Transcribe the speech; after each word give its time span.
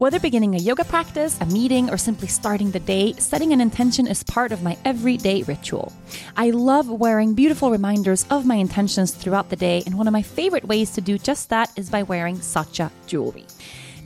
Whether 0.00 0.18
beginning 0.18 0.54
a 0.54 0.58
yoga 0.58 0.82
practice, 0.82 1.38
a 1.42 1.44
meeting, 1.44 1.90
or 1.90 1.98
simply 1.98 2.26
starting 2.26 2.70
the 2.70 2.80
day, 2.80 3.12
setting 3.18 3.52
an 3.52 3.60
intention 3.60 4.06
is 4.06 4.22
part 4.22 4.50
of 4.50 4.62
my 4.62 4.78
everyday 4.86 5.42
ritual. 5.42 5.92
I 6.38 6.52
love 6.52 6.88
wearing 6.88 7.34
beautiful 7.34 7.70
reminders 7.70 8.24
of 8.30 8.46
my 8.46 8.54
intentions 8.54 9.12
throughout 9.12 9.50
the 9.50 9.56
day, 9.56 9.82
and 9.84 9.98
one 9.98 10.06
of 10.06 10.14
my 10.14 10.22
favorite 10.22 10.64
ways 10.64 10.90
to 10.92 11.02
do 11.02 11.18
just 11.18 11.50
that 11.50 11.70
is 11.76 11.90
by 11.90 12.02
wearing 12.02 12.40
Satya 12.40 12.90
jewelry. 13.06 13.44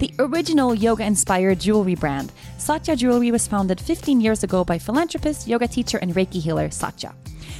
The 0.01 0.13
original 0.19 0.75
yoga 0.75 1.05
inspired 1.05 1.61
jewelry 1.61 1.95
brand, 1.95 2.33
Satya 2.59 2.97
Jewelry 2.97 3.31
was 3.31 3.47
founded 3.47 3.81
15 3.81 4.21
years 4.21 4.43
ago 4.43 4.65
by 4.65 4.81
philanthropist, 4.81 5.47
yoga 5.47 5.69
teacher, 5.69 5.99
and 5.99 6.13
Reiki 6.13 6.43
healer 6.43 6.73
Satya. 6.73 7.15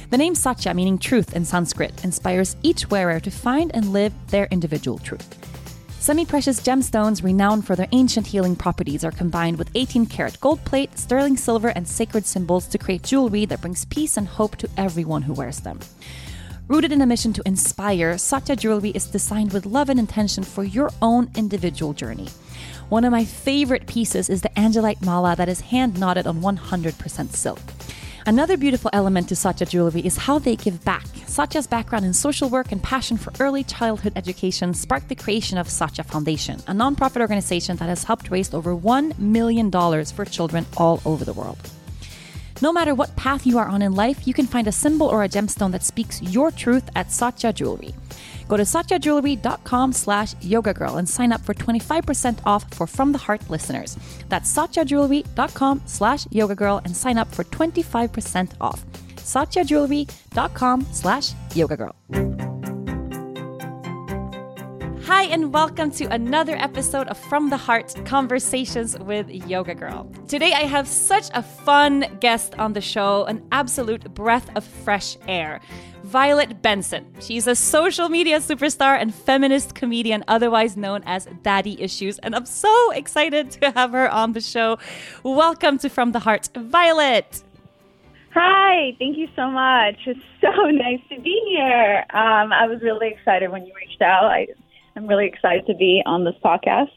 The 0.09 0.17
name 0.17 0.35
Satya, 0.35 0.73
meaning 0.73 0.97
truth 0.97 1.37
in 1.37 1.45
Sanskrit, 1.45 2.03
inspires 2.03 2.57
each 2.63 2.89
wearer 2.89 3.21
to 3.21 3.31
find 3.31 3.73
and 3.73 3.93
live 3.93 4.11
their 4.27 4.49
individual 4.51 4.97
truth. 4.97 5.54
Semi 6.05 6.23
precious 6.23 6.59
gemstones, 6.61 7.23
renowned 7.23 7.65
for 7.65 7.75
their 7.75 7.87
ancient 7.91 8.27
healing 8.27 8.55
properties, 8.55 9.03
are 9.03 9.09
combined 9.09 9.57
with 9.57 9.71
18 9.73 10.05
karat 10.05 10.39
gold 10.39 10.63
plate, 10.63 10.95
sterling 10.99 11.35
silver, 11.35 11.69
and 11.69 11.87
sacred 11.87 12.27
symbols 12.27 12.67
to 12.67 12.77
create 12.77 13.01
jewelry 13.01 13.43
that 13.45 13.59
brings 13.59 13.85
peace 13.85 14.15
and 14.15 14.27
hope 14.27 14.55
to 14.57 14.69
everyone 14.77 15.23
who 15.23 15.33
wears 15.33 15.61
them. 15.61 15.79
Rooted 16.67 16.91
in 16.91 17.01
a 17.01 17.07
mission 17.07 17.33
to 17.33 17.41
inspire, 17.47 18.19
Satya 18.19 18.55
Jewelry 18.55 18.91
is 18.91 19.07
designed 19.07 19.51
with 19.51 19.65
love 19.65 19.89
and 19.89 19.99
intention 19.99 20.43
for 20.43 20.63
your 20.63 20.91
own 21.01 21.31
individual 21.35 21.93
journey. 21.93 22.27
One 22.89 23.03
of 23.03 23.11
my 23.11 23.25
favorite 23.25 23.87
pieces 23.87 24.29
is 24.29 24.43
the 24.43 24.49
Angelite 24.49 25.03
Mala 25.03 25.35
that 25.37 25.49
is 25.49 25.61
hand 25.61 25.99
knotted 25.99 26.27
on 26.27 26.39
100% 26.39 27.29
silk. 27.35 27.59
Another 28.27 28.57
beautiful 28.57 28.89
element 28.91 29.29
to 29.29 29.35
Satya 29.35 29.67
Jewelry 29.67 30.01
is 30.01 30.17
how 30.17 30.39
they 30.39 30.55
give 30.55 30.83
back. 30.83 31.05
Satya's 31.27 31.67
background 31.67 32.05
in 32.05 32.11
social 32.11 32.49
work 32.49 32.71
and 32.71 32.81
passion 32.81 33.17
for 33.17 33.31
early 33.39 33.63
childhood 33.63 34.13
education 34.15 34.73
sparked 34.73 35.09
the 35.09 35.15
creation 35.15 35.59
of 35.59 35.69
Satya 35.69 36.03
Foundation, 36.05 36.55
a 36.61 36.73
nonprofit 36.73 37.21
organization 37.21 37.77
that 37.77 37.87
has 37.87 38.03
helped 38.03 38.31
raise 38.31 38.51
over 38.51 38.75
$1 38.75 39.19
million 39.19 39.69
for 40.05 40.25
children 40.25 40.65
all 40.75 41.03
over 41.05 41.23
the 41.23 41.33
world. 41.33 41.69
No 42.61 42.71
matter 42.71 42.95
what 42.95 43.15
path 43.15 43.45
you 43.45 43.57
are 43.57 43.67
on 43.67 43.81
in 43.81 43.93
life, 43.93 44.25
you 44.27 44.33
can 44.33 44.45
find 44.45 44.67
a 44.67 44.71
symbol 44.71 45.07
or 45.07 45.23
a 45.23 45.29
gemstone 45.29 45.71
that 45.71 45.83
speaks 45.83 46.21
your 46.21 46.51
truth 46.51 46.89
at 46.95 47.11
Satya 47.11 47.51
Jewelry. 47.53 47.93
Go 48.47 48.57
to 48.57 48.63
satyajewelry.com 48.63 49.93
slash 49.93 50.35
yogagirl 50.35 50.97
and 50.97 51.09
sign 51.09 51.31
up 51.31 51.41
for 51.41 51.53
25% 51.53 52.39
off 52.45 52.71
for 52.73 52.87
From 52.87 53.11
the 53.11 53.17
Heart 53.17 53.49
listeners. 53.49 53.97
That's 54.29 54.51
satyajewelry.com 54.53 55.81
slash 55.85 56.25
yogagirl 56.25 56.85
and 56.85 56.95
sign 56.95 57.17
up 57.17 57.33
for 57.33 57.43
25% 57.43 58.51
off. 58.61 58.85
satyajewelry.com 59.15 60.87
slash 60.91 61.33
yogagirl. 61.51 62.54
Hi, 65.07 65.25
and 65.25 65.53
welcome 65.53 65.91
to 65.91 66.05
another 66.05 66.55
episode 66.55 67.07
of 67.09 67.17
From 67.19 67.51
the 67.51 67.57
Heart 67.57 67.93
Conversations 68.05 68.97
with 68.97 69.29
Yoga 69.29 69.75
Girl. 69.75 70.11
Today, 70.27 70.53
I 70.53 70.63
have 70.63 70.87
such 70.87 71.29
a 71.35 71.43
fun 71.43 72.17
guest 72.19 72.55
on 72.57 72.73
the 72.73 72.81
show, 72.81 73.25
an 73.25 73.45
absolute 73.51 74.11
breath 74.15 74.49
of 74.55 74.63
fresh 74.63 75.15
air. 75.27 75.61
Violet 76.05 76.63
Benson. 76.63 77.05
She's 77.19 77.45
a 77.45 77.55
social 77.55 78.09
media 78.09 78.39
superstar 78.39 78.99
and 78.99 79.13
feminist 79.13 79.75
comedian, 79.75 80.23
otherwise 80.27 80.75
known 80.75 81.03
as 81.05 81.27
Daddy 81.43 81.79
Issues. 81.79 82.17
And 82.19 82.35
I'm 82.35 82.47
so 82.47 82.89
excited 82.89 83.51
to 83.51 83.69
have 83.73 83.91
her 83.91 84.09
on 84.09 84.33
the 84.33 84.41
show. 84.41 84.79
Welcome 85.21 85.77
to 85.79 85.89
From 85.89 86.13
the 86.13 86.19
Heart, 86.19 86.49
Violet. 86.55 87.43
Hi, 88.33 88.95
thank 88.97 89.17
you 89.17 89.27
so 89.35 89.51
much. 89.51 89.97
It's 90.07 90.19
so 90.41 90.49
nice 90.65 90.99
to 91.09 91.21
be 91.21 91.39
here. 91.47 92.05
Um, 92.09 92.51
I 92.51 92.65
was 92.65 92.81
really 92.81 93.09
excited 93.09 93.51
when 93.51 93.67
you 93.67 93.73
reached 93.75 94.01
out. 94.01 94.25
I, 94.25 94.47
I'm 94.95 95.07
really 95.07 95.27
excited 95.27 95.65
to 95.67 95.73
be 95.75 96.01
on 96.05 96.23
this 96.23 96.35
podcast. 96.43 96.91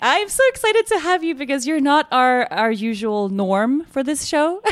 I'm 0.00 0.28
so 0.28 0.42
excited 0.48 0.86
to 0.88 0.98
have 0.98 1.24
you 1.24 1.34
because 1.34 1.66
you're 1.66 1.80
not 1.80 2.06
our 2.12 2.52
our 2.52 2.70
usual 2.70 3.28
norm 3.28 3.84
for 3.84 4.02
this 4.02 4.26
show. 4.26 4.60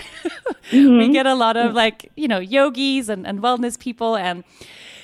mm-hmm. 0.70 0.98
We 0.98 1.12
get 1.12 1.26
a 1.26 1.34
lot 1.34 1.56
of 1.56 1.72
like, 1.72 2.12
you 2.16 2.28
know, 2.28 2.38
yogis 2.38 3.08
and, 3.08 3.26
and 3.26 3.40
wellness 3.40 3.78
people 3.78 4.16
and 4.16 4.44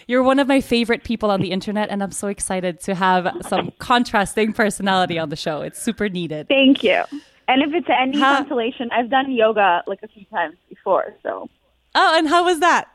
you're 0.07 0.23
one 0.23 0.39
of 0.39 0.49
my 0.49 0.61
favorite 0.61 1.05
people 1.05 1.31
on 1.31 1.41
the 1.41 1.53
internet 1.53 1.89
and 1.89 2.03
I'm 2.03 2.11
so 2.11 2.29
excited 2.29 2.81
to 2.81 2.95
have 2.95 3.35
some 3.43 3.73
contrasting 3.79 4.53
personality 4.53 5.19
on 5.19 5.31
the 5.31 5.37
show. 5.37 5.63
It's 5.63 5.81
super 5.81 6.09
needed. 6.09 6.49
Thank 6.49 6.83
you. 6.83 7.03
And 7.49 7.63
if 7.63 7.73
it's 7.73 7.89
any 7.89 8.19
how- 8.19 8.37
consolation, 8.39 8.91
I've 8.93 9.09
done 9.09 9.31
yoga 9.33 9.83
like 9.87 10.01
a 10.03 10.09
few 10.09 10.25
times 10.27 10.57
before, 10.69 11.15
so 11.23 11.49
Oh, 11.95 12.19
and 12.19 12.29
how 12.29 12.45
was 12.45 12.61
that? 12.61 12.89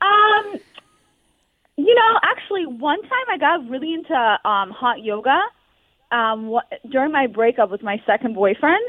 um 0.00 0.60
you 1.86 1.94
know, 1.94 2.18
actually, 2.22 2.66
one 2.66 3.00
time 3.02 3.26
I 3.30 3.38
got 3.38 3.68
really 3.68 3.94
into 3.94 4.14
um, 4.14 4.70
hot 4.70 5.02
yoga. 5.02 5.40
Um, 6.12 6.52
wh- 6.52 6.90
during 6.90 7.12
my 7.12 7.26
breakup 7.26 7.70
with 7.70 7.82
my 7.82 8.02
second 8.04 8.34
boyfriend, 8.34 8.82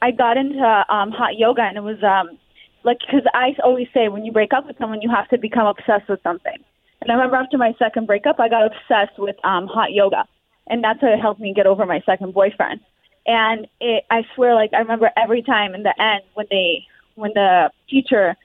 I 0.00 0.10
got 0.10 0.36
into 0.36 0.64
um, 0.88 1.10
hot 1.10 1.36
yoga, 1.36 1.62
and 1.62 1.76
it 1.76 1.82
was 1.82 2.02
um, 2.02 2.38
like 2.84 2.98
because 3.00 3.26
I 3.34 3.54
always 3.62 3.88
say 3.92 4.08
when 4.08 4.24
you 4.24 4.32
break 4.32 4.52
up 4.52 4.66
with 4.66 4.78
someone, 4.78 5.02
you 5.02 5.10
have 5.10 5.28
to 5.28 5.38
become 5.38 5.66
obsessed 5.66 6.08
with 6.08 6.22
something. 6.22 6.56
And 7.00 7.10
I 7.10 7.14
remember 7.14 7.36
after 7.36 7.58
my 7.58 7.74
second 7.78 8.06
breakup, 8.06 8.40
I 8.40 8.48
got 8.48 8.64
obsessed 8.64 9.18
with 9.18 9.36
um, 9.44 9.66
hot 9.66 9.92
yoga, 9.92 10.24
and 10.68 10.82
that's 10.82 11.02
what 11.02 11.18
helped 11.20 11.40
me 11.40 11.52
get 11.54 11.66
over 11.66 11.84
my 11.84 12.00
second 12.06 12.32
boyfriend. 12.32 12.80
And 13.26 13.66
it, 13.80 14.04
I 14.10 14.22
swear, 14.34 14.54
like 14.54 14.72
I 14.72 14.78
remember 14.78 15.10
every 15.16 15.42
time 15.42 15.74
in 15.74 15.82
the 15.82 15.94
end 16.00 16.22
when 16.34 16.46
they 16.50 16.84
when 17.14 17.32
the 17.34 17.70
teacher 17.90 18.36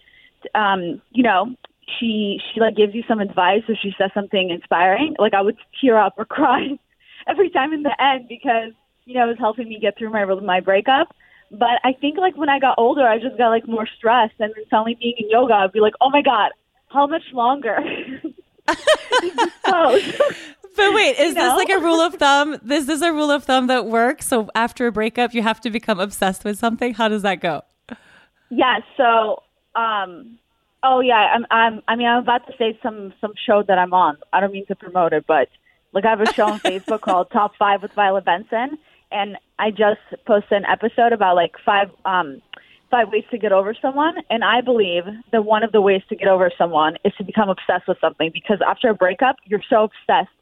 um, 0.55 1.01
you 1.11 1.23
know, 1.23 1.55
she 1.99 2.39
she 2.53 2.59
like 2.59 2.75
gives 2.75 2.93
you 2.93 3.03
some 3.07 3.19
advice 3.19 3.63
or 3.67 3.75
she 3.81 3.93
says 3.97 4.11
something 4.13 4.49
inspiring, 4.49 5.15
like 5.19 5.33
I 5.33 5.41
would 5.41 5.57
tear 5.79 5.97
up 5.97 6.15
or 6.17 6.25
cry 6.37 6.77
every 7.27 7.49
time 7.49 7.73
in 7.73 7.83
the 7.83 7.95
end 8.01 8.27
because 8.27 8.71
you 9.05 9.15
know 9.15 9.25
it 9.25 9.29
was 9.29 9.39
helping 9.39 9.69
me 9.69 9.79
get 9.79 9.97
through 9.97 10.11
my 10.11 10.25
my 10.25 10.59
breakup. 10.59 11.13
But 11.49 11.79
I 11.83 11.93
think 11.93 12.17
like 12.17 12.35
when 12.35 12.49
I 12.49 12.59
got 12.59 12.77
older, 12.77 13.07
I 13.07 13.19
just 13.19 13.37
got 13.37 13.49
like 13.49 13.67
more 13.67 13.87
stressed, 13.97 14.35
and 14.39 14.53
then 14.55 14.65
suddenly 14.69 14.97
being 14.99 15.15
in 15.17 15.29
yoga, 15.29 15.53
I'd 15.53 15.71
be 15.71 15.79
like, 15.79 15.93
oh 16.01 16.09
my 16.09 16.21
god, 16.21 16.51
how 16.89 17.07
much 17.07 17.23
longer? 17.33 17.79
but 18.67 18.77
wait, 20.93 21.17
is 21.17 21.29
you 21.29 21.33
know? 21.33 21.33
this 21.33 21.55
like 21.55 21.69
a 21.69 21.79
rule 21.79 22.01
of 22.01 22.15
thumb? 22.15 22.59
This 22.61 22.89
is 22.89 23.01
a 23.01 23.13
rule 23.13 23.31
of 23.31 23.45
thumb 23.45 23.67
that 23.67 23.85
works. 23.85 24.27
So 24.27 24.49
after 24.55 24.87
a 24.87 24.91
breakup, 24.91 25.33
you 25.33 25.41
have 25.41 25.61
to 25.61 25.69
become 25.69 26.01
obsessed 26.01 26.43
with 26.43 26.59
something. 26.59 26.93
How 26.93 27.07
does 27.07 27.21
that 27.21 27.39
go? 27.39 27.61
Yeah. 28.49 28.79
So 28.97 29.41
um, 29.75 30.37
Oh 30.83 30.99
yeah, 30.99 31.33
I'm, 31.35 31.45
I'm. 31.49 31.81
I 31.87 31.95
mean, 31.95 32.07
I'm 32.07 32.21
about 32.21 32.45
to 32.47 32.53
say 32.57 32.77
some 32.83 33.13
some 33.19 33.33
show 33.45 33.63
that 33.67 33.77
I'm 33.77 33.93
on. 33.93 34.17
I 34.31 34.39
don't 34.39 34.51
mean 34.51 34.65
to 34.67 34.75
promote 34.75 35.13
it, 35.13 35.25
but 35.27 35.49
like 35.93 36.05
I 36.05 36.09
have 36.09 36.21
a 36.21 36.31
show 36.33 36.45
on 36.47 36.59
Facebook 36.65 37.01
called 37.01 37.31
Top 37.31 37.53
Five 37.57 37.81
with 37.81 37.93
Violet 37.93 38.25
Benson, 38.25 38.77
and 39.11 39.37
I 39.57 39.71
just 39.71 40.01
posted 40.25 40.53
an 40.53 40.65
episode 40.65 41.13
about 41.13 41.35
like 41.35 41.53
five 41.65 41.89
um 42.05 42.41
five 42.91 43.09
ways 43.11 43.23
to 43.31 43.37
get 43.37 43.51
over 43.51 43.73
someone. 43.81 44.15
And 44.29 44.43
I 44.43 44.61
believe 44.61 45.03
that 45.31 45.43
one 45.43 45.63
of 45.63 45.71
the 45.71 45.81
ways 45.81 46.01
to 46.09 46.15
get 46.15 46.27
over 46.27 46.51
someone 46.57 46.95
is 47.03 47.13
to 47.17 47.23
become 47.23 47.49
obsessed 47.49 47.87
with 47.87 47.97
something 47.99 48.31
because 48.33 48.59
after 48.65 48.89
a 48.89 48.93
breakup, 48.93 49.37
you're 49.45 49.63
so 49.69 49.83
obsessed 49.83 50.33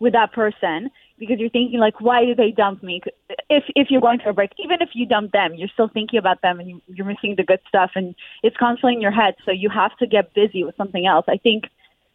with 0.00 0.12
that 0.14 0.32
person 0.32 0.90
because 1.22 1.38
you're 1.38 1.50
thinking 1.50 1.78
like, 1.78 2.00
why 2.00 2.24
did 2.24 2.36
they 2.36 2.50
dump 2.50 2.82
me? 2.82 3.00
If 3.48 3.62
if 3.76 3.90
you're 3.90 4.00
going 4.00 4.18
through 4.18 4.32
a 4.32 4.34
break, 4.34 4.50
even 4.58 4.82
if 4.82 4.88
you 4.94 5.06
dump 5.06 5.30
them, 5.30 5.54
you're 5.54 5.68
still 5.72 5.88
thinking 5.88 6.18
about 6.18 6.42
them 6.42 6.58
and 6.58 6.68
you, 6.68 6.82
you're 6.88 7.06
missing 7.06 7.34
the 7.36 7.44
good 7.44 7.60
stuff, 7.68 7.92
and 7.94 8.16
it's 8.42 8.56
constantly 8.56 8.94
in 8.94 9.00
your 9.00 9.12
head. 9.12 9.34
So 9.44 9.52
you 9.52 9.70
have 9.70 9.96
to 9.98 10.06
get 10.08 10.34
busy 10.34 10.64
with 10.64 10.76
something 10.76 11.06
else. 11.06 11.26
I 11.28 11.36
think 11.36 11.64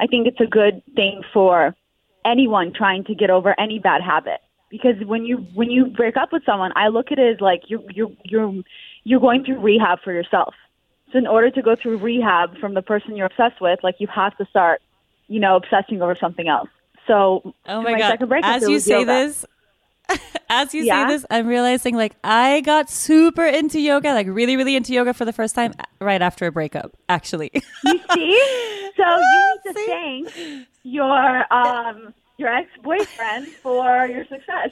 I 0.01 0.07
think 0.07 0.28
it's 0.28 0.41
a 0.41 0.45
good 0.45 0.84
thing 0.94 1.22
for 1.34 1.73
anyone 2.25 2.73
trying 2.73 3.06
to 3.06 3.16
get 3.16 3.29
over 3.29 3.57
any 3.57 3.79
bad 3.79 4.01
habit 4.01 4.41
because 4.69 4.95
when 5.06 5.24
you 5.24 5.38
when 5.53 5.72
you 5.72 5.85
break 5.85 6.18
up 6.18 6.34
with 6.34 6.44
someone, 6.45 6.74
I 6.75 6.89
look 6.89 7.12
at 7.13 7.19
it 7.19 7.35
as 7.35 7.39
like 7.39 7.62
you're 7.68 7.84
you're 7.89 8.12
you're 8.25 8.63
you're 9.06 9.22
going 9.22 9.45
through 9.45 9.59
rehab 9.59 10.00
for 10.03 10.12
yourself. 10.12 10.53
So 11.13 11.18
in 11.18 11.28
order 11.28 11.50
to 11.50 11.62
go 11.62 11.78
through 11.81 12.00
rehab 12.00 12.57
from 12.57 12.74
the 12.74 12.81
person 12.81 13.16
you're 13.16 13.28
obsessed 13.28 13.62
with, 13.62 13.79
like 13.84 13.95
you 14.00 14.07
have 14.13 14.35
to 14.38 14.45
start, 14.50 14.81
you 15.29 15.39
know, 15.39 15.56
obsessing 15.56 16.01
over 16.01 16.18
something 16.19 16.50
else. 16.50 16.68
So, 17.07 17.53
oh 17.68 17.81
my, 17.81 17.94
my 17.94 18.00
god! 18.00 18.28
Breakup, 18.28 18.50
as 18.62 18.68
you 18.68 18.79
say 18.79 19.00
yoga. 19.00 19.06
this, 19.06 19.45
as 20.50 20.73
you 20.73 20.84
yeah. 20.84 21.07
say 21.07 21.13
this, 21.13 21.25
I'm 21.29 21.47
realizing 21.47 21.95
like 21.95 22.15
I 22.24 22.62
got 22.62 22.89
super 22.89 23.45
into 23.45 23.80
yoga, 23.80 24.13
like 24.13 24.27
really, 24.27 24.57
really 24.57 24.75
into 24.75 24.94
yoga 24.94 25.13
for 25.13 25.25
the 25.25 25.33
first 25.33 25.56
time 25.56 25.74
right 26.00 26.21
after 26.21 26.45
a 26.45 26.51
breakup. 26.51 26.95
Actually, 27.09 27.51
you 27.54 28.00
see, 28.13 28.92
so 28.98 29.18
you 29.18 29.59
need 29.65 29.74
to 29.74 29.86
thank 29.86 30.68
your 30.83 31.54
um 31.54 32.13
your 32.38 32.54
ex 32.54 32.69
boyfriend 32.83 33.48
for 33.48 34.06
your 34.06 34.25
success. 34.25 34.71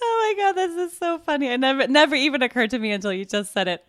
Oh 0.00 0.34
my 0.36 0.42
god, 0.44 0.52
this 0.52 0.92
is 0.92 0.98
so 0.98 1.18
funny. 1.18 1.48
It 1.48 1.58
never 1.58 1.88
never 1.88 2.14
even 2.14 2.42
occurred 2.42 2.70
to 2.70 2.78
me 2.78 2.92
until 2.92 3.12
you 3.12 3.24
just 3.24 3.52
said 3.52 3.66
it. 3.68 3.84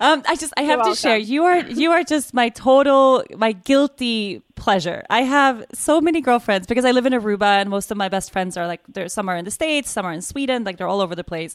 Um, 0.00 0.22
I 0.26 0.34
just 0.36 0.52
I 0.56 0.62
have 0.62 0.68
You're 0.68 0.76
to 0.76 0.80
welcome. 0.88 0.94
share. 0.96 1.16
You 1.16 1.44
are 1.44 1.58
you 1.58 1.92
are 1.92 2.02
just 2.02 2.34
my 2.34 2.48
total 2.48 3.24
my 3.36 3.52
guilty 3.52 4.42
pleasure. 4.56 5.04
I 5.08 5.22
have 5.22 5.64
so 5.72 6.00
many 6.00 6.20
girlfriends 6.20 6.66
because 6.66 6.84
I 6.84 6.90
live 6.90 7.06
in 7.06 7.12
Aruba 7.12 7.60
and 7.60 7.70
most 7.70 7.90
of 7.90 7.96
my 7.96 8.08
best 8.08 8.32
friends 8.32 8.56
are 8.56 8.66
like 8.66 8.80
there 8.88 9.08
some 9.08 9.28
are 9.28 9.36
in 9.36 9.44
the 9.44 9.50
States, 9.50 9.90
some 9.90 10.04
are 10.04 10.12
in 10.12 10.22
Sweden, 10.22 10.64
like 10.64 10.78
they're 10.78 10.88
all 10.88 11.00
over 11.00 11.14
the 11.14 11.24
place. 11.24 11.54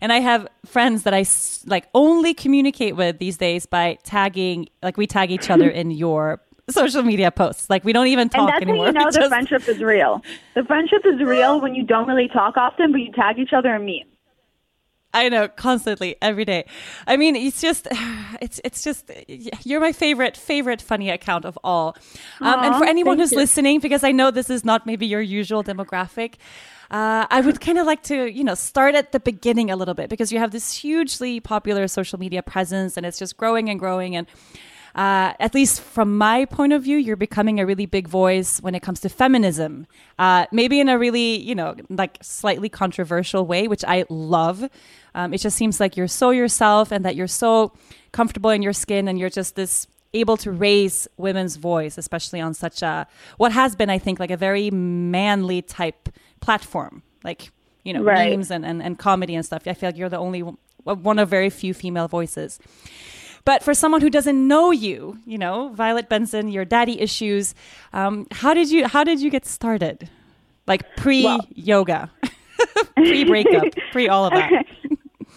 And 0.00 0.12
I 0.12 0.20
have 0.20 0.48
friends 0.64 1.02
that 1.02 1.12
I 1.14 1.24
like 1.66 1.86
only 1.94 2.32
communicate 2.34 2.96
with 2.96 3.18
these 3.18 3.36
days 3.36 3.66
by 3.66 3.98
tagging 4.02 4.68
like 4.82 4.96
we 4.96 5.06
tag 5.06 5.30
each 5.30 5.50
other 5.50 5.68
in 5.68 5.90
your 5.90 6.40
social 6.72 7.02
media 7.02 7.30
posts. 7.30 7.68
Like 7.70 7.84
we 7.84 7.92
don't 7.92 8.06
even 8.08 8.28
talk 8.28 8.40
and 8.40 8.48
that's 8.48 8.62
anymore. 8.62 8.86
How 8.86 8.92
you 8.92 8.92
know 8.98 9.04
We 9.06 9.10
the 9.12 9.18
just- 9.18 9.28
friendship 9.28 9.68
is 9.68 9.78
real. 9.82 10.22
The 10.54 10.64
friendship 10.64 11.02
is 11.04 11.20
real 11.20 11.60
when 11.60 11.74
you 11.74 11.84
don't 11.84 12.06
really 12.06 12.28
talk 12.28 12.56
often, 12.56 12.92
but 12.92 13.00
you 13.00 13.12
tag 13.12 13.38
each 13.38 13.52
other 13.52 13.74
in 13.74 13.84
memes. 13.84 14.04
I 15.12 15.28
know 15.28 15.48
constantly 15.48 16.14
every 16.22 16.44
day. 16.44 16.66
I 17.06 17.16
mean, 17.16 17.34
it's 17.34 17.60
just, 17.60 17.88
it's 18.40 18.60
it's 18.62 18.84
just 18.84 19.10
you're 19.64 19.80
my 19.80 19.90
favorite 19.92 20.36
favorite 20.36 20.80
funny 20.80 21.10
account 21.10 21.44
of 21.44 21.58
all. 21.64 21.96
Um, 22.40 22.60
and 22.64 22.76
for 22.76 22.84
anyone 22.84 23.18
who's 23.18 23.32
you. 23.32 23.38
listening, 23.38 23.80
because 23.80 24.04
I 24.04 24.12
know 24.12 24.30
this 24.30 24.50
is 24.50 24.64
not 24.64 24.86
maybe 24.86 25.06
your 25.06 25.20
usual 25.20 25.64
demographic. 25.64 26.34
Uh, 26.92 27.26
I 27.28 27.40
would 27.40 27.60
kind 27.66 27.78
of 27.78 27.86
like 27.86 28.02
to, 28.04 28.30
you 28.30 28.44
know, 28.44 28.54
start 28.54 28.94
at 28.94 29.10
the 29.10 29.18
beginning 29.20 29.70
a 29.70 29.76
little 29.76 29.94
bit 29.94 30.10
because 30.10 30.30
you 30.30 30.38
have 30.38 30.52
this 30.52 30.72
hugely 30.74 31.40
popular 31.40 31.88
social 31.88 32.18
media 32.20 32.42
presence 32.42 32.96
and 32.96 33.04
it's 33.04 33.18
just 33.18 33.36
growing 33.36 33.68
and 33.68 33.80
growing. 33.80 34.14
And 34.14 34.28
uh, 35.00 35.32
at 35.40 35.54
least 35.54 35.80
from 35.80 36.18
my 36.18 36.44
point 36.44 36.74
of 36.74 36.82
view, 36.82 36.98
you're 36.98 37.16
becoming 37.16 37.58
a 37.58 37.64
really 37.64 37.86
big 37.86 38.06
voice 38.06 38.60
when 38.60 38.74
it 38.74 38.82
comes 38.82 39.00
to 39.00 39.08
feminism. 39.08 39.86
Uh, 40.18 40.44
maybe 40.52 40.78
in 40.78 40.90
a 40.90 40.98
really, 40.98 41.38
you 41.40 41.54
know, 41.54 41.74
like 41.88 42.18
slightly 42.20 42.68
controversial 42.68 43.46
way, 43.46 43.66
which 43.66 43.82
I 43.88 44.04
love. 44.10 44.68
Um, 45.14 45.32
it 45.32 45.38
just 45.38 45.56
seems 45.56 45.80
like 45.80 45.96
you're 45.96 46.06
so 46.06 46.28
yourself 46.28 46.92
and 46.92 47.02
that 47.06 47.16
you're 47.16 47.34
so 47.46 47.72
comfortable 48.12 48.50
in 48.50 48.60
your 48.60 48.74
skin 48.74 49.08
and 49.08 49.18
you're 49.18 49.30
just 49.30 49.56
this 49.56 49.86
able 50.12 50.36
to 50.36 50.50
raise 50.50 51.08
women's 51.16 51.56
voice, 51.56 51.96
especially 51.96 52.40
on 52.42 52.52
such 52.52 52.82
a, 52.82 53.06
what 53.38 53.52
has 53.52 53.74
been, 53.74 53.88
I 53.88 53.98
think, 53.98 54.20
like 54.20 54.30
a 54.30 54.36
very 54.36 54.70
manly 54.70 55.62
type 55.62 56.10
platform. 56.40 57.02
Like, 57.24 57.52
you 57.84 57.94
know, 57.94 58.02
Right. 58.02 58.32
memes 58.32 58.50
and, 58.50 58.66
and, 58.66 58.82
and 58.82 58.98
comedy 58.98 59.34
and 59.34 59.46
stuff. 59.46 59.62
I 59.66 59.72
feel 59.72 59.88
like 59.88 59.96
you're 59.96 60.10
the 60.10 60.18
only 60.18 60.42
one 60.84 61.18
of 61.18 61.30
very 61.30 61.48
few 61.48 61.72
female 61.72 62.08
voices. 62.08 62.58
But 63.44 63.62
for 63.62 63.74
someone 63.74 64.00
who 64.00 64.10
doesn't 64.10 64.46
know 64.46 64.70
you, 64.70 65.18
you 65.26 65.38
know, 65.38 65.70
Violet 65.70 66.08
Benson, 66.08 66.48
your 66.48 66.64
daddy 66.64 67.00
issues, 67.00 67.54
um, 67.92 68.26
how 68.30 68.54
did 68.54 68.70
you 68.70 68.86
how 68.86 69.04
did 69.04 69.20
you 69.20 69.30
get 69.30 69.46
started? 69.46 70.08
Like 70.66 70.96
pre 70.96 71.24
Well- 71.24 71.46
yoga, 71.54 72.10
pre 72.96 73.24
breakup, 73.24 73.64
pre 73.92 74.08
all 74.08 74.26
of 74.26 74.32
that. 74.32 74.66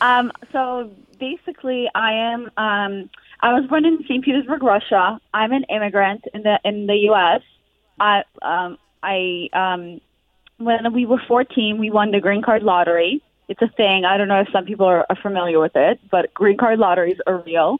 Um, 0.01 0.33
so 0.51 0.91
basically, 1.19 1.87
I 1.95 2.11
am. 2.11 2.51
Um, 2.57 3.09
I 3.41 3.53
was 3.53 3.65
born 3.69 3.85
in 3.85 4.03
St. 4.03 4.25
Petersburg, 4.25 4.61
Russia. 4.61 5.19
I'm 5.33 5.53
an 5.53 5.63
immigrant 5.69 6.25
in 6.33 6.43
the 6.43 6.59
in 6.65 6.87
the 6.87 6.95
U.S. 7.11 7.41
I 7.99 8.23
um, 8.41 8.77
I 9.01 9.49
um, 9.53 10.01
when 10.57 10.91
we 10.93 11.05
were 11.05 11.21
14, 11.25 11.77
we 11.77 11.89
won 11.89 12.11
the 12.11 12.19
green 12.19 12.41
card 12.41 12.63
lottery. 12.63 13.21
It's 13.47 13.61
a 13.61 13.67
thing. 13.67 14.03
I 14.03 14.17
don't 14.17 14.27
know 14.27 14.41
if 14.41 14.49
some 14.51 14.65
people 14.65 14.87
are, 14.87 15.05
are 15.09 15.15
familiar 15.21 15.59
with 15.59 15.75
it, 15.75 15.99
but 16.09 16.33
green 16.33 16.57
card 16.57 16.79
lotteries 16.79 17.17
are 17.27 17.37
real 17.45 17.79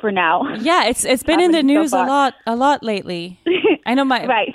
for 0.00 0.10
now. 0.12 0.54
Yeah, 0.56 0.84
it's 0.86 1.04
it's 1.04 1.22
been 1.22 1.40
in 1.46 1.50
the 1.50 1.58
Happening 1.58 1.76
so 1.76 1.82
news 1.82 1.92
a 1.92 2.04
lot 2.06 2.34
a 2.46 2.56
lot 2.56 2.82
lately. 2.82 3.40
I 3.86 3.94
know 3.94 4.04
my 4.04 4.26
right. 4.38 4.54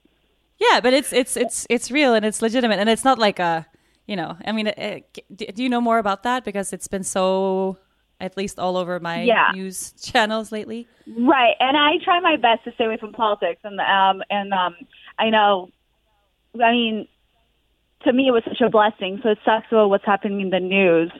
yeah, 0.58 0.80
but 0.80 0.92
it's 0.92 1.12
it's 1.12 1.36
it's 1.36 1.66
it's 1.70 1.90
real 1.90 2.14
and 2.14 2.24
it's 2.24 2.42
legitimate 2.42 2.78
and 2.78 2.88
it's 2.88 3.04
not 3.04 3.18
like 3.18 3.38
a 3.38 3.66
you 4.06 4.16
know. 4.16 4.36
I 4.44 4.52
mean, 4.52 4.68
it, 4.68 5.04
it, 5.38 5.54
do 5.54 5.62
you 5.62 5.68
know 5.68 5.80
more 5.80 5.98
about 5.98 6.22
that 6.22 6.44
because 6.44 6.72
it's 6.72 6.88
been 6.88 7.04
so 7.04 7.76
at 8.20 8.36
least 8.36 8.58
all 8.58 8.76
over 8.76 8.98
my 8.98 9.22
Yeah. 9.22 9.50
news 9.54 9.92
channels 9.92 10.50
lately. 10.50 10.88
Right, 11.06 11.54
and 11.60 11.76
I 11.76 11.98
try 12.02 12.18
my 12.20 12.36
best 12.36 12.64
to 12.64 12.72
stay 12.72 12.84
away 12.86 12.96
from 12.96 13.12
politics, 13.12 13.60
and 13.64 13.78
um, 13.80 14.22
and 14.30 14.52
um, 14.52 14.74
I 15.18 15.30
know, 15.30 15.70
I 16.60 16.72
mean, 16.72 17.08
to 18.02 18.12
me 18.12 18.28
it 18.28 18.32
was 18.32 18.42
such 18.44 18.60
a 18.60 18.68
blessing. 18.70 19.20
So 19.22 19.30
it 19.30 19.38
sucks 19.44 19.66
about 19.70 19.88
what's 19.90 20.04
happening 20.04 20.40
in 20.40 20.50
the 20.50 20.60
news 20.60 21.12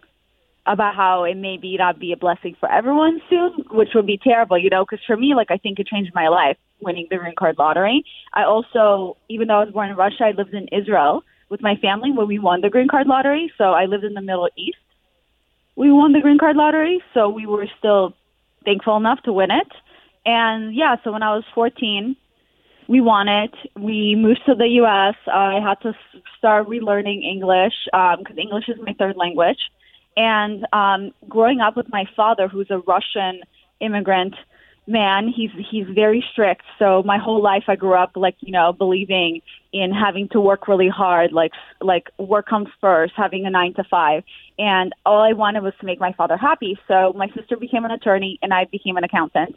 about 0.69 0.95
how 0.95 1.25
it 1.25 1.37
may 1.37 1.57
be 1.57 1.77
not 1.77 1.99
be 1.99 2.13
a 2.13 2.17
blessing 2.17 2.55
for 2.61 2.71
everyone 2.71 3.21
soon, 3.31 3.65
which 3.71 3.91
would 3.95 4.07
be 4.07 4.19
terrible, 4.23 4.59
you 4.59 4.71
know. 4.71 4.85
Because 4.85 5.05
for 5.07 5.17
me, 5.17 5.35
like 5.35 5.51
I 5.51 5.57
think 5.57 5.79
it 5.79 5.87
changed 5.87 6.13
my 6.15 6.29
life 6.29 6.57
winning 6.81 7.07
the 7.11 7.17
green 7.17 7.35
card 7.37 7.57
lottery. 7.59 8.05
I 8.35 8.45
also, 8.45 9.17
even 9.29 9.49
though 9.49 9.61
I 9.61 9.65
was 9.65 9.73
born 9.73 9.91
in 9.91 9.97
Russia, 9.97 10.25
I 10.25 10.31
lived 10.33 10.55
in 10.55 10.69
Israel 10.69 11.25
with 11.49 11.63
my 11.63 11.77
family 11.77 12.13
when 12.13 12.29
we 12.29 12.39
won 12.39 12.61
the 12.61 12.71
green 12.71 12.89
card 12.89 13.07
lottery. 13.07 13.51
So 13.57 13.65
I 13.65 13.87
lived 13.87 14.05
in 14.05 14.15
the 14.15 14.21
Middle 14.21 14.49
East. 14.57 14.79
We 15.75 15.91
won 15.91 16.13
the 16.13 16.21
green 16.21 16.39
card 16.39 16.57
lottery, 16.57 17.01
so 17.15 17.29
we 17.29 17.47
were 17.47 17.67
still 17.79 18.15
thankful 18.65 18.97
enough 18.97 19.23
to 19.23 19.33
win 19.33 19.51
it. 19.51 19.69
And 20.27 20.75
yeah, 20.75 20.97
so 21.03 21.13
when 21.13 21.23
I 21.23 21.35
was 21.35 21.45
14, 21.55 22.15
we 22.89 23.01
won 23.01 23.29
it. 23.29 23.55
We 23.77 24.15
moved 24.17 24.41
to 24.47 24.55
the 24.55 24.67
U.S. 24.83 25.15
I 25.33 25.61
had 25.61 25.81
to 25.83 25.95
start 26.37 26.69
relearning 26.69 27.23
English 27.23 27.75
um, 27.93 28.17
because 28.19 28.37
English 28.37 28.69
is 28.69 28.77
my 28.83 28.95
third 28.99 29.17
language. 29.17 29.59
And 30.19 30.67
um, 30.73 31.13
growing 31.29 31.61
up 31.61 31.77
with 31.77 31.89
my 31.91 32.05
father, 32.17 32.49
who's 32.49 32.67
a 32.71 32.79
Russian 32.79 33.43
immigrant 33.81 34.35
man, 34.89 35.29
he's 35.29 35.51
he's 35.71 35.87
very 35.87 36.25
strict. 36.33 36.63
So 36.81 37.05
my 37.05 37.19
whole 37.19 37.41
life, 37.41 37.65
I 37.69 37.77
grew 37.77 37.95
up 37.95 38.13
like 38.17 38.35
you 38.41 38.51
know 38.51 38.73
believing 38.73 39.43
in 39.73 39.93
having 39.93 40.29
to 40.31 40.41
work 40.41 40.67
really 40.67 40.89
hard, 40.89 41.33
like 41.33 41.53
like 41.81 42.11
work 42.19 42.49
comes 42.49 42.69
first, 42.81 43.13
having 43.17 43.47
a 43.47 43.51
nine 43.51 43.75
to 43.75 43.85
five. 43.85 44.25
And 44.59 44.93
all 45.07 45.23
I 45.23 45.35
wanted 45.35 45.63
was 45.63 45.75
to 45.79 45.87
make 45.87 46.01
my 46.01 46.13
father 46.15 46.37
happy. 46.37 46.77
So 46.89 47.13
my 47.15 47.29
sister 47.29 47.57
became 47.57 47.85
an 47.85 47.93
attorney, 47.93 48.41
and 48.43 48.53
I 48.53 48.65
became 48.65 48.97
an 48.97 49.05
accountant. 49.05 49.55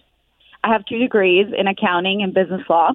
I 0.64 0.72
have 0.72 0.86
two 0.86 1.00
degrees 1.00 1.48
in 1.58 1.66
accounting 1.66 2.22
and 2.22 2.36
business 2.36 2.62
law. 2.70 2.92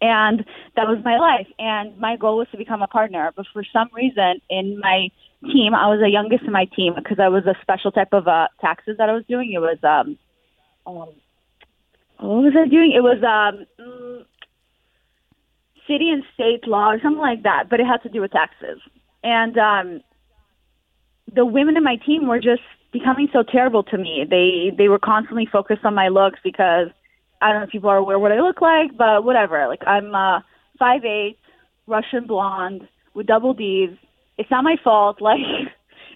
And 0.00 0.44
that 0.76 0.86
was 0.86 0.98
my 1.04 1.18
life. 1.18 1.46
And 1.58 1.96
my 1.98 2.16
goal 2.16 2.38
was 2.38 2.48
to 2.50 2.58
become 2.58 2.82
a 2.82 2.86
partner. 2.86 3.32
But 3.34 3.46
for 3.52 3.64
some 3.72 3.88
reason, 3.94 4.40
in 4.50 4.78
my 4.78 5.08
team, 5.42 5.74
I 5.74 5.88
was 5.88 6.00
the 6.00 6.10
youngest 6.10 6.44
in 6.44 6.52
my 6.52 6.66
team 6.76 6.94
because 6.94 7.18
I 7.18 7.28
was 7.28 7.46
a 7.46 7.54
special 7.62 7.90
type 7.90 8.12
of 8.12 8.28
uh, 8.28 8.48
taxes 8.60 8.96
that 8.98 9.08
I 9.08 9.12
was 9.12 9.24
doing. 9.26 9.52
It 9.52 9.60
was, 9.60 9.78
um, 9.82 10.18
um, 10.86 11.08
what 12.18 12.42
was 12.42 12.54
I 12.56 12.68
doing? 12.68 12.92
It 12.94 13.02
was 13.02 13.22
um, 13.22 13.66
mm, 13.80 14.24
city 15.86 16.10
and 16.10 16.24
state 16.34 16.66
law 16.66 16.90
or 16.90 17.00
something 17.00 17.20
like 17.20 17.42
that, 17.44 17.68
but 17.70 17.80
it 17.80 17.86
had 17.86 18.02
to 18.02 18.08
do 18.08 18.20
with 18.20 18.32
taxes. 18.32 18.80
And 19.22 19.56
um, 19.58 20.00
the 21.32 21.44
women 21.44 21.76
in 21.76 21.84
my 21.84 21.96
team 21.96 22.26
were 22.26 22.40
just 22.40 22.62
becoming 22.92 23.28
so 23.32 23.42
terrible 23.42 23.82
to 23.84 23.98
me. 23.98 24.26
They 24.28 24.74
they 24.76 24.88
were 24.88 24.98
constantly 24.98 25.46
focused 25.50 25.84
on 25.84 25.94
my 25.94 26.08
looks 26.08 26.38
because 26.42 26.88
I 27.40 27.50
don't 27.50 27.60
know 27.60 27.64
if 27.64 27.70
people 27.70 27.90
are 27.90 27.96
aware 27.96 28.18
what 28.18 28.32
I 28.32 28.40
look 28.40 28.60
like, 28.60 28.96
but 28.96 29.24
whatever. 29.24 29.66
Like 29.68 29.86
I'm 29.86 30.14
uh 30.14 30.40
five 30.78 31.04
eight, 31.04 31.38
Russian 31.86 32.26
blonde 32.26 32.88
with 33.14 33.26
double 33.26 33.54
D's. 33.54 33.90
It's 34.38 34.50
not 34.50 34.64
my 34.64 34.76
fault. 34.82 35.20
Like 35.26 35.40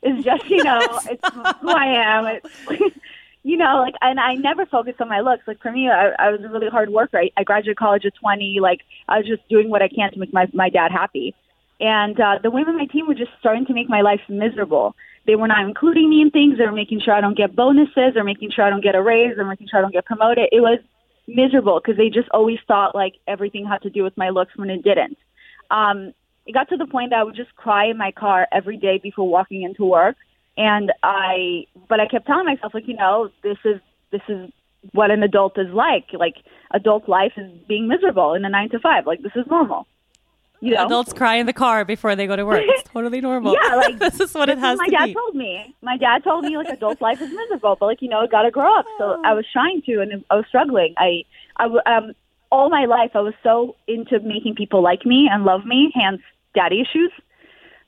it's 0.02 0.25
just 0.25 0.49
you 0.49 0.64
know 0.64 0.81
it's 1.11 1.28
who 1.61 1.69
I 1.69 1.87
am. 1.87 2.26
It's, 2.26 2.96
you 3.43 3.56
know, 3.56 3.81
like 3.81 3.94
and 4.00 4.19
I 4.19 4.34
never 4.34 4.64
focused 4.67 5.00
on 5.00 5.08
my 5.08 5.20
looks. 5.20 5.46
Like 5.46 5.61
for 5.61 5.70
me, 5.70 5.88
I, 5.90 6.12
I 6.19 6.31
was 6.31 6.40
a 6.43 6.49
really 6.49 6.69
hard 6.69 6.90
worker. 6.90 7.19
I, 7.19 7.31
I 7.37 7.44
graduated 7.44 7.76
college 7.76 8.06
at 8.06 8.14
twenty. 8.14 8.58
Like 8.61 8.81
I 9.08 9.19
was 9.19 9.26
just 9.26 9.46
doing 9.49 9.69
what 9.69 9.82
I 9.82 9.88
can 9.88 10.12
to 10.12 10.19
make 10.19 10.32
my 10.32 10.46
my 10.52 10.70
dad 10.70 10.90
happy. 10.90 11.34
And 11.81 12.20
uh, 12.20 12.38
the 12.43 12.50
women 12.50 12.75
on 12.75 12.78
my 12.78 12.87
team 12.87 13.06
were 13.06 13.14
just 13.14 13.31
starting 13.40 13.64
to 13.67 13.72
make 13.72 13.88
my 13.88 14.02
life 14.02 14.20
miserable. 14.28 14.94
They 15.27 15.34
were 15.34 15.48
not 15.48 15.67
including 15.67 16.10
me 16.10 16.20
in 16.20 16.31
things. 16.31 16.58
They 16.58 16.67
were 16.67 16.72
making 16.72 17.00
sure 17.00 17.15
I 17.15 17.20
don't 17.20 17.36
get 17.36 17.56
bonuses 17.56 18.17
or 18.17 18.24
making 18.24 18.50
sure 18.50 18.65
I 18.65 18.70
don't 18.70 18.82
get 18.82 18.94
a 18.94 19.03
raise 19.03 19.39
or 19.39 19.44
making 19.44 19.69
sure 19.69 19.79
I 19.79 19.82
don't 19.82 19.93
get 19.93 20.05
promoted. 20.05 20.48
It 20.53 20.60
was 20.60 20.79
miserable 21.34 21.81
because 21.81 21.96
they 21.96 22.08
just 22.08 22.29
always 22.31 22.58
thought 22.67 22.94
like 22.94 23.15
everything 23.27 23.67
had 23.67 23.82
to 23.82 23.91
do 23.91 24.03
with 24.03 24.17
my 24.17 24.31
looks 24.31 24.56
when 24.56 24.70
it 24.70 24.82
didn't. 24.82 25.19
Um, 25.70 26.13
it 26.46 26.53
got 26.53 26.69
to 26.70 26.77
the 26.77 26.87
point 26.87 27.10
that 27.10 27.20
I 27.20 27.25
would 27.25 27.37
just 27.37 27.55
cry 27.56 27.87
in 27.87 27.96
my 27.96 28.13
car 28.13 28.49
every 28.53 28.77
day 28.77 28.99
before 29.03 29.29
walking 29.29 29.63
into 29.63 29.84
work. 29.84 30.17
And 30.56 30.93
I, 31.03 31.67
but 31.89 32.01
I 32.01 32.06
kept 32.06 32.27
telling 32.27 32.46
myself 32.46 32.75
like, 32.75 32.89
you 32.89 32.96
know, 32.96 33.31
this 33.43 33.58
is, 33.65 33.81
this 34.10 34.22
is 34.29 34.51
what 34.93 35.10
an 35.10 35.22
adult 35.22 35.58
is 35.58 35.72
like. 35.72 36.06
Like 36.13 36.37
adult 36.72 37.08
life 37.08 37.32
is 37.37 37.51
being 37.69 37.87
miserable 37.89 38.34
in 38.34 38.44
a 38.44 38.49
nine 38.49 38.70
to 38.70 38.79
five. 38.81 39.06
Like 39.06 39.22
this 39.22 39.32
is 39.37 39.46
normal. 39.49 39.87
You 40.60 40.74
know? 40.74 40.86
Adults 40.86 41.12
cry 41.12 41.36
in 41.36 41.46
the 41.46 41.52
car 41.52 41.84
before 41.84 42.14
they 42.17 42.26
go 42.26 42.36
to 42.36 42.44
work. 42.44 42.62
It's 42.64 42.88
totally 42.93 43.20
normal. 43.20 43.55
Yeah, 43.55 43.76
like 43.76 43.98
this 44.05 44.20
is 44.20 44.34
what 44.34 44.48
it 44.48 44.56
This 44.56 44.62
is 44.64 44.69
has 44.69 44.79
my 44.79 44.86
to 44.86 44.90
dad 44.90 45.06
be. 45.06 45.14
told 45.14 45.34
me. 45.34 45.74
My 45.82 45.96
dad 45.96 46.22
told 46.22 46.44
me 46.44 46.56
like 46.56 46.69
adult 46.69 47.00
life 47.00 47.20
is 47.20 47.31
miserable, 47.31 47.76
but 47.81 47.86
like 47.86 48.02
you 48.02 48.08
know, 48.08 48.26
got 48.31 48.43
to 48.43 48.50
grow 48.50 48.79
up. 48.79 48.84
So 48.98 49.20
I 49.24 49.32
was 49.34 49.46
trying 49.52 49.82
to, 49.86 50.00
and 50.02 50.24
I 50.31 50.34
was 50.36 50.44
struggling. 50.48 50.94
I, 50.98 51.24
I, 51.56 51.64
um, 51.86 52.12
all 52.50 52.69
my 52.69 52.84
life 52.84 53.12
I 53.14 53.20
was 53.20 53.34
so 53.43 53.76
into 53.88 54.20
making 54.20 54.55
people 54.55 54.82
like 54.82 55.06
me 55.06 55.29
and 55.32 55.44
love 55.44 55.64
me. 55.64 55.93
Hence, 55.94 56.20
daddy 56.55 56.81
issues. 56.82 57.12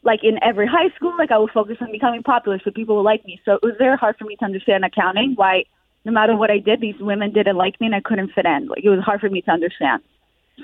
Like 0.04 0.20
in 0.24 0.38
every 0.42 0.66
high 0.66 0.88
school, 0.96 1.14
like 1.16 1.30
I 1.30 1.38
would 1.38 1.50
focus 1.52 1.76
on 1.80 1.92
becoming 1.92 2.22
popular 2.24 2.58
so 2.64 2.70
people 2.72 2.96
would 2.96 3.02
like 3.02 3.24
me. 3.24 3.40
So 3.44 3.52
it 3.54 3.62
was 3.62 3.74
very 3.78 3.96
hard 3.96 4.16
for 4.18 4.24
me 4.24 4.34
to 4.36 4.44
understand 4.44 4.84
accounting. 4.84 5.34
Why, 5.36 5.64
no 6.04 6.10
matter 6.10 6.34
what 6.36 6.50
I 6.50 6.58
did, 6.58 6.80
these 6.80 6.96
women 6.98 7.32
didn't 7.32 7.56
like 7.56 7.80
me 7.80 7.86
and 7.86 7.94
I 7.94 8.00
couldn't 8.00 8.32
fit 8.34 8.44
in. 8.46 8.66
Like 8.66 8.82
it 8.82 8.88
was 8.88 8.98
hard 9.04 9.20
for 9.20 9.30
me 9.30 9.42
to 9.42 9.50
understand. 9.52 10.02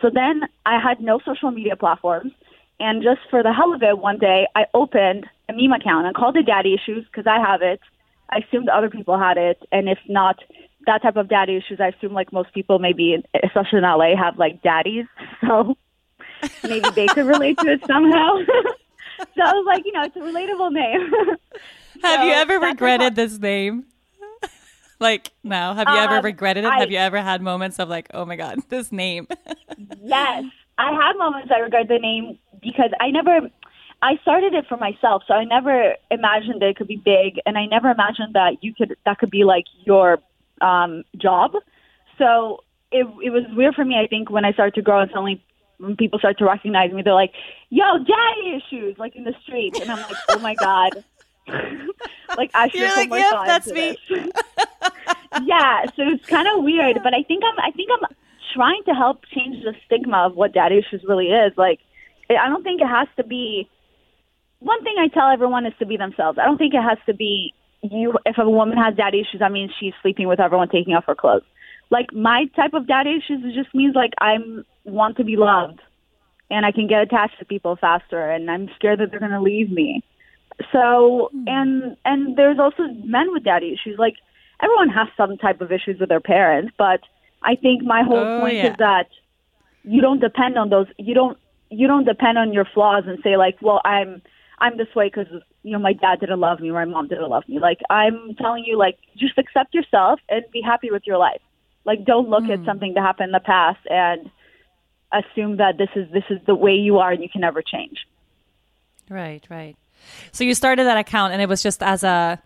So 0.01 0.11
then 0.13 0.43
I 0.67 0.79
had 0.81 1.01
no 1.01 1.21
social 1.25 1.51
media 1.51 1.77
platforms. 1.77 2.33
And 2.81 3.03
just 3.03 3.21
for 3.31 3.43
the 3.43 3.53
hell 3.53 3.75
of 3.75 3.83
it, 3.83 3.99
one 3.99 4.19
day 4.19 4.47
I 4.55 4.67
opened 4.73 5.27
a 5.49 5.53
meme 5.53 5.73
account 5.73 6.07
and 6.07 6.15
called 6.15 6.37
it 6.37 6.47
Daddy 6.47 6.75
Issues 6.75 7.05
because 7.07 7.27
I 7.27 7.41
have 7.41 7.63
it. 7.63 7.81
I 8.31 8.39
assumed 8.47 8.69
other 8.69 8.91
people 8.91 9.19
had 9.19 9.37
it. 9.39 9.67
And 9.73 9.89
if 9.89 9.99
not 10.09 10.37
that 10.87 11.03
type 11.03 11.17
of 11.17 11.29
daddy 11.29 11.57
issues, 11.57 11.81
I 11.81 11.89
assume 11.89 12.13
like 12.13 12.33
most 12.33 12.53
people, 12.53 12.79
maybe, 12.79 13.23
especially 13.43 13.79
in 13.79 13.85
LA, 13.85 14.17
have 14.17 14.39
like 14.39 14.63
daddies. 14.63 15.07
So 15.47 15.77
maybe 16.63 16.89
they 16.95 17.07
could 17.07 17.27
relate 17.27 17.59
to 17.59 17.73
it 17.73 17.81
somehow. 17.87 18.39
so 19.19 19.43
I 19.43 19.53
was 19.53 19.65
like, 19.67 19.85
you 19.85 19.93
know, 19.93 20.03
it's 20.03 20.17
a 20.17 20.21
relatable 20.21 20.73
name. 20.73 21.11
Have 22.03 22.25
you 22.25 22.33
ever 22.33 22.61
regretted 22.61 23.17
this 23.17 23.39
name? 23.39 23.87
Like 25.01 25.31
now? 25.45 25.75
Have 25.75 25.89
you 25.89 25.97
ever 25.97 26.17
Um, 26.19 26.25
regretted 26.25 26.65
it? 26.65 26.69
I- 26.69 26.81
Have 26.81 26.91
you 26.91 26.99
ever 26.99 27.21
had 27.21 27.41
moments 27.43 27.79
of 27.79 27.89
like, 27.89 28.09
oh 28.15 28.25
my 28.25 28.37
god, 28.37 28.59
this 28.69 28.91
name? 28.93 29.27
Yes, 30.03 30.45
I 30.79 30.93
had 30.93 31.17
moments 31.17 31.51
I 31.55 31.59
regret 31.61 31.89
the 31.89 31.99
name 31.99 32.39
because 32.63 32.91
I 33.01 33.11
never. 33.11 33.49
I 34.01 34.17
started 34.23 34.55
it 34.55 34.65
for 34.69 34.77
myself, 34.77 35.25
so 35.27 35.35
I 35.35 35.43
never 35.43 35.95
imagined 36.13 36.63
that 36.63 36.69
it 36.69 36.77
could 36.77 36.87
be 36.87 37.03
big, 37.05 37.41
and 37.47 37.59
I 37.59 37.67
never 37.67 37.91
imagined 37.91 38.35
that 38.35 38.63
you 38.63 38.73
could 38.73 38.97
that 39.05 39.19
could 39.19 39.31
be 39.31 39.43
like 39.45 39.65
your 39.85 40.19
um, 40.61 41.03
job. 41.17 41.53
So 42.17 42.63
it 42.93 43.07
it 43.23 43.31
was 43.31 43.43
weird 43.57 43.75
for 43.75 43.85
me. 43.85 43.97
I 43.99 44.07
think 44.07 44.31
when 44.31 44.45
I 44.45 44.53
started 44.53 44.75
to 44.77 44.83
grow 44.83 45.01
and 45.01 45.11
suddenly 45.11 45.43
when 45.79 45.97
people 45.97 46.19
start 46.21 46.39
to 46.39 46.45
recognize 46.45 46.93
me, 46.93 47.03
they're 47.03 47.13
like, 47.15 47.33
"Yo, 47.71 47.99
daddy 47.99 48.57
issues!" 48.63 48.97
Like 48.99 49.17
in 49.17 49.25
the 49.25 49.35
streets, 49.43 49.81
and 49.81 49.91
I'm 49.91 49.99
like, 50.01 50.17
"Oh 50.31 50.39
my 50.39 50.55
god!" 50.55 51.03
like 52.37 52.51
I 52.55 52.69
should 52.69 52.81
You're 52.81 52.97
like, 52.97 53.11
"Yep, 53.11 53.47
that's 53.47 53.73
me." 53.73 53.99
yeah, 55.45 55.85
so 55.97 56.03
it's 56.03 56.27
kind 56.27 56.49
of 56.49 56.65
weird, 56.65 57.01
but 57.03 57.15
I 57.15 57.23
think 57.23 57.43
I'm 57.45 57.59
I 57.61 57.71
think 57.73 57.91
I'm 57.93 58.09
trying 58.55 58.83
to 58.85 58.93
help 58.93 59.25
change 59.35 59.63
the 59.63 59.75
stigma 59.87 60.27
of 60.27 60.37
what 60.37 60.53
daddy 60.53 60.79
issues 60.79 61.05
really 61.07 61.27
is. 61.27 61.53
Like, 61.57 61.81
I 62.31 62.49
don't 62.49 62.63
think 62.63 62.81
it 62.81 62.89
has 62.89 63.09
to 63.17 63.25
be. 63.25 63.69
One 64.61 64.83
thing 64.83 64.97
I 64.99 65.09
tell 65.09 65.31
everyone 65.31 65.67
is 65.67 65.75
to 65.79 65.87
be 65.87 65.97
themselves. 65.97 66.39
I 66.41 66.45
don't 66.45 66.59
think 66.59 66.75
it 66.75 66.83
has 66.83 66.99
to 67.07 67.15
be 67.15 67.55
you. 67.83 68.15
If 68.27 68.39
a 68.39 68.49
woman 68.49 68.77
has 68.77 68.97
daddy 68.97 69.21
issues, 69.21 69.41
that 69.41 69.53
means 69.53 69.71
she's 69.79 69.95
sleeping 70.03 70.27
with 70.29 70.41
everyone, 70.41 70.69
taking 70.69 70.95
off 70.95 71.05
her 71.07 71.15
clothes. 71.15 71.45
Like 71.91 72.13
my 72.13 72.47
type 72.57 72.75
of 72.75 72.87
daddy 72.87 73.17
issues, 73.17 73.55
just 73.55 73.75
means 73.75 73.95
like 73.95 74.13
I'm 74.21 74.65
want 74.85 75.17
to 75.19 75.25
be 75.25 75.37
loved, 75.37 75.81
and 76.51 76.67
I 76.67 76.73
can 76.73 76.87
get 76.87 77.03
attached 77.03 77.39
to 77.39 77.45
people 77.45 77.77
faster, 77.77 78.31
and 78.31 78.51
I'm 78.51 78.69
scared 78.75 79.01
that 79.01 79.11
they're 79.11 79.21
going 79.21 79.33
to 79.33 79.41
leave 79.41 79.71
me. 79.71 80.03
So 80.73 81.31
hmm. 81.33 81.45
and 81.47 81.97
and 82.05 82.37
there's 82.37 82.59
also 82.59 82.85
men 83.05 83.33
with 83.33 83.45
daddy 83.45 83.73
issues. 83.73 83.99
Like 83.99 84.15
everyone 84.63 84.89
has 84.91 85.09
some 85.17 85.37
type 85.37 85.61
of 85.61 85.73
issues 85.73 86.01
with 86.01 86.09
their 86.09 86.21
parents, 86.21 86.73
but 86.77 87.01
I 87.43 87.55
think 87.55 87.83
my 87.83 88.03
whole 88.03 88.19
Oh, 88.19 88.41
point 88.41 88.57
yeah. 88.57 88.71
is 88.71 88.77
that 88.79 89.09
you 89.85 90.01
don't 90.01 90.21
depend 90.21 90.59
on 90.59 90.71
those. 90.71 90.87
You 90.99 91.15
don't 91.15 91.39
you 91.71 91.87
don't 91.87 92.05
depend 92.05 92.39
on 92.39 92.53
your 92.53 92.65
flaws 92.65 93.05
and 93.07 93.19
say 93.23 93.37
like, 93.37 93.57
well, 93.61 93.81
I'm 93.85 94.23
I'm 94.59 94.77
this 94.77 94.93
way 94.95 95.09
because 95.09 95.29
you 95.63 95.73
know 95.73 95.79
my 95.79 95.93
dad 95.93 96.21
didn't 96.21 96.41
love 96.41 96.61
me 96.61 96.71
or 96.71 96.75
my 96.75 96.85
mom 96.85 97.09
didn't 97.09 97.29
love 97.29 97.49
me. 97.49 97.59
Like 97.61 97.79
I'm 97.91 98.35
telling 98.37 98.65
you, 98.65 98.77
like 98.77 98.99
just 99.17 99.39
accept 99.39 99.75
yourself 99.75 100.21
and 100.29 100.45
be 100.53 100.61
happy 100.61 100.91
with 100.91 101.07
your 101.07 101.19
life. 101.19 101.41
Like 101.85 102.05
don't 102.05 102.29
look 102.29 102.45
at 102.45 102.61
hmm. 102.61 102.65
something 102.65 102.95
that 102.95 103.03
happened 103.03 103.29
in 103.29 103.33
the 103.33 103.41
past 103.41 103.81
and 103.89 104.31
assume 105.13 105.57
that 105.59 105.79
this 105.79 105.89
is 105.95 106.11
this 106.13 106.25
is 106.31 106.39
the 106.47 106.55
way 106.55 106.73
you 106.73 106.99
are 106.99 107.13
and 107.13 107.23
you 107.23 107.29
can 107.29 107.41
never 107.41 107.63
change. 107.63 108.07
Right, 109.09 109.43
right. 109.49 109.77
So 110.33 110.45
you 110.45 110.55
started 110.55 110.85
that 110.85 110.99
account, 110.99 111.33
and 111.33 111.43
it 111.43 111.49
was 111.49 111.63
just 111.63 111.83
as 111.83 112.03
a, 112.05 112.41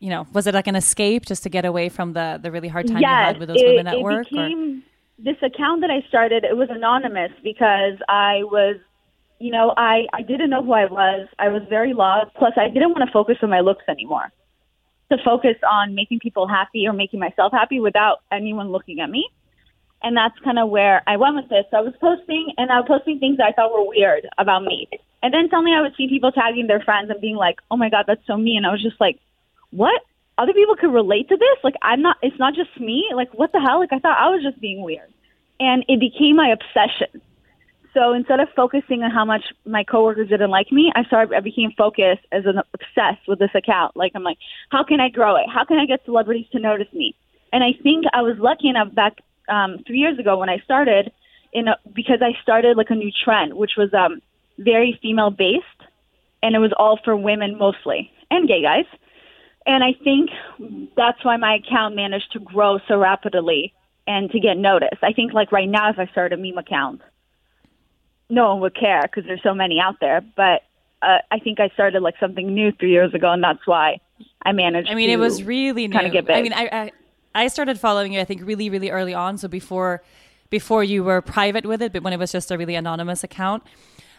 you 0.00 0.10
know, 0.10 0.26
was 0.32 0.46
it 0.46 0.54
like 0.54 0.66
an 0.66 0.76
escape 0.76 1.26
just 1.26 1.42
to 1.44 1.48
get 1.48 1.64
away 1.64 1.88
from 1.88 2.12
the 2.12 2.38
the 2.42 2.50
really 2.50 2.68
hard 2.68 2.86
time 2.86 2.98
you 2.98 3.06
had 3.06 3.38
with 3.38 3.48
those 3.48 3.60
it, 3.60 3.66
women 3.66 3.86
at 3.86 3.94
it 3.94 4.02
work? 4.02 4.20
or- 4.20 4.24
became 4.24 4.82
this 5.18 5.36
account 5.42 5.80
that 5.82 5.90
I 5.90 6.04
started. 6.08 6.44
It 6.44 6.56
was 6.56 6.68
anonymous 6.70 7.30
because 7.42 7.98
I 8.08 8.42
was, 8.44 8.76
you 9.38 9.52
know, 9.52 9.72
I 9.76 10.06
I 10.12 10.22
didn't 10.22 10.50
know 10.50 10.62
who 10.62 10.72
I 10.72 10.86
was. 10.86 11.28
I 11.38 11.48
was 11.48 11.62
very 11.68 11.94
lost. 11.94 12.34
Plus, 12.34 12.52
I 12.56 12.68
didn't 12.68 12.90
want 12.90 13.06
to 13.06 13.12
focus 13.12 13.36
on 13.42 13.50
my 13.50 13.60
looks 13.60 13.84
anymore. 13.88 14.32
To 15.10 15.18
focus 15.24 15.56
on 15.70 15.94
making 15.94 16.20
people 16.20 16.48
happy 16.48 16.86
or 16.86 16.92
making 16.92 17.20
myself 17.20 17.52
happy 17.52 17.80
without 17.80 18.20
anyone 18.32 18.72
looking 18.72 19.00
at 19.00 19.10
me. 19.10 19.28
And 20.02 20.16
that's 20.16 20.38
kind 20.40 20.58
of 20.58 20.68
where 20.68 21.02
I 21.06 21.16
went 21.16 21.36
with 21.36 21.48
this. 21.48 21.64
So 21.70 21.76
I 21.76 21.80
was 21.80 21.94
posting 22.00 22.52
and 22.58 22.70
I 22.70 22.80
was 22.80 22.86
posting 22.88 23.18
things 23.18 23.38
that 23.38 23.46
I 23.46 23.52
thought 23.52 23.72
were 23.72 23.86
weird 23.86 24.26
about 24.38 24.64
me. 24.64 24.88
And 25.22 25.32
then 25.32 25.48
suddenly 25.48 25.72
I 25.72 25.80
would 25.80 25.94
see 25.96 26.08
people 26.08 26.32
tagging 26.32 26.66
their 26.66 26.80
friends 26.80 27.10
and 27.10 27.20
being 27.20 27.36
like, 27.36 27.60
oh 27.70 27.76
my 27.76 27.88
God, 27.88 28.04
that's 28.08 28.26
so 28.26 28.36
me. 28.36 28.56
And 28.56 28.66
I 28.66 28.70
was 28.70 28.82
just 28.82 29.00
like, 29.00 29.20
what? 29.70 30.02
Other 30.38 30.52
people 30.52 30.74
could 30.76 30.92
relate 30.92 31.28
to 31.28 31.36
this? 31.36 31.58
Like, 31.62 31.74
I'm 31.82 32.02
not, 32.02 32.16
it's 32.22 32.38
not 32.38 32.54
just 32.54 32.70
me. 32.80 33.06
Like, 33.14 33.32
what 33.34 33.52
the 33.52 33.60
hell? 33.60 33.78
Like, 33.78 33.92
I 33.92 34.00
thought 34.00 34.18
I 34.18 34.30
was 34.30 34.42
just 34.42 34.60
being 34.60 34.82
weird. 34.82 35.12
And 35.60 35.84
it 35.86 36.00
became 36.00 36.36
my 36.36 36.48
obsession. 36.48 37.20
So 37.94 38.14
instead 38.14 38.40
of 38.40 38.48
focusing 38.56 39.02
on 39.02 39.10
how 39.10 39.24
much 39.24 39.42
my 39.66 39.84
coworkers 39.84 40.30
didn't 40.30 40.50
like 40.50 40.72
me, 40.72 40.90
I 40.96 41.04
started, 41.04 41.36
I 41.36 41.40
became 41.40 41.72
focused 41.76 42.24
as 42.32 42.44
an 42.46 42.58
obsessed 42.72 43.28
with 43.28 43.38
this 43.38 43.50
account. 43.54 43.96
Like, 43.96 44.12
I'm 44.14 44.24
like, 44.24 44.38
how 44.70 44.82
can 44.82 44.98
I 44.98 45.10
grow 45.10 45.36
it? 45.36 45.44
How 45.52 45.64
can 45.64 45.78
I 45.78 45.86
get 45.86 46.04
celebrities 46.04 46.46
to 46.52 46.58
notice 46.58 46.90
me? 46.92 47.14
And 47.52 47.62
I 47.62 47.78
think 47.82 48.06
I 48.14 48.22
was 48.22 48.38
lucky 48.38 48.68
enough 48.68 48.94
back 48.94 49.18
um, 49.52 49.84
three 49.86 49.98
years 49.98 50.18
ago 50.18 50.38
when 50.38 50.48
I 50.48 50.58
started, 50.58 51.12
in 51.52 51.68
a, 51.68 51.76
because 51.92 52.20
I 52.22 52.32
started 52.42 52.76
like 52.76 52.90
a 52.90 52.94
new 52.94 53.12
trend, 53.24 53.54
which 53.54 53.72
was 53.76 53.92
um, 53.92 54.22
very 54.58 54.98
female 55.02 55.30
based, 55.30 55.80
and 56.42 56.54
it 56.54 56.58
was 56.58 56.72
all 56.78 56.98
for 57.04 57.14
women 57.14 57.58
mostly 57.58 58.10
and 58.30 58.48
gay 58.48 58.62
guys. 58.62 58.86
And 59.66 59.84
I 59.84 59.92
think 59.92 60.30
that's 60.96 61.22
why 61.24 61.36
my 61.36 61.56
account 61.56 61.94
managed 61.94 62.32
to 62.32 62.40
grow 62.40 62.80
so 62.88 62.98
rapidly 62.98 63.74
and 64.06 64.30
to 64.30 64.40
get 64.40 64.56
noticed. 64.56 65.02
I 65.02 65.12
think 65.12 65.32
like 65.32 65.52
right 65.52 65.68
now, 65.68 65.90
if 65.90 65.98
I 65.98 66.06
started 66.06 66.38
a 66.38 66.42
meme 66.42 66.58
account, 66.58 67.02
no 68.28 68.48
one 68.48 68.60
would 68.60 68.74
care 68.74 69.02
because 69.02 69.24
there's 69.26 69.42
so 69.42 69.54
many 69.54 69.78
out 69.78 69.96
there. 70.00 70.22
But 70.34 70.62
uh, 71.02 71.18
I 71.30 71.38
think 71.38 71.60
I 71.60 71.68
started 71.74 72.00
like 72.02 72.14
something 72.18 72.52
new 72.52 72.72
three 72.72 72.90
years 72.90 73.12
ago, 73.14 73.30
and 73.30 73.44
that's 73.44 73.64
why 73.66 74.00
I 74.42 74.52
managed. 74.52 74.88
I 74.88 74.94
mean, 74.94 75.08
to 75.08 75.12
it 75.12 75.18
was 75.18 75.44
really 75.44 75.86
new. 75.86 75.94
kinda 75.94 76.10
get 76.10 76.26
big. 76.26 76.36
I 76.36 76.42
mean, 76.42 76.54
I, 76.54 76.68
I 76.72 76.92
I 77.34 77.48
started 77.48 77.78
following 77.80 78.12
you. 78.12 78.20
I 78.20 78.24
think 78.24 78.42
really, 78.44 78.68
really 78.70 78.90
early 78.90 79.14
on. 79.14 79.38
So 79.38 79.48
before 79.48 80.02
before 80.50 80.84
you 80.84 81.02
were 81.02 81.22
private 81.22 81.64
with 81.64 81.80
it, 81.80 81.92
but 81.94 82.02
when 82.02 82.12
it 82.12 82.18
was 82.18 82.30
just 82.30 82.50
a 82.50 82.58
really 82.58 82.74
anonymous 82.74 83.24
account. 83.24 83.62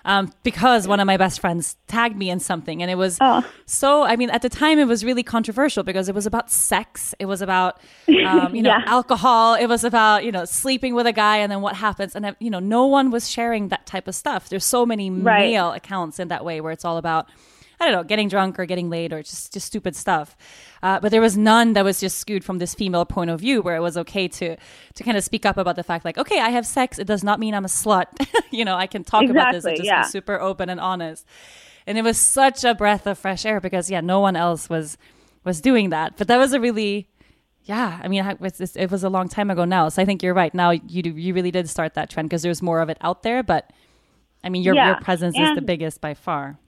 Um, 0.05 0.33
because 0.43 0.85
one 0.85 0.99
of 0.99 1.07
my 1.07 1.15
best 1.15 1.39
friends 1.39 1.77
tagged 1.87 2.17
me 2.17 2.29
in 2.29 2.41
something, 2.41 2.81
and 2.81 2.91
it 2.91 2.95
was 2.95 3.17
Oh. 3.21 3.41
so. 3.65 4.03
I 4.03 4.17
mean, 4.17 4.29
at 4.31 4.41
the 4.41 4.49
time, 4.49 4.77
it 4.77 4.83
was 4.85 5.05
really 5.05 5.23
controversial 5.23 5.81
because 5.83 6.09
it 6.09 6.15
was 6.15 6.25
about 6.25 6.51
sex. 6.51 7.15
It 7.19 7.25
was 7.27 7.41
about, 7.41 7.79
um, 8.27 8.53
you 8.55 8.63
know, 8.63 8.71
Yeah. 8.71 8.83
alcohol. 8.85 9.53
It 9.55 9.67
was 9.67 9.85
about 9.85 10.25
you 10.25 10.31
know 10.33 10.43
sleeping 10.43 10.93
with 10.93 11.07
a 11.07 11.13
guy, 11.13 11.37
and 11.37 11.49
then 11.49 11.61
what 11.61 11.77
happens. 11.77 12.15
And 12.17 12.25
uh, 12.25 12.33
you 12.39 12.49
know, 12.49 12.59
no 12.59 12.85
one 12.85 13.11
was 13.11 13.29
sharing 13.29 13.69
that 13.69 13.85
type 13.85 14.09
of 14.09 14.15
stuff. 14.15 14.49
There's 14.49 14.65
so 14.65 14.85
many 14.85 15.09
Right. 15.09 15.51
male 15.51 15.71
accounts 15.71 16.19
in 16.19 16.27
that 16.27 16.43
way 16.43 16.59
where 16.59 16.73
it's 16.73 16.83
all 16.83 16.97
about 16.97 17.27
I 17.83 17.91
don't 17.91 17.93
know, 17.93 18.03
getting 18.03 18.29
drunk 18.29 18.59
or 18.59 18.65
getting 18.65 18.89
laid 18.89 19.13
or 19.13 19.21
just 19.21 19.53
just 19.53 19.67
stupid 19.67 19.95
stuff. 19.95 20.35
Uh, 20.81 20.99
but 20.99 21.11
there 21.11 21.21
was 21.21 21.37
none 21.37 21.73
that 21.73 21.83
was 21.83 21.99
just 21.99 22.17
skewed 22.17 22.43
from 22.43 22.59
this 22.59 22.73
female 22.73 23.05
point 23.05 23.29
of 23.29 23.39
view, 23.39 23.61
where 23.61 23.75
it 23.75 23.81
was 23.81 23.97
okay 23.97 24.27
to 24.27 24.55
to 24.95 25.03
kind 25.03 25.17
of 25.17 25.23
speak 25.23 25.45
up 25.45 25.57
about 25.57 25.75
the 25.75 25.83
fact, 25.83 26.05
like, 26.05 26.17
okay, 26.17 26.39
I 26.39 26.49
have 26.49 26.65
sex. 26.65 26.99
It 26.99 27.05
does 27.05 27.23
not 27.23 27.39
mean 27.39 27.53
I'm 27.53 27.65
a 27.65 27.69
slut. 27.69 28.05
you 28.51 28.65
know, 28.65 28.75
I 28.75 28.87
can 28.87 29.03
talk 29.03 29.25
about 29.25 29.51
this 29.51 29.65
and 29.65 29.75
just 29.75 29.87
yeah. 29.87 30.03
be 30.03 30.07
super 30.07 30.39
open 30.39 30.69
and 30.69 30.79
honest. 30.79 31.25
And 31.85 31.97
it 31.97 32.03
was 32.03 32.17
such 32.17 32.63
a 32.63 32.73
breath 32.73 33.05
of 33.05 33.19
fresh 33.19 33.45
air 33.45 33.59
because 33.59 33.91
yeah, 33.91 34.01
no 34.01 34.19
one 34.19 34.35
else 34.35 34.69
was 34.69 34.97
was 35.43 35.61
doing 35.61 35.89
that. 35.89 36.17
But 36.17 36.27
that 36.27 36.37
was 36.37 36.53
a 36.53 36.59
really 36.59 37.09
yeah, 37.65 37.99
I 38.03 38.07
mean, 38.09 38.23
I- 38.23 38.35
it's, 38.41 38.59
it's, 38.59 38.75
it 38.75 38.91
was 38.91 39.03
a 39.03 39.09
long 39.09 39.29
time 39.29 39.49
ago 39.49 39.63
now, 39.65 39.89
so 39.89 40.01
I 40.01 40.05
think 40.05 40.21
you're 40.21 40.33
right. 40.33 40.53
Now 40.53 40.71
you 40.71 41.01
do, 41.01 41.11
you 41.11 41.33
really 41.33 41.51
did 41.51 41.69
start 41.69 41.93
that 41.93 42.09
trend 42.09 42.29
because 42.29 42.41
there's 42.41 42.61
more 42.61 42.81
of 42.81 42.89
it 42.89 42.97
out 43.01 43.23
there. 43.23 43.41
But 43.41 43.71
I 44.43 44.49
mean, 44.49 44.63
your 44.63 44.75
Yeah, 44.75 44.87
your 44.87 45.01
presence 45.01 45.37
is 45.37 45.55
the 45.55 45.61
biggest 45.61 46.01
by 46.01 46.13
far. 46.13 46.59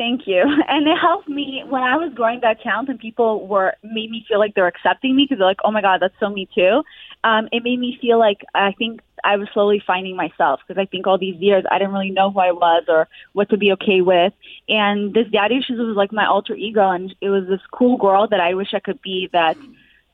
Thank 0.00 0.26
you. 0.26 0.42
And 0.68 0.86
it 0.86 0.96
helped 0.96 1.28
me 1.28 1.62
when 1.68 1.82
I 1.82 1.96
was 1.96 2.10
growing 2.14 2.40
that 2.40 2.60
account 2.60 2.88
and 2.88 2.98
people 2.98 3.46
were 3.46 3.74
made 3.82 4.10
me 4.10 4.24
feel 4.26 4.38
like 4.38 4.54
they're 4.54 4.66
accepting 4.66 5.14
me 5.14 5.24
because 5.24 5.38
they're 5.38 5.46
like, 5.46 5.60
oh 5.62 5.70
my 5.70 5.82
God, 5.82 5.98
that's 6.00 6.14
so 6.18 6.30
me 6.30 6.48
too. 6.54 6.82
Um, 7.22 7.48
it 7.52 7.62
made 7.62 7.78
me 7.78 7.98
feel 8.00 8.18
like 8.18 8.40
I 8.54 8.72
think 8.78 9.02
I 9.24 9.36
was 9.36 9.48
slowly 9.52 9.82
finding 9.86 10.16
myself 10.16 10.60
because 10.60 10.80
I 10.80 10.86
think 10.86 11.06
all 11.06 11.18
these 11.18 11.36
years 11.36 11.64
I 11.70 11.78
didn't 11.78 11.92
really 11.92 12.12
know 12.12 12.30
who 12.30 12.40
I 12.40 12.52
was 12.52 12.84
or 12.88 13.08
what 13.34 13.50
to 13.50 13.58
be 13.58 13.72
okay 13.72 14.00
with. 14.00 14.32
And 14.70 15.12
this 15.12 15.26
daddy 15.30 15.56
issues 15.58 15.78
was 15.78 15.96
like 15.98 16.12
my 16.12 16.24
alter 16.24 16.54
ego 16.54 16.88
and 16.88 17.14
it 17.20 17.28
was 17.28 17.44
this 17.46 17.60
cool 17.70 17.98
girl 17.98 18.26
that 18.28 18.40
I 18.40 18.54
wish 18.54 18.68
I 18.72 18.80
could 18.80 19.02
be 19.02 19.28
that 19.34 19.58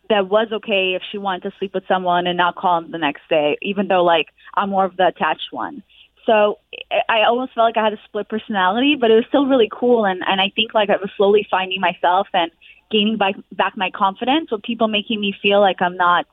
that 0.09 0.29
was 0.29 0.49
okay 0.51 0.95
if 0.97 1.03
she 1.13 1.19
wanted 1.19 1.45
to 1.45 1.57
sleep 1.59 1.75
with 1.75 1.87
someone 1.87 2.27
and 2.27 2.37
not 2.37 2.57
call 2.57 2.79
him 2.79 2.91
the 2.91 2.99
next 2.99 3.23
day, 3.29 3.57
even 3.63 3.87
though 3.87 4.03
like 4.03 4.27
I'm 4.55 4.71
more 4.71 4.85
of 4.85 4.97
the 4.97 5.07
attached 5.07 5.53
one. 5.53 5.85
So 6.27 6.59
I 7.09 7.23
almost 7.23 7.55
felt 7.55 7.67
like 7.67 7.77
I 7.77 7.85
had 7.85 7.93
a 7.93 8.01
split 8.05 8.29
personality, 8.29 8.97
but 9.01 9.11
it 9.11 9.15
was 9.15 9.25
still 9.29 9.47
really 9.47 9.69
cool. 9.73 10.05
And, 10.05 10.23
and 10.27 10.41
I 10.41 10.51
think 10.55 10.75
like 10.75 10.91
I 10.91 10.97
was 10.97 11.11
slowly 11.17 11.47
finding 11.51 11.81
myself 11.81 12.27
and 12.35 12.51
gaining 12.91 13.17
back, 13.17 13.37
back 13.53 13.77
my 13.77 13.91
confidence 13.91 14.51
with 14.51 14.63
people 14.63 14.89
making 14.89 15.21
me 15.21 15.35
feel 15.41 15.61
like 15.61 15.81
I'm 15.81 15.97
not 15.97 16.27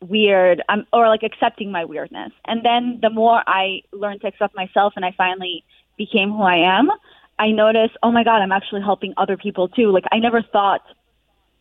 weird 0.00 0.62
I'm, 0.68 0.86
or 0.92 1.08
like 1.08 1.22
accepting 1.22 1.70
my 1.70 1.84
weirdness. 1.84 2.32
And 2.46 2.64
then 2.64 2.98
the 3.00 3.10
more 3.10 3.42
I 3.46 3.82
learned 3.92 4.22
to 4.22 4.26
accept 4.26 4.54
myself 4.56 4.94
and 4.96 5.04
I 5.04 5.12
finally 5.16 5.64
became 5.96 6.30
who 6.30 6.42
I 6.42 6.78
am, 6.78 6.90
I 7.38 7.52
noticed, 7.52 7.96
oh 8.02 8.10
my 8.10 8.24
God, 8.24 8.42
I'm 8.42 8.52
actually 8.52 8.82
helping 8.82 9.14
other 9.16 9.36
people 9.36 9.68
too. 9.68 9.92
Like 9.92 10.04
I 10.10 10.18
never 10.18 10.42
thought 10.42 10.82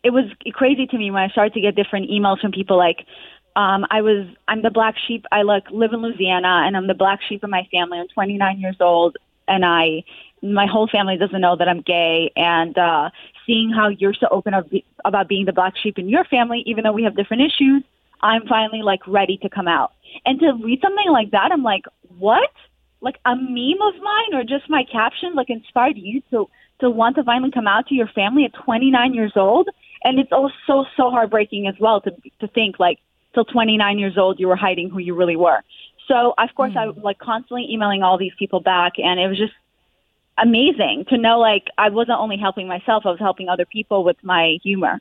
it 0.03 0.11
was 0.11 0.25
crazy 0.53 0.87
to 0.87 0.97
me 0.97 1.11
when 1.11 1.21
I 1.21 1.29
started 1.29 1.53
to 1.53 1.61
get 1.61 1.75
different 1.75 2.09
emails 2.09 2.39
from 2.39 2.51
people 2.51 2.77
like, 2.77 3.05
um, 3.59 3.85
I 3.91 4.01
was, 4.01 4.25
I'm 4.47 4.61
the 4.61 4.69
black 4.69 4.95
sheep. 5.05 5.25
I 5.33 5.41
like 5.41 5.69
live 5.69 5.91
in 5.91 6.01
Louisiana 6.01 6.63
and 6.65 6.77
I'm 6.77 6.87
the 6.87 6.93
black 6.93 7.19
sheep 7.27 7.43
of 7.43 7.49
my 7.49 7.67
family. 7.69 7.99
I'm 7.99 8.07
29 8.07 8.61
years 8.61 8.77
old 8.79 9.17
and 9.49 9.65
I, 9.65 10.05
my 10.41 10.65
whole 10.65 10.87
family 10.87 11.17
doesn't 11.17 11.41
know 11.41 11.57
that 11.57 11.67
I'm 11.67 11.81
gay. 11.81 12.31
And, 12.37 12.77
uh, 12.77 13.09
seeing 13.45 13.69
how 13.69 13.89
you're 13.89 14.13
so 14.13 14.27
open 14.31 14.53
up, 14.53 14.67
about 15.03 15.27
being 15.27 15.45
the 15.45 15.51
black 15.51 15.73
sheep 15.75 15.99
in 15.99 16.07
your 16.07 16.23
family, 16.23 16.63
even 16.67 16.85
though 16.85 16.93
we 16.93 17.03
have 17.03 17.17
different 17.17 17.43
issues, 17.43 17.83
I'm 18.21 18.47
finally 18.47 18.81
like 18.81 19.05
ready 19.05 19.37
to 19.41 19.49
come 19.49 19.67
out. 19.67 19.91
And 20.25 20.39
to 20.39 20.53
read 20.63 20.79
something 20.81 21.11
like 21.11 21.31
that, 21.31 21.51
I'm 21.51 21.63
like, 21.63 21.83
what? 22.17 22.49
Like 23.01 23.19
a 23.25 23.35
meme 23.35 23.81
of 23.81 24.01
mine 24.01 24.35
or 24.35 24.43
just 24.43 24.69
my 24.69 24.85
caption 24.89 25.35
like 25.35 25.49
inspired 25.49 25.97
you 25.97 26.21
to, 26.31 26.47
to 26.79 26.89
want 26.89 27.17
to 27.17 27.25
finally 27.25 27.51
come 27.51 27.67
out 27.67 27.87
to 27.87 27.95
your 27.95 28.07
family 28.07 28.45
at 28.45 28.53
29 28.53 29.13
years 29.13 29.33
old 29.35 29.67
and 30.05 30.17
it's 30.17 30.31
also 30.31 30.53
so 30.65 30.85
so 30.95 31.09
heartbreaking 31.09 31.67
as 31.67 31.75
well 31.77 31.99
to 31.99 32.11
to 32.39 32.47
think 32.47 32.79
like 32.79 32.99
till 33.33 33.45
29 33.45 33.99
years 33.99 34.17
old 34.17 34.39
you 34.39 34.47
were 34.47 34.55
hiding 34.55 34.89
who 34.89 34.99
you 34.99 35.15
really 35.15 35.35
were. 35.35 35.61
So 36.07 36.33
of 36.37 36.49
course 36.55 36.73
mm. 36.73 36.77
I 36.77 36.87
was 36.87 36.97
like 36.97 37.19
constantly 37.19 37.67
emailing 37.71 38.03
all 38.03 38.17
these 38.17 38.33
people 38.37 38.59
back, 38.59 38.93
and 38.97 39.19
it 39.19 39.27
was 39.27 39.37
just 39.37 39.53
amazing 40.37 41.05
to 41.09 41.17
know 41.17 41.39
like 41.39 41.65
I 41.77 41.89
wasn't 41.89 42.19
only 42.19 42.37
helping 42.37 42.67
myself, 42.67 43.03
I 43.05 43.09
was 43.09 43.19
helping 43.19 43.49
other 43.49 43.65
people 43.65 44.03
with 44.03 44.17
my 44.23 44.57
humor. 44.63 44.99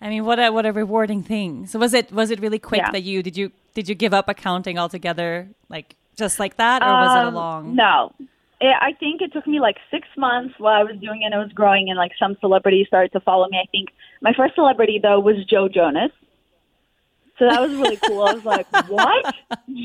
I 0.00 0.08
mean, 0.08 0.24
what 0.24 0.38
a 0.38 0.50
what 0.50 0.64
a 0.64 0.72
rewarding 0.72 1.22
thing. 1.22 1.66
So 1.66 1.78
was 1.78 1.92
it 1.92 2.12
was 2.12 2.30
it 2.30 2.40
really 2.40 2.58
quick 2.58 2.82
yeah. 2.82 2.90
that 2.92 3.02
you 3.02 3.22
did 3.22 3.36
you 3.36 3.50
did 3.74 3.88
you 3.88 3.94
give 3.94 4.14
up 4.14 4.28
accounting 4.28 4.78
altogether, 4.78 5.48
like 5.68 5.96
just 6.16 6.38
like 6.38 6.56
that, 6.56 6.82
or 6.82 6.86
was 6.86 7.10
um, 7.10 7.16
it 7.16 7.24
a 7.24 7.28
um, 7.28 7.34
long? 7.34 7.74
No, 7.74 8.12
it, 8.60 8.74
I 8.80 8.92
think 8.92 9.22
it 9.22 9.32
took 9.32 9.46
me 9.46 9.60
like 9.60 9.76
six 9.90 10.06
months 10.16 10.54
while 10.58 10.80
I 10.80 10.84
was 10.84 10.96
doing 11.00 11.22
it. 11.22 11.34
It 11.34 11.36
was 11.36 11.52
growing, 11.52 11.88
and 11.88 11.98
like 11.98 12.12
some 12.18 12.36
celebrities 12.40 12.86
started 12.86 13.12
to 13.12 13.20
follow 13.20 13.48
me. 13.48 13.58
I 13.58 13.66
think 13.70 13.88
my 14.22 14.32
first 14.36 14.54
celebrity 14.54 15.00
though 15.02 15.18
was 15.18 15.44
Joe 15.46 15.68
Jonas. 15.68 16.12
So 17.38 17.46
that 17.48 17.60
was 17.60 17.70
really 17.72 17.96
cool. 17.96 18.22
I 18.22 18.34
was 18.34 18.44
like, 18.44 18.66
"What? 18.88 19.34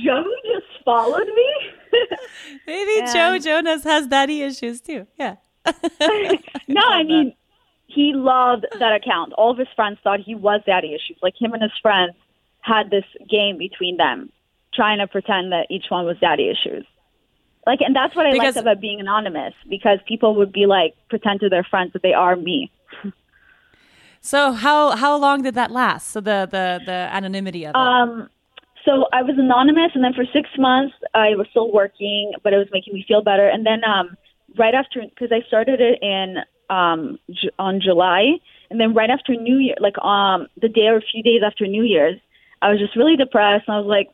Joe 0.03 0.25
just 0.45 0.83
followed 0.83 1.27
me?" 1.27 1.55
Maybe 2.67 2.99
and, 2.99 3.13
Joe 3.13 3.37
Jonas 3.37 3.83
has 3.83 4.07
daddy 4.07 4.41
issues 4.41 4.81
too. 4.81 5.07
Yeah. 5.17 5.35
no, 6.67 6.81
I 6.81 7.03
mean, 7.03 7.33
he 7.87 8.13
loved 8.13 8.65
that 8.79 8.93
account. 8.95 9.33
All 9.33 9.51
of 9.51 9.57
his 9.57 9.67
friends 9.75 9.99
thought 10.03 10.19
he 10.19 10.35
was 10.35 10.61
daddy 10.65 10.95
issues. 10.95 11.17
Like 11.21 11.35
him 11.39 11.53
and 11.53 11.61
his 11.61 11.71
friends 11.81 12.13
had 12.61 12.89
this 12.89 13.05
game 13.29 13.57
between 13.57 13.97
them, 13.97 14.31
trying 14.73 14.99
to 14.99 15.07
pretend 15.07 15.51
that 15.51 15.67
each 15.69 15.85
one 15.89 16.05
was 16.05 16.17
daddy 16.19 16.49
issues. 16.49 16.85
Like, 17.65 17.79
and 17.81 17.95
that's 17.95 18.15
what 18.15 18.25
I 18.25 18.31
because, 18.31 18.55
liked 18.55 18.57
about 18.57 18.81
being 18.81 18.99
anonymous 18.99 19.53
because 19.69 19.99
people 20.07 20.35
would 20.35 20.51
be 20.51 20.65
like 20.65 20.95
pretend 21.09 21.39
to 21.41 21.49
their 21.49 21.63
friends 21.63 21.93
that 21.93 22.01
they 22.01 22.13
are 22.13 22.35
me. 22.35 22.71
So 24.23 24.53
how 24.53 24.95
how 24.95 25.17
long 25.17 25.43
did 25.43 25.53
that 25.55 25.69
last? 25.69 26.07
So 26.09 26.21
the 26.21 26.47
the 26.49 26.79
the 26.85 26.91
anonymity 27.11 27.65
of 27.65 27.71
it. 27.71 27.75
Um, 27.75 28.29
so 28.85 29.05
I 29.13 29.21
was 29.21 29.35
anonymous, 29.37 29.91
and 29.93 30.03
then 30.03 30.13
for 30.13 30.25
six 30.33 30.49
months 30.57 30.95
I 31.13 31.35
was 31.35 31.47
still 31.51 31.71
working, 31.71 32.33
but 32.43 32.53
it 32.53 32.57
was 32.57 32.67
making 32.71 32.93
me 32.93 33.03
feel 33.07 33.21
better. 33.21 33.47
And 33.47 33.65
then 33.65 33.83
um, 33.83 34.17
right 34.57 34.73
after, 34.73 35.01
because 35.01 35.31
I 35.31 35.45
started 35.47 35.79
it 35.81 36.01
in 36.01 36.37
um, 36.69 37.19
j- 37.29 37.51
on 37.59 37.81
July, 37.81 38.39
and 38.69 38.79
then 38.79 38.93
right 38.93 39.09
after 39.09 39.35
New 39.35 39.57
Year, 39.57 39.75
like 39.79 39.97
um, 39.99 40.47
the 40.61 40.69
day 40.69 40.87
or 40.87 40.97
a 40.97 41.01
few 41.01 41.21
days 41.21 41.41
after 41.45 41.67
New 41.67 41.83
Year's, 41.83 42.19
I 42.61 42.69
was 42.69 42.79
just 42.79 42.95
really 42.95 43.17
depressed. 43.17 43.65
And 43.67 43.75
I 43.75 43.79
was 43.79 43.87
like, 43.87 44.09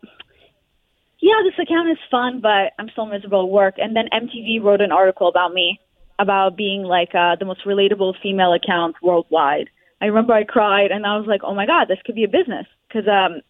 yeah, 1.20 1.42
this 1.44 1.54
account 1.62 1.90
is 1.90 1.98
fun, 2.10 2.42
but 2.42 2.74
I'm 2.80 2.90
still 2.90 3.06
miserable 3.06 3.44
at 3.44 3.50
work. 3.50 3.76
And 3.78 3.96
then 3.96 4.06
MTV 4.12 4.62
wrote 4.64 4.82
an 4.82 4.92
article 4.92 5.28
about 5.28 5.54
me, 5.54 5.80
about 6.18 6.58
being 6.58 6.84
like 6.84 7.14
uh, 7.14 7.36
the 7.38 7.46
most 7.46 7.64
relatable 7.66 8.16
female 8.22 8.54
account 8.54 8.96
worldwide. 9.02 9.70
I 10.02 10.06
remember 10.06 10.34
I 10.34 10.44
cried, 10.44 10.92
and 10.92 11.06
I 11.06 11.18
was 11.18 11.28
like, 11.28 11.42
oh 11.44 11.54
my 11.54 11.66
god, 11.66 11.88
this 11.88 12.00
could 12.06 12.16
be 12.16 12.24
a 12.24 12.30
business 12.30 12.66
because 12.88 13.08
um, 13.08 13.42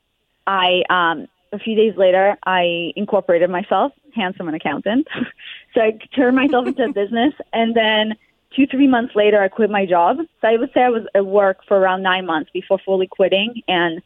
I 0.47 0.83
um, 0.89 1.27
a 1.51 1.59
few 1.59 1.75
days 1.75 1.95
later 1.95 2.37
I 2.43 2.91
incorporated 2.95 3.49
myself, 3.49 3.91
handsome 4.15 4.47
an 4.47 4.55
accountant. 4.55 5.07
so 5.73 5.81
I 5.81 5.97
turned 6.15 6.35
myself 6.35 6.67
into 6.67 6.83
a 6.83 6.93
business, 6.93 7.33
and 7.53 7.75
then 7.75 8.15
two 8.55 8.65
three 8.67 8.87
months 8.87 9.15
later 9.15 9.41
I 9.41 9.47
quit 9.47 9.69
my 9.69 9.85
job. 9.85 10.17
So 10.41 10.47
I 10.47 10.57
would 10.57 10.71
say 10.73 10.81
I 10.81 10.89
was 10.89 11.03
at 11.13 11.25
work 11.25 11.59
for 11.67 11.77
around 11.77 12.01
nine 12.01 12.25
months 12.25 12.49
before 12.51 12.79
fully 12.83 13.07
quitting 13.07 13.61
and 13.67 14.01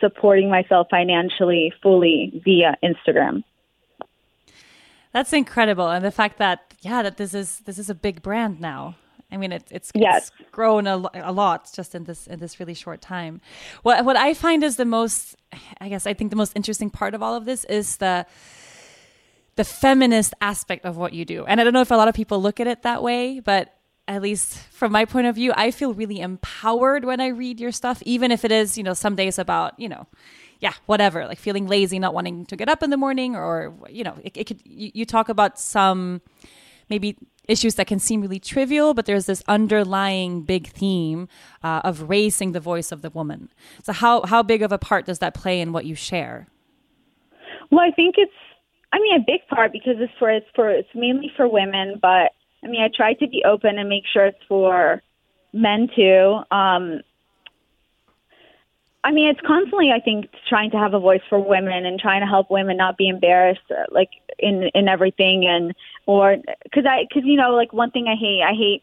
supporting 0.00 0.48
myself 0.48 0.86
financially 0.90 1.72
fully 1.82 2.40
via 2.44 2.76
Instagram. 2.82 3.42
That's 5.12 5.32
incredible, 5.32 5.88
and 5.90 6.04
the 6.04 6.12
fact 6.12 6.38
that 6.38 6.74
yeah, 6.80 7.02
that 7.02 7.16
this 7.16 7.34
is 7.34 7.60
this 7.60 7.78
is 7.78 7.90
a 7.90 7.94
big 7.94 8.22
brand 8.22 8.60
now. 8.60 8.94
I 9.30 9.36
mean, 9.36 9.52
it, 9.52 9.64
it's 9.70 9.92
yes. 9.94 10.30
it's 10.38 10.50
grown 10.50 10.86
a, 10.86 11.02
a 11.14 11.32
lot 11.32 11.70
just 11.74 11.94
in 11.94 12.04
this 12.04 12.26
in 12.26 12.38
this 12.38 12.58
really 12.58 12.74
short 12.74 13.00
time. 13.00 13.40
What 13.82 14.04
what 14.04 14.16
I 14.16 14.34
find 14.34 14.64
is 14.64 14.76
the 14.76 14.86
most, 14.86 15.36
I 15.80 15.88
guess, 15.88 16.06
I 16.06 16.14
think 16.14 16.30
the 16.30 16.36
most 16.36 16.52
interesting 16.56 16.90
part 16.90 17.14
of 17.14 17.22
all 17.22 17.34
of 17.34 17.44
this 17.44 17.64
is 17.64 17.98
the 17.98 18.26
the 19.56 19.64
feminist 19.64 20.34
aspect 20.40 20.84
of 20.84 20.96
what 20.96 21.12
you 21.12 21.24
do. 21.24 21.44
And 21.44 21.60
I 21.60 21.64
don't 21.64 21.72
know 21.72 21.80
if 21.80 21.90
a 21.90 21.96
lot 21.96 22.08
of 22.08 22.14
people 22.14 22.40
look 22.40 22.60
at 22.60 22.66
it 22.66 22.82
that 22.82 23.02
way, 23.02 23.40
but 23.40 23.74
at 24.06 24.22
least 24.22 24.56
from 24.70 24.92
my 24.92 25.04
point 25.04 25.26
of 25.26 25.34
view, 25.34 25.52
I 25.54 25.72
feel 25.72 25.92
really 25.92 26.20
empowered 26.20 27.04
when 27.04 27.20
I 27.20 27.26
read 27.28 27.60
your 27.60 27.72
stuff, 27.72 28.00
even 28.06 28.30
if 28.30 28.44
it 28.44 28.52
is, 28.52 28.78
you 28.78 28.84
know, 28.84 28.94
some 28.94 29.16
days 29.16 29.38
about, 29.38 29.78
you 29.78 29.88
know, 29.88 30.06
yeah, 30.60 30.72
whatever, 30.86 31.26
like 31.26 31.38
feeling 31.38 31.66
lazy, 31.66 31.98
not 31.98 32.14
wanting 32.14 32.46
to 32.46 32.56
get 32.56 32.68
up 32.68 32.82
in 32.82 32.90
the 32.90 32.96
morning, 32.96 33.36
or, 33.36 33.74
you 33.90 34.04
know, 34.04 34.14
it, 34.22 34.36
it 34.36 34.44
could, 34.44 34.62
you, 34.64 34.90
you 34.94 35.04
talk 35.04 35.28
about 35.28 35.58
some 35.58 36.22
maybe 36.88 37.16
issues 37.48 37.74
that 37.76 37.86
can 37.86 37.98
seem 37.98 38.20
really 38.20 38.38
trivial, 38.38 38.94
but 38.94 39.06
there's 39.06 39.26
this 39.26 39.42
underlying 39.48 40.42
big 40.42 40.68
theme 40.68 41.28
uh, 41.62 41.80
of 41.82 42.08
raising 42.08 42.52
the 42.52 42.60
voice 42.60 42.92
of 42.92 43.02
the 43.02 43.10
woman. 43.10 43.48
So, 43.82 43.92
how, 43.92 44.22
how 44.26 44.42
big 44.42 44.62
of 44.62 44.70
a 44.70 44.78
part 44.78 45.06
does 45.06 45.18
that 45.18 45.34
play 45.34 45.60
in 45.60 45.72
what 45.72 45.84
you 45.84 45.94
share? 45.94 46.46
Well, 47.70 47.80
I 47.80 47.90
think 47.90 48.14
it's, 48.18 48.32
I 48.92 49.00
mean, 49.00 49.16
a 49.16 49.24
big 49.24 49.46
part 49.48 49.72
because 49.72 49.96
it's 49.98 50.12
for, 50.18 50.30
it's 50.30 50.46
for, 50.54 50.70
it's 50.70 50.88
mainly 50.94 51.32
for 51.36 51.48
women, 51.48 51.98
but 52.00 52.32
I 52.62 52.68
mean, 52.68 52.82
I 52.82 52.88
try 52.94 53.14
to 53.14 53.26
be 53.26 53.42
open 53.44 53.78
and 53.78 53.88
make 53.88 54.04
sure 54.12 54.26
it's 54.26 54.38
for 54.48 55.02
men 55.52 55.88
too. 55.94 56.40
Um, 56.50 57.00
I 59.04 59.12
mean, 59.12 59.28
it's 59.28 59.40
constantly, 59.46 59.90
I 59.90 60.00
think, 60.00 60.28
trying 60.48 60.70
to 60.72 60.76
have 60.76 60.92
a 60.92 60.98
voice 60.98 61.22
for 61.28 61.40
women 61.40 61.86
and 61.86 62.00
trying 62.00 62.20
to 62.20 62.26
help 62.26 62.50
women 62.50 62.76
not 62.76 62.98
be 62.98 63.08
embarrassed, 63.08 63.70
uh, 63.70 63.84
like 63.90 64.10
in 64.38 64.70
in 64.74 64.88
everything, 64.88 65.46
and 65.46 65.74
or 66.08 66.38
because 66.64 66.86
I, 66.88 67.04
because 67.06 67.24
you 67.26 67.36
know, 67.36 67.50
like 67.50 67.74
one 67.74 67.90
thing 67.90 68.06
I 68.08 68.16
hate, 68.16 68.42
I 68.42 68.54
hate, 68.54 68.82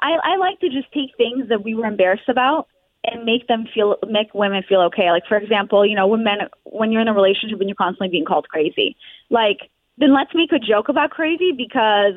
I 0.00 0.18
I 0.24 0.36
like 0.36 0.58
to 0.58 0.68
just 0.68 0.92
take 0.92 1.16
things 1.16 1.48
that 1.48 1.62
we 1.62 1.76
were 1.76 1.86
embarrassed 1.86 2.28
about 2.28 2.66
and 3.04 3.24
make 3.24 3.46
them 3.46 3.66
feel, 3.72 3.96
make 4.08 4.34
women 4.34 4.64
feel 4.68 4.80
okay. 4.80 5.12
Like 5.12 5.22
for 5.28 5.36
example, 5.36 5.86
you 5.86 5.94
know, 5.94 6.08
when 6.08 6.24
men, 6.24 6.38
when 6.64 6.90
you're 6.90 7.00
in 7.00 7.06
a 7.06 7.14
relationship 7.14 7.60
and 7.60 7.68
you're 7.68 7.76
constantly 7.76 8.08
being 8.08 8.24
called 8.24 8.48
crazy, 8.48 8.96
like 9.30 9.70
then 9.98 10.12
let's 10.12 10.32
make 10.34 10.50
a 10.50 10.58
joke 10.58 10.88
about 10.88 11.10
crazy 11.10 11.52
because 11.52 12.14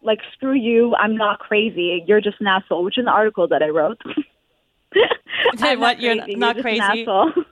like 0.00 0.20
screw 0.32 0.54
you, 0.54 0.94
I'm 0.94 1.14
not 1.14 1.38
crazy. 1.40 2.02
You're 2.06 2.22
just 2.22 2.40
an 2.40 2.46
asshole, 2.46 2.84
which 2.84 2.96
is 2.96 3.02
an 3.02 3.08
article 3.08 3.46
that 3.48 3.62
I 3.62 3.68
wrote. 3.68 4.00
I'm 5.60 5.80
what? 5.80 5.98
Not 5.98 6.00
you're 6.00 6.16
crazy. 6.16 6.34
not 6.34 6.56
you're 6.56 6.62
crazy. 6.62 6.80
asshole. 6.80 7.32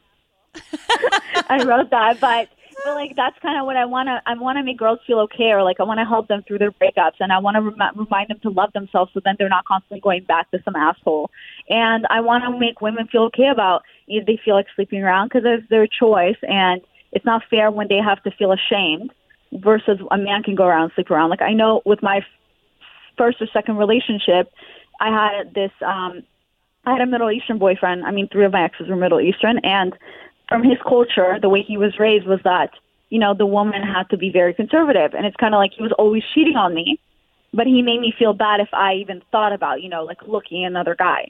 I 1.50 1.62
wrote 1.66 1.90
that, 1.90 2.18
but 2.18 2.48
but 2.84 2.94
like 2.94 3.16
that's 3.16 3.38
kind 3.40 3.58
of 3.58 3.66
what 3.66 3.76
I 3.76 3.84
want 3.84 4.08
to. 4.08 4.20
I 4.26 4.34
want 4.34 4.58
to 4.58 4.62
make 4.62 4.78
girls 4.78 4.98
feel 5.06 5.18
okay, 5.20 5.50
or 5.52 5.62
like 5.62 5.80
I 5.80 5.84
want 5.84 5.98
to 5.98 6.04
help 6.04 6.28
them 6.28 6.42
through 6.46 6.58
their 6.58 6.72
breakups, 6.72 7.18
and 7.20 7.32
I 7.32 7.38
want 7.38 7.56
to 7.56 7.62
rem- 7.62 7.96
remind 7.96 8.28
them 8.28 8.38
to 8.42 8.50
love 8.50 8.72
themselves, 8.72 9.10
so 9.14 9.20
then 9.24 9.36
they're 9.38 9.48
not 9.48 9.64
constantly 9.64 10.00
going 10.00 10.24
back 10.24 10.50
to 10.50 10.58
some 10.64 10.76
asshole. 10.76 11.30
And 11.68 12.06
I 12.10 12.20
want 12.20 12.44
to 12.44 12.58
make 12.58 12.80
women 12.80 13.08
feel 13.08 13.22
okay 13.24 13.48
about 13.48 13.82
if 14.06 14.26
they 14.26 14.38
feel 14.44 14.54
like 14.54 14.66
sleeping 14.74 15.02
around 15.02 15.28
because 15.28 15.42
it's 15.44 15.68
their 15.68 15.86
choice, 15.86 16.36
and 16.42 16.80
it's 17.12 17.24
not 17.24 17.42
fair 17.48 17.70
when 17.70 17.88
they 17.88 17.98
have 17.98 18.22
to 18.24 18.30
feel 18.30 18.52
ashamed 18.52 19.12
versus 19.52 19.98
a 20.10 20.18
man 20.18 20.42
can 20.42 20.54
go 20.54 20.64
around 20.64 20.84
and 20.84 20.92
sleep 20.94 21.10
around. 21.10 21.30
Like 21.30 21.42
I 21.42 21.52
know 21.52 21.82
with 21.84 22.02
my 22.02 22.20
first 23.16 23.40
or 23.40 23.46
second 23.52 23.76
relationship, 23.78 24.52
I 25.00 25.08
had 25.10 25.54
this. 25.54 25.72
um 25.84 26.22
I 26.84 26.92
had 26.92 27.00
a 27.00 27.06
Middle 27.06 27.32
Eastern 27.32 27.58
boyfriend. 27.58 28.04
I 28.04 28.12
mean, 28.12 28.28
three 28.28 28.44
of 28.44 28.52
my 28.52 28.62
exes 28.62 28.88
were 28.88 28.94
Middle 28.94 29.20
Eastern, 29.20 29.58
and 29.64 29.92
from 30.48 30.62
his 30.62 30.78
culture, 30.82 31.38
the 31.40 31.48
way 31.48 31.62
he 31.62 31.76
was 31.76 31.98
raised 31.98 32.26
was 32.26 32.40
that 32.44 32.70
you 33.08 33.18
know 33.18 33.34
the 33.34 33.46
woman 33.46 33.82
had 33.82 34.08
to 34.10 34.16
be 34.16 34.30
very 34.30 34.54
conservative, 34.54 35.14
and 35.14 35.26
it's 35.26 35.36
kind 35.36 35.54
of 35.54 35.58
like 35.58 35.72
he 35.76 35.82
was 35.82 35.92
always 35.98 36.22
cheating 36.34 36.56
on 36.56 36.74
me, 36.74 37.00
but 37.52 37.66
he 37.66 37.82
made 37.82 38.00
me 38.00 38.12
feel 38.18 38.32
bad 38.32 38.60
if 38.60 38.68
I 38.72 38.94
even 38.94 39.22
thought 39.32 39.52
about 39.52 39.82
you 39.82 39.88
know 39.88 40.04
like 40.04 40.18
looking 40.26 40.64
at 40.64 40.70
another 40.70 40.94
guy. 40.96 41.28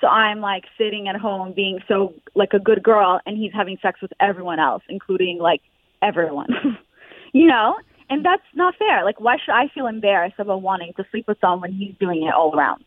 So 0.00 0.08
I'm 0.08 0.40
like 0.40 0.64
sitting 0.76 1.08
at 1.08 1.16
home 1.16 1.54
being 1.54 1.78
so 1.88 2.14
like 2.34 2.52
a 2.52 2.58
good 2.58 2.82
girl, 2.82 3.20
and 3.26 3.36
he's 3.36 3.52
having 3.52 3.78
sex 3.80 4.00
with 4.02 4.12
everyone 4.20 4.58
else, 4.58 4.82
including 4.88 5.38
like 5.38 5.62
everyone. 6.02 6.48
you 7.32 7.46
know, 7.46 7.76
and 8.08 8.24
that's 8.24 8.42
not 8.54 8.74
fair. 8.78 9.04
Like, 9.04 9.20
why 9.20 9.36
should 9.42 9.52
I 9.52 9.68
feel 9.74 9.86
embarrassed 9.86 10.36
about 10.38 10.62
wanting 10.62 10.92
to 10.96 11.04
sleep 11.10 11.26
with 11.26 11.38
someone 11.40 11.60
when 11.60 11.72
he's 11.72 11.94
doing 11.98 12.24
it 12.26 12.34
all 12.34 12.54
around? 12.54 12.84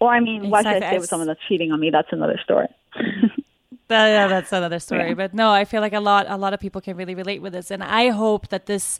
Or, 0.00 0.12
I 0.12 0.20
mean, 0.20 0.50
why 0.50 0.62
should 0.62 0.82
I 0.82 0.88
stay 0.88 0.98
with 0.98 1.08
someone 1.08 1.28
that's 1.28 1.40
cheating 1.48 1.70
on 1.70 1.78
me? 1.78 1.90
That's 1.90 2.08
another 2.10 2.40
story. 2.42 2.66
that, 3.92 4.08
yeah, 4.08 4.26
that's 4.26 4.52
another 4.52 4.78
story. 4.88 5.08
Yeah. 5.08 5.14
But 5.14 5.34
no, 5.34 5.50
I 5.50 5.64
feel 5.64 5.80
like 5.80 5.92
a 5.92 6.00
lot, 6.00 6.26
a 6.28 6.36
lot 6.36 6.52
of 6.52 6.60
people 6.60 6.80
can 6.80 6.96
really 6.96 7.14
relate 7.14 7.40
with 7.40 7.52
this, 7.52 7.70
and 7.70 7.82
I 7.82 8.08
hope 8.08 8.48
that 8.48 8.66
this, 8.66 8.98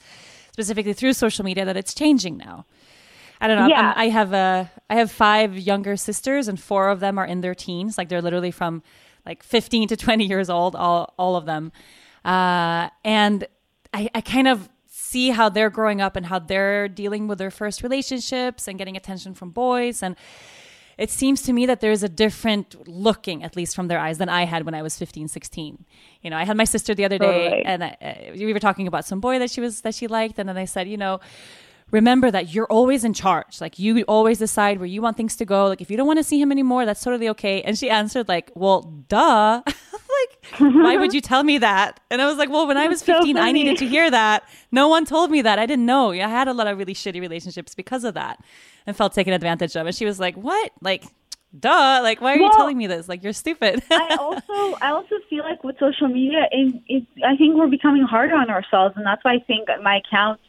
specifically 0.52 0.92
through 0.92 1.14
social 1.14 1.44
media, 1.44 1.64
that 1.64 1.76
it's 1.76 1.94
changing 1.94 2.36
now. 2.36 2.66
I 3.40 3.48
don't 3.48 3.58
know. 3.58 3.66
Yeah. 3.66 3.92
i 3.96 4.08
have 4.08 4.32
a, 4.32 4.70
I 4.88 4.94
have 4.94 5.10
five 5.10 5.58
younger 5.58 5.96
sisters, 5.96 6.46
and 6.46 6.60
four 6.60 6.90
of 6.90 7.00
them 7.00 7.18
are 7.18 7.26
in 7.26 7.40
their 7.40 7.54
teens. 7.54 7.98
Like 7.98 8.08
they're 8.08 8.22
literally 8.22 8.52
from 8.52 8.82
like 9.26 9.42
15 9.42 9.88
to 9.88 9.96
20 9.96 10.24
years 10.24 10.48
old, 10.48 10.76
all, 10.76 11.12
all 11.18 11.36
of 11.36 11.44
them. 11.44 11.72
Uh, 12.24 12.88
and 13.04 13.46
I, 13.92 14.08
I 14.14 14.20
kind 14.20 14.48
of 14.48 14.68
see 14.86 15.30
how 15.30 15.48
they're 15.48 15.70
growing 15.70 16.00
up 16.00 16.16
and 16.16 16.26
how 16.26 16.38
they're 16.38 16.88
dealing 16.88 17.28
with 17.28 17.38
their 17.38 17.50
first 17.50 17.82
relationships 17.82 18.66
and 18.66 18.78
getting 18.78 18.96
attention 18.96 19.34
from 19.34 19.50
boys 19.50 20.02
and 20.02 20.16
it 20.98 21.10
seems 21.10 21.42
to 21.42 21.52
me 21.52 21.66
that 21.66 21.80
there's 21.80 22.02
a 22.02 22.08
different 22.08 22.88
looking 22.88 23.42
at 23.42 23.56
least 23.56 23.74
from 23.74 23.88
their 23.88 23.98
eyes 23.98 24.18
than 24.18 24.28
i 24.28 24.44
had 24.44 24.64
when 24.64 24.74
i 24.74 24.82
was 24.82 24.96
15 24.96 25.28
16 25.28 25.84
you 26.22 26.30
know 26.30 26.36
i 26.36 26.44
had 26.44 26.56
my 26.56 26.64
sister 26.64 26.94
the 26.94 27.04
other 27.04 27.18
day 27.18 27.62
and 27.64 27.84
I, 27.84 27.96
uh, 28.00 28.32
we 28.34 28.52
were 28.52 28.60
talking 28.60 28.86
about 28.86 29.04
some 29.04 29.20
boy 29.20 29.38
that 29.38 29.50
she 29.50 29.60
was 29.60 29.82
that 29.82 29.94
she 29.94 30.06
liked 30.06 30.38
and 30.38 30.48
then 30.48 30.56
i 30.56 30.64
said 30.64 30.88
you 30.88 30.96
know 30.96 31.20
remember 31.92 32.30
that 32.30 32.52
you're 32.52 32.66
always 32.66 33.04
in 33.04 33.12
charge. 33.12 33.60
Like 33.60 33.78
you 33.78 34.02
always 34.02 34.38
decide 34.38 34.78
where 34.78 34.86
you 34.86 35.00
want 35.00 35.16
things 35.16 35.36
to 35.36 35.44
go. 35.44 35.68
Like 35.68 35.80
if 35.80 35.90
you 35.90 35.96
don't 35.96 36.06
want 36.06 36.18
to 36.18 36.24
see 36.24 36.40
him 36.40 36.50
anymore, 36.50 36.84
that's 36.84 37.04
totally 37.04 37.28
okay. 37.28 37.62
And 37.62 37.78
she 37.78 37.88
answered 37.88 38.28
like, 38.28 38.50
well, 38.54 38.82
duh. 39.08 39.62
like, 39.66 40.44
why 40.58 40.96
would 40.96 41.14
you 41.14 41.20
tell 41.20 41.44
me 41.44 41.58
that? 41.58 42.00
And 42.10 42.20
I 42.20 42.26
was 42.26 42.38
like, 42.38 42.48
well, 42.48 42.66
when 42.66 42.76
I 42.76 42.88
was 42.88 43.02
15, 43.02 43.36
so 43.36 43.42
I 43.42 43.52
needed 43.52 43.76
to 43.78 43.86
hear 43.86 44.10
that. 44.10 44.42
No 44.72 44.88
one 44.88 45.04
told 45.04 45.30
me 45.30 45.42
that. 45.42 45.58
I 45.58 45.66
didn't 45.66 45.86
know. 45.86 46.10
I 46.10 46.16
had 46.16 46.48
a 46.48 46.54
lot 46.54 46.66
of 46.66 46.78
really 46.78 46.94
shitty 46.94 47.20
relationships 47.20 47.74
because 47.74 48.04
of 48.04 48.14
that 48.14 48.42
and 48.86 48.96
felt 48.96 49.12
taken 49.12 49.32
advantage 49.32 49.76
of. 49.76 49.86
And 49.86 49.94
she 49.94 50.04
was 50.04 50.18
like, 50.18 50.34
what? 50.36 50.72
Like, 50.80 51.04
duh 51.60 52.00
like 52.02 52.22
why 52.22 52.34
are 52.34 52.38
well, 52.38 52.46
you 52.46 52.56
telling 52.56 52.78
me 52.78 52.86
this 52.86 53.10
like 53.10 53.22
you're 53.22 53.34
stupid 53.34 53.82
i 53.90 54.16
also 54.18 54.78
i 54.80 54.88
also 54.88 55.16
feel 55.28 55.44
like 55.44 55.62
with 55.62 55.78
social 55.78 56.08
media 56.08 56.46
it, 56.50 56.82
it, 56.88 57.06
i 57.26 57.36
think 57.36 57.54
we're 57.54 57.66
becoming 57.66 58.04
harder 58.04 58.34
on 58.34 58.48
ourselves 58.48 58.94
and 58.96 59.04
that's 59.04 59.22
why 59.22 59.34
i 59.34 59.38
think 59.40 59.68
my 59.82 59.98
account 59.98 60.40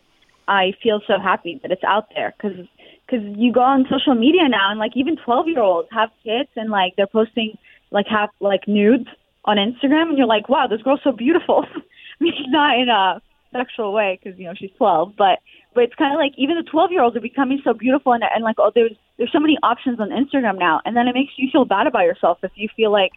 I 0.47 0.73
feel 0.82 1.01
so 1.08 1.19
happy 1.19 1.60
that 1.62 1.71
it's 1.71 1.84
out 1.84 2.08
there 2.15 2.34
because 2.38 2.67
because 3.06 3.25
you 3.38 3.51
go 3.51 3.62
on 3.62 3.86
social 3.89 4.15
media 4.15 4.47
now 4.47 4.71
and 4.71 4.79
like 4.79 4.91
even 4.95 5.17
12 5.17 5.47
year 5.47 5.62
olds 5.62 5.89
have 5.91 6.10
kids 6.23 6.49
and 6.56 6.69
like 6.69 6.93
they're 6.95 7.08
posting 7.08 7.58
like 7.91 8.08
have 8.10 8.29
like 8.39 8.67
nudes 8.67 9.08
on 9.45 9.58
Instagram 9.58 10.10
and 10.10 10.17
you're 10.17 10.27
like 10.27 10.49
wow 10.49 10.67
this 10.67 10.82
girl's 10.82 11.01
so 11.03 11.12
beautiful. 11.12 11.65
I 11.75 12.23
mean 12.23 12.34
not 12.47 12.77
in 12.77 12.89
a 12.89 13.21
sexual 13.51 13.93
way 13.93 14.19
because 14.21 14.39
you 14.39 14.45
know 14.45 14.53
she's 14.58 14.71
12 14.77 15.13
but 15.17 15.39
but 15.75 15.84
it's 15.84 15.95
kind 15.95 16.13
of 16.13 16.17
like 16.17 16.34
even 16.38 16.56
the 16.56 16.69
12 16.69 16.91
year 16.91 17.01
olds 17.01 17.15
are 17.15 17.21
becoming 17.21 17.62
so 17.63 17.73
beautiful 17.73 18.13
and, 18.13 18.23
and 18.23 18.43
like 18.43 18.56
oh 18.58 18.71
there's 18.73 18.93
there's 19.17 19.32
so 19.32 19.39
many 19.39 19.58
options 19.62 19.99
on 19.99 20.10
Instagram 20.10 20.58
now 20.58 20.82
and 20.86 20.97
then 20.97 21.08
it 21.08 21.13
makes 21.13 21.34
you 21.38 21.49
feel 21.51 21.65
bad 21.65 21.88
about 21.88 22.03
yourself 22.03 22.39
if 22.43 22.51
you 22.56 22.67
feel 22.75 22.91
like 22.91 23.12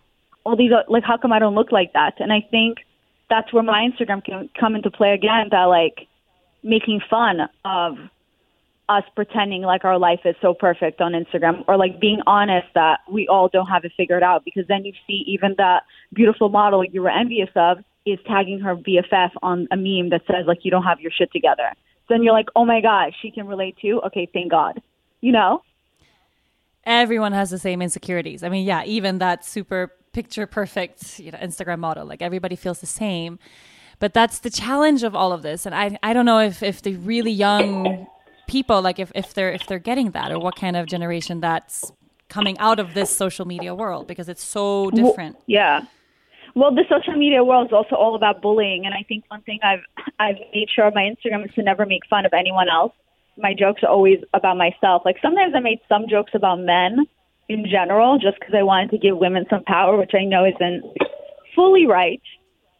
all 0.47 0.57
these 0.57 0.71
like 0.89 1.03
how 1.03 1.17
come 1.17 1.33
I 1.33 1.41
don't 1.41 1.57
look 1.57 1.73
like 1.73 1.93
that? 1.93 2.15
And 2.21 2.33
I 2.33 2.41
think 2.51 2.79
that's 3.29 3.53
where 3.53 3.65
my 3.65 3.89
Instagram 3.89 4.25
can 4.25 4.49
come 4.59 4.77
into 4.77 4.91
play 4.91 5.13
again 5.13 5.49
that 5.51 5.65
like 5.65 6.07
making 6.63 7.01
fun 7.09 7.41
of 7.65 7.97
us 8.89 9.03
pretending 9.15 9.63
like 9.63 9.85
our 9.85 9.99
life 9.99 10.21
is 10.25 10.37
so 10.41 10.55
perfect 10.55 11.01
on 11.01 11.13
Instagram 11.13 11.65
or 11.67 11.77
like 11.77 12.01
being 12.01 12.21
honest 12.27 12.67
that 12.75 13.01
we 13.11 13.27
all 13.27 13.49
don't 13.49 13.67
have 13.67 13.85
it 13.85 13.93
figured 13.97 14.23
out 14.23 14.45
because 14.45 14.65
then 14.69 14.85
you 14.85 14.93
see 15.07 15.25
even 15.27 15.55
that 15.59 15.83
beautiful 16.15 16.49
model 16.49 16.85
you 16.85 17.03
were 17.03 17.11
envious 17.11 17.49
of 17.57 17.79
is 18.05 18.19
tagging 18.27 18.61
her 18.61 18.77
BFF 18.77 19.31
on 19.43 19.67
a 19.73 19.77
meme 19.77 20.11
that 20.11 20.23
says 20.27 20.47
like 20.47 20.59
you 20.63 20.71
don't 20.71 20.85
have 20.85 21.01
your 21.01 21.11
shit 21.11 21.33
together. 21.33 21.73
Then 22.09 22.23
you're 22.23 22.33
like, 22.33 22.47
"Oh 22.55 22.65
my 22.65 22.81
god, 22.81 23.13
she 23.21 23.33
can 23.33 23.49
relate 23.49 23.77
too." 23.83 24.01
Okay, 24.07 24.29
thank 24.33 24.53
God. 24.53 24.81
You 25.21 25.33
know? 25.33 25.63
Everyone 26.85 27.33
has 27.33 27.51
the 27.51 27.59
same 27.59 27.83
insecurities. 27.83 28.45
I 28.45 28.49
mean, 28.49 28.65
yeah, 28.65 28.85
even 28.85 29.19
that 29.19 29.45
super 29.45 29.93
picture 30.13 30.47
perfect, 30.47 31.19
you 31.19 31.33
know, 31.33 31.39
Instagram 31.39 31.81
model, 31.81 32.07
like 32.07 32.23
everybody 32.23 32.55
feels 32.55 32.79
the 32.79 32.87
same 32.87 33.41
but 33.99 34.13
that's 34.15 34.41
the 34.41 34.51
challenge 34.51 35.03
of 35.03 35.15
all 35.15 35.33
of 35.33 35.43
this. 35.43 35.67
And 35.67 35.75
i 35.75 35.99
i 36.03 36.13
don't 36.13 36.27
know 36.27 36.39
if 36.39 36.63
if 36.63 36.83
the 36.83 36.97
really 36.97 37.31
young 37.33 38.07
people 38.47 38.81
like 38.83 38.99
if, 38.99 39.11
if 39.15 39.35
they're 39.35 39.53
if 39.53 39.67
they're 39.67 39.79
getting 39.79 40.13
that 40.13 40.31
or 40.31 40.39
what 40.39 40.57
kind 40.57 40.77
of 40.77 40.87
generation 40.87 41.41
that's 41.41 41.93
coming 42.29 42.59
out 42.59 42.79
of 42.79 42.95
this 42.95 43.15
social 43.15 43.45
media 43.45 43.75
world 43.75 44.07
because 44.07 44.29
it's 44.29 44.43
so 44.43 44.91
different. 44.91 45.35
well, 45.35 45.45
yeah. 45.47 45.81
Well 46.55 46.75
the 46.75 46.85
social 46.89 47.15
media 47.15 47.45
world 47.45 47.67
is 47.67 47.73
also 47.73 47.95
all 47.97 48.15
about 48.15 48.43
bullying. 48.43 48.87
And 48.87 48.95
i 48.95 49.03
think 49.09 49.25
one 49.29 49.43
thing 49.43 49.59
i've 49.63 49.85
i've 50.19 50.37
made 50.55 50.69
sure 50.75 50.85
on 50.85 50.95
my 50.95 51.03
instagram 51.03 51.45
is 51.45 51.55
to 51.55 51.63
never 51.63 51.87
make 51.87 52.07
fun 52.09 52.27
of 52.27 52.33
anyone 52.33 52.69
else. 52.69 52.93
My 53.39 53.53
jokes 53.53 53.83
are 53.83 53.91
always 53.91 54.19
about 54.33 54.57
myself. 54.57 55.03
Like 55.05 55.17
sometimes 55.21 55.55
i 55.55 55.61
made 55.61 55.81
some 55.89 56.09
jokes 56.09 56.33
about 56.35 56.61
men 56.61 57.07
in 57.49 57.65
general 57.71 58.19
just 58.19 58.39
because 58.39 58.55
i 58.57 58.63
wanted 58.63 58.91
to 58.91 58.99
give 58.99 59.17
women 59.17 59.45
some 59.49 59.63
power 59.65 59.97
which 59.97 60.13
i 60.15 60.25
know 60.25 60.45
isn't 60.45 60.83
fully 61.55 61.87
right 61.87 62.21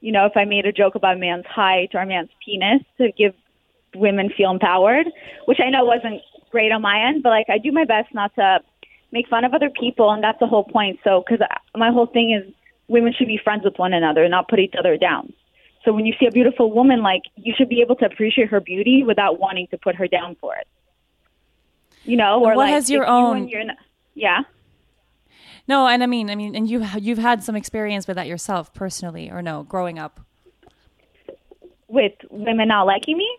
you 0.01 0.13
know, 0.13 0.27
if 0.27 0.37
I 0.37 0.45
made 0.45 0.67
a 0.67 0.73
joke 0.73 0.95
about 0.95 1.17
a 1.17 1.19
man's 1.19 1.47
height 1.47 1.91
or 1.95 2.01
a 2.01 2.07
man's 2.07 2.31
penis 2.45 2.83
to 2.99 3.11
give 3.13 3.35
women 3.95 4.31
feel 4.37 4.51
empowered, 4.51 5.07
which 5.47 5.59
I 5.65 5.71
know 5.71 5.85
wasn't 5.85 6.21
great 6.51 6.73
on 6.73 6.83
my 6.83 7.09
end, 7.09 7.23
but 7.23 7.31
like 7.31 7.47
I 7.49 7.59
do 7.59 7.73
my 7.73 7.85
best 7.85 8.13
not 8.15 8.35
to 8.37 8.61
make 9.13 9.29
fun 9.29 9.45
of 9.45 9.55
other 9.55 9.71
people, 9.71 10.11
and 10.11 10.23
that's 10.23 10.39
the 10.39 10.47
whole 10.47 10.65
point. 10.65 10.99
So, 11.05 11.25
because 11.27 11.47
my 11.75 11.91
whole 11.91 12.07
thing 12.07 12.33
is 12.33 12.53
women 12.89 13.13
should 13.17 13.29
be 13.29 13.41
friends 13.43 13.65
with 13.65 13.79
one 13.79 13.93
another, 13.93 14.29
not 14.29 14.49
put 14.49 14.59
each 14.59 14.75
other 14.79 14.97
down. 14.97 15.33
So 15.85 15.93
when 15.93 16.05
you 16.05 16.15
see 16.19 16.27
a 16.27 16.33
beautiful 16.33 16.73
woman, 16.73 17.01
like 17.03 17.23
you 17.37 17.55
should 17.57 17.69
be 17.69 17.81
able 17.81 17.95
to 17.97 18.07
appreciate 18.07 18.49
her 18.49 18.61
beauty 18.61 19.05
without 19.05 19.39
wanting 19.39 19.69
to 19.69 19.79
put 19.79 19.95
her 19.95 20.09
down 20.09 20.37
for 20.41 20.57
it. 20.57 20.67
You 22.05 22.17
know, 22.17 22.41
or 22.41 22.55
what 22.55 22.57
like 22.59 22.71
has 22.71 22.91
your 22.91 23.07
own? 23.07 23.49
You 23.49 23.71
yeah. 24.15 24.41
No, 25.69 25.89
and 25.89 26.03
I 26.03 26.07
mean, 26.07 26.31
I 26.31 26.35
mean, 26.35 26.55
and 26.55 26.69
you 26.69 26.85
you've 26.99 27.19
had 27.19 27.43
some 27.43 27.57
experience 27.57 28.07
with 28.07 28.17
that 28.17 28.27
yourself 28.27 28.73
personally, 28.73 29.31
or 29.31 29.43
no, 29.43 29.65
growing 29.65 29.99
up 29.99 30.21
with 31.89 32.13
women 32.31 32.69
not 32.69 32.87
liking 32.87 33.17
me. 33.17 33.39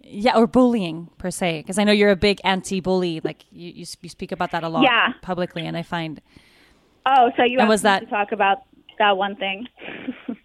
Yeah, 0.00 0.36
or 0.36 0.46
bullying 0.46 1.10
per 1.18 1.30
se, 1.30 1.60
because 1.60 1.78
I 1.78 1.84
know 1.84 1.92
you're 1.92 2.10
a 2.10 2.16
big 2.16 2.40
anti-bully. 2.44 3.20
Like 3.22 3.44
you, 3.50 3.70
you, 3.70 3.84
you 4.00 4.08
speak 4.08 4.32
about 4.32 4.52
that 4.52 4.64
a 4.64 4.68
lot 4.68 4.84
yeah. 4.84 5.12
publicly, 5.20 5.66
and 5.66 5.76
I 5.76 5.82
find. 5.82 6.20
Oh, 7.04 7.30
so 7.36 7.42
you 7.42 7.58
was 7.66 7.82
that 7.82 8.00
to 8.00 8.06
talk 8.06 8.32
about 8.32 8.58
that 8.98 9.16
one 9.16 9.36
thing? 9.36 9.66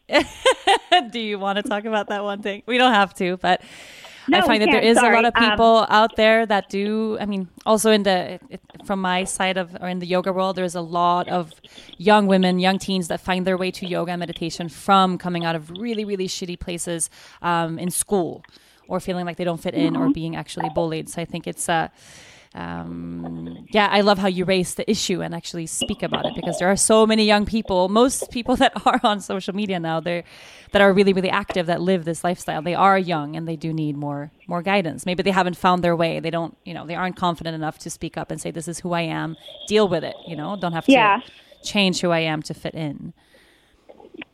Do 1.12 1.20
you 1.20 1.40
want 1.40 1.58
to 1.58 1.64
talk 1.64 1.86
about 1.86 2.10
that 2.10 2.24
one 2.24 2.42
thing? 2.42 2.64
We 2.66 2.78
don't 2.78 2.94
have 2.94 3.14
to, 3.16 3.38
but 3.38 3.62
no, 4.28 4.38
I 4.38 4.42
find 4.42 4.62
that 4.62 4.72
there 4.72 4.82
is 4.82 4.98
Sorry. 4.98 5.12
a 5.12 5.16
lot 5.16 5.26
of 5.26 5.34
um, 5.36 5.50
people 5.50 5.78
um, 5.78 5.88
out 5.90 6.16
there 6.16 6.46
that 6.46 6.70
do. 6.70 7.18
I 7.20 7.26
mean, 7.26 7.48
also 7.66 7.92
in 7.92 8.04
the 8.04 8.40
it, 8.50 8.62
from 8.86 9.02
my 9.02 9.24
side 9.24 9.58
of 9.58 9.76
or 9.82 9.88
in 9.88 10.00
the 10.00 10.06
yoga 10.06 10.32
world, 10.32 10.56
there's 10.56 10.76
a 10.76 10.82
lot 10.82 11.28
of 11.30 11.54
young 11.98 12.28
women, 12.28 12.60
young 12.60 12.80
teens 12.80 13.08
that 13.08 13.20
find 13.22 13.46
their 13.46 13.58
way 13.58 13.72
to 13.72 13.86
yoga 13.86 14.12
and 14.12 14.20
meditation 14.20 14.70
from 14.70 15.18
coming 15.18 15.46
out 15.46 15.56
of 15.56 15.70
really, 15.72 16.06
really 16.06 16.28
shitty 16.28 16.60
places 16.60 17.10
um, 17.42 17.80
in 17.80 17.90
school, 17.90 18.44
or 18.88 19.00
feeling 19.00 19.26
like 19.26 19.38
they 19.38 19.44
don't 19.44 19.62
fit 19.62 19.74
in, 19.74 19.94
mm-hmm. 19.94 20.04
or 20.04 20.14
being 20.14 20.36
actually 20.36 20.70
bullied. 20.70 21.10
So 21.10 21.22
I 21.22 21.26
think 21.26 21.48
it's. 21.48 21.68
Uh, 21.70 21.90
um, 22.56 23.66
yeah, 23.72 23.88
I 23.90 24.02
love 24.02 24.20
how 24.20 24.28
you 24.28 24.46
raise 24.46 24.76
the 24.76 24.90
issue 24.90 25.24
and 25.24 25.34
actually 25.34 25.66
speak 25.66 26.04
about 26.04 26.26
it 26.26 26.36
because 26.36 26.60
there 26.60 26.68
are 26.68 26.76
so 26.76 27.08
many 27.08 27.26
young 27.26 27.48
people, 27.48 27.90
most 27.90 28.30
people 28.30 28.56
that 28.58 28.74
are 28.86 29.00
on 29.04 29.22
social 29.22 29.56
media 29.56 29.80
now, 29.80 30.00
they 30.00 30.24
that 30.72 30.82
are 30.82 30.94
really, 30.94 31.14
really 31.14 31.30
active 31.30 31.66
that 31.66 31.82
live 31.82 32.06
this 32.06 32.24
lifestyle. 32.24 32.62
They 32.62 32.76
are 32.76 32.98
young 32.98 33.36
and 33.36 33.48
they 33.48 33.56
do 33.56 33.74
need 33.74 33.98
more 33.98 34.32
more 34.48 34.62
guidance. 34.62 35.06
Maybe 35.06 35.24
they 35.24 35.32
haven't 35.32 35.58
found 35.58 35.84
their 35.84 35.96
way. 35.96 36.20
They 36.20 36.30
don't, 36.30 36.56
you 36.64 36.74
know, 36.74 36.86
they 36.86 36.96
aren't 36.96 37.16
confident 37.16 37.56
enough 37.56 37.80
to 37.80 37.90
speak 37.90 38.18
up 38.18 38.30
and 38.30 38.40
say, 38.40 38.52
"This 38.52 38.68
is 38.68 38.80
who 38.80 38.94
I 38.94 39.02
am." 39.02 39.36
Deal 39.68 39.88
with 39.88 40.04
it. 40.04 40.16
You 40.28 40.36
know, 40.36 40.56
don't 40.56 40.74
have 40.74 40.86
to 40.86 40.92
yeah. 40.92 41.22
change 41.64 42.02
who 42.02 42.12
I 42.12 42.20
am 42.20 42.44
to 42.44 42.54
fit 42.54 42.76
in. 42.76 43.14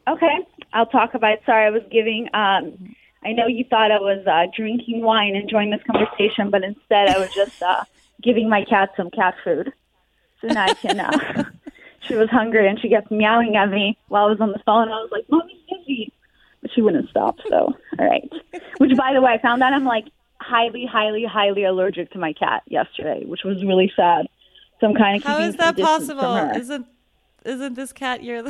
Okay, 0.10 0.39
I'll 0.73 0.88
talk 0.88 1.13
about 1.13 1.34
it. 1.34 1.41
Sorry, 1.45 1.65
I 1.65 1.69
was 1.69 1.84
giving. 1.89 2.27
Um, 2.34 2.95
I 3.23 3.32
know 3.32 3.47
you 3.47 3.63
thought 3.69 3.91
I 3.91 3.99
was 3.99 4.25
uh, 4.27 4.47
drinking 4.55 5.03
wine, 5.03 5.36
enjoying 5.36 5.71
this 5.71 5.82
conversation, 5.89 6.49
but 6.49 6.65
instead 6.65 7.08
I 7.08 7.17
was 7.17 7.34
just. 7.34 7.63
Uh, 7.63 7.86
giving 8.21 8.49
my 8.49 8.63
cat 8.65 8.91
some 8.97 9.10
cat 9.12 9.36
food. 9.43 9.73
So 10.41 10.47
now 10.47 10.65
I 10.65 10.73
can. 10.73 10.99
Uh, 10.99 11.43
she 12.08 12.15
was 12.15 12.29
hungry 12.29 12.67
and 12.67 12.79
she 12.79 12.89
kept 12.89 13.12
meowing 13.12 13.55
at 13.55 13.69
me 13.69 13.97
while 14.08 14.25
I 14.25 14.29
was 14.29 14.41
on 14.41 14.51
the 14.51 14.62
phone. 14.65 14.89
I 14.89 15.01
was 15.01 15.10
like, 15.12 15.25
"Mommy's 15.29 15.58
busy," 15.69 16.13
but 16.62 16.71
she 16.73 16.82
wouldn't 16.82 17.10
stop. 17.10 17.38
So 17.49 17.75
all 17.99 18.08
right. 18.08 18.32
Which, 18.77 18.95
by 18.97 19.13
the 19.13 19.21
way, 19.21 19.34
I 19.34 19.41
found 19.41 19.63
out 19.63 19.73
I'm 19.73 19.86
like 19.86 20.05
highly, 20.39 20.86
highly, 20.86 21.25
highly 21.25 21.63
allergic 21.65 22.12
to 22.12 22.19
my 22.19 22.34
cat 22.34 22.63
yesterday, 22.67 23.25
which 23.25 23.43
was 23.43 23.63
really 23.63 23.91
sad. 23.95 24.27
So 24.79 24.88
I'm 24.88 24.95
kind 24.95 25.17
of 25.17 25.23
how 25.23 25.39
is 25.39 25.58
that 25.58 25.77
possible? 25.77 26.36
Isn't 26.55 26.88
isn't 27.45 27.73
this 27.73 27.93
cat 27.93 28.23
your 28.23 28.43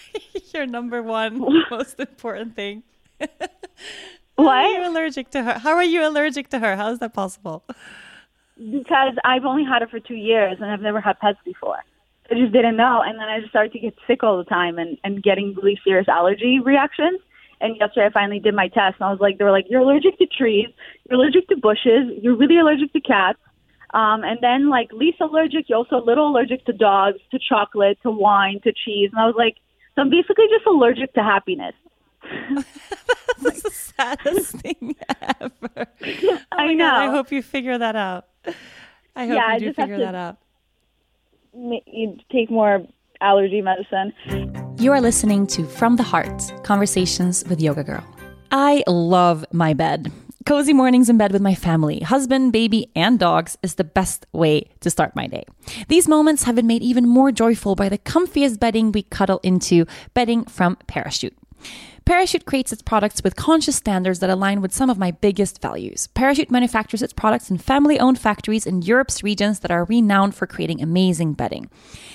your 0.54 0.66
number 0.66 1.02
one 1.02 1.40
most 1.70 1.98
important 1.98 2.54
thing? 2.56 2.82
What? 4.36 4.46
How 4.46 4.64
are 4.64 4.66
you 4.66 4.88
allergic 4.88 5.30
to 5.32 5.42
her? 5.42 5.58
How 5.58 5.74
are 5.74 5.84
you 5.84 6.06
allergic 6.08 6.48
to 6.50 6.58
her? 6.58 6.74
How 6.74 6.90
is 6.90 6.98
that 7.00 7.12
possible? 7.12 7.64
Because 8.56 9.14
I've 9.24 9.44
only 9.44 9.64
had 9.64 9.82
it 9.82 9.90
for 9.90 10.00
two 10.00 10.14
years 10.14 10.58
and 10.60 10.70
I've 10.70 10.80
never 10.80 11.00
had 11.00 11.18
pets 11.18 11.38
before. 11.44 11.78
I 12.30 12.34
just 12.34 12.52
didn't 12.52 12.76
know, 12.76 13.02
and 13.04 13.18
then 13.18 13.28
I 13.28 13.40
just 13.40 13.50
started 13.50 13.72
to 13.72 13.78
get 13.78 13.94
sick 14.06 14.22
all 14.22 14.38
the 14.38 14.44
time 14.44 14.78
and 14.78 14.96
and 15.04 15.22
getting 15.22 15.54
really 15.54 15.78
serious 15.84 16.08
allergy 16.08 16.60
reactions. 16.60 17.20
And 17.60 17.76
yesterday 17.76 18.06
I 18.06 18.10
finally 18.10 18.40
did 18.40 18.54
my 18.54 18.68
test, 18.68 18.96
and 18.98 19.06
I 19.06 19.10
was 19.10 19.20
like, 19.20 19.38
they 19.38 19.44
were 19.44 19.50
like, 19.50 19.66
you're 19.68 19.82
allergic 19.82 20.18
to 20.18 20.26
trees, 20.26 20.68
you're 21.08 21.20
allergic 21.20 21.48
to 21.48 21.56
bushes, 21.56 22.10
you're 22.22 22.36
really 22.36 22.58
allergic 22.58 22.92
to 22.94 23.00
cats. 23.00 23.38
Um, 23.94 24.24
and 24.24 24.38
then 24.40 24.70
like 24.70 24.92
least 24.92 25.20
allergic, 25.20 25.68
you're 25.68 25.78
also 25.78 25.96
a 25.96 26.04
little 26.04 26.28
allergic 26.28 26.64
to 26.64 26.72
dogs, 26.72 27.18
to 27.30 27.38
chocolate, 27.38 27.98
to 28.02 28.10
wine, 28.10 28.60
to 28.64 28.72
cheese. 28.72 29.10
And 29.12 29.20
I 29.20 29.26
was 29.26 29.34
like, 29.36 29.56
so 29.94 30.02
I'm 30.02 30.10
basically 30.10 30.46
just 30.48 30.66
allergic 30.66 31.12
to 31.14 31.22
happiness. 31.22 31.74
That's 33.42 33.62
the 33.62 33.70
saddest 33.70 34.56
thing 34.56 34.96
ever. 35.40 35.86
Oh 36.52 36.56
I 36.58 36.74
know. 36.74 36.84
God, 36.84 37.08
I 37.08 37.10
hope 37.10 37.32
you 37.32 37.42
figure 37.42 37.78
that 37.78 37.96
out. 37.96 38.26
I 39.16 39.26
hope 39.26 39.36
yeah, 39.36 39.54
you 39.54 39.60
do 39.60 39.72
figure 39.72 39.98
that 39.98 40.14
out. 40.14 40.38
You 41.54 42.18
take 42.30 42.50
more 42.50 42.86
allergy 43.20 43.60
medicine. 43.60 44.12
You 44.78 44.92
are 44.92 45.00
listening 45.00 45.46
to 45.48 45.64
From 45.64 45.96
the 45.96 46.02
Heart 46.02 46.64
Conversations 46.64 47.44
with 47.48 47.60
Yoga 47.60 47.84
Girl. 47.84 48.04
I 48.50 48.82
love 48.86 49.44
my 49.52 49.74
bed. 49.74 50.10
Cozy 50.44 50.72
mornings 50.72 51.08
in 51.08 51.18
bed 51.18 51.30
with 51.30 51.40
my 51.40 51.54
family, 51.54 52.00
husband, 52.00 52.52
baby, 52.52 52.90
and 52.96 53.18
dogs 53.18 53.56
is 53.62 53.76
the 53.76 53.84
best 53.84 54.26
way 54.32 54.68
to 54.80 54.90
start 54.90 55.14
my 55.14 55.28
day. 55.28 55.44
These 55.86 56.08
moments 56.08 56.42
have 56.44 56.56
been 56.56 56.66
made 56.66 56.82
even 56.82 57.08
more 57.08 57.30
joyful 57.30 57.76
by 57.76 57.88
the 57.88 57.98
comfiest 57.98 58.58
bedding 58.58 58.90
we 58.90 59.02
cuddle 59.04 59.38
into, 59.44 59.86
bedding 60.14 60.44
from 60.44 60.76
Parachute. 60.88 61.36
Parachute 62.04 62.46
creates 62.46 62.72
its 62.72 62.82
products 62.82 63.22
with 63.22 63.36
conscious 63.36 63.76
standards 63.76 64.18
that 64.18 64.30
align 64.30 64.60
with 64.60 64.72
some 64.72 64.90
of 64.90 64.98
my 64.98 65.12
biggest 65.12 65.62
values. 65.62 66.08
Parachute 66.08 66.50
manufactures 66.50 67.00
its 67.00 67.12
products 67.12 67.50
in 67.50 67.58
family 67.58 67.98
owned 68.00 68.18
factories 68.18 68.66
in 68.66 68.82
Europe's 68.82 69.22
regions 69.22 69.60
that 69.60 69.70
are 69.70 69.84
renowned 69.84 70.34
for 70.34 70.46
creating 70.46 70.82
amazing 70.82 71.34
bedding. 71.34 71.70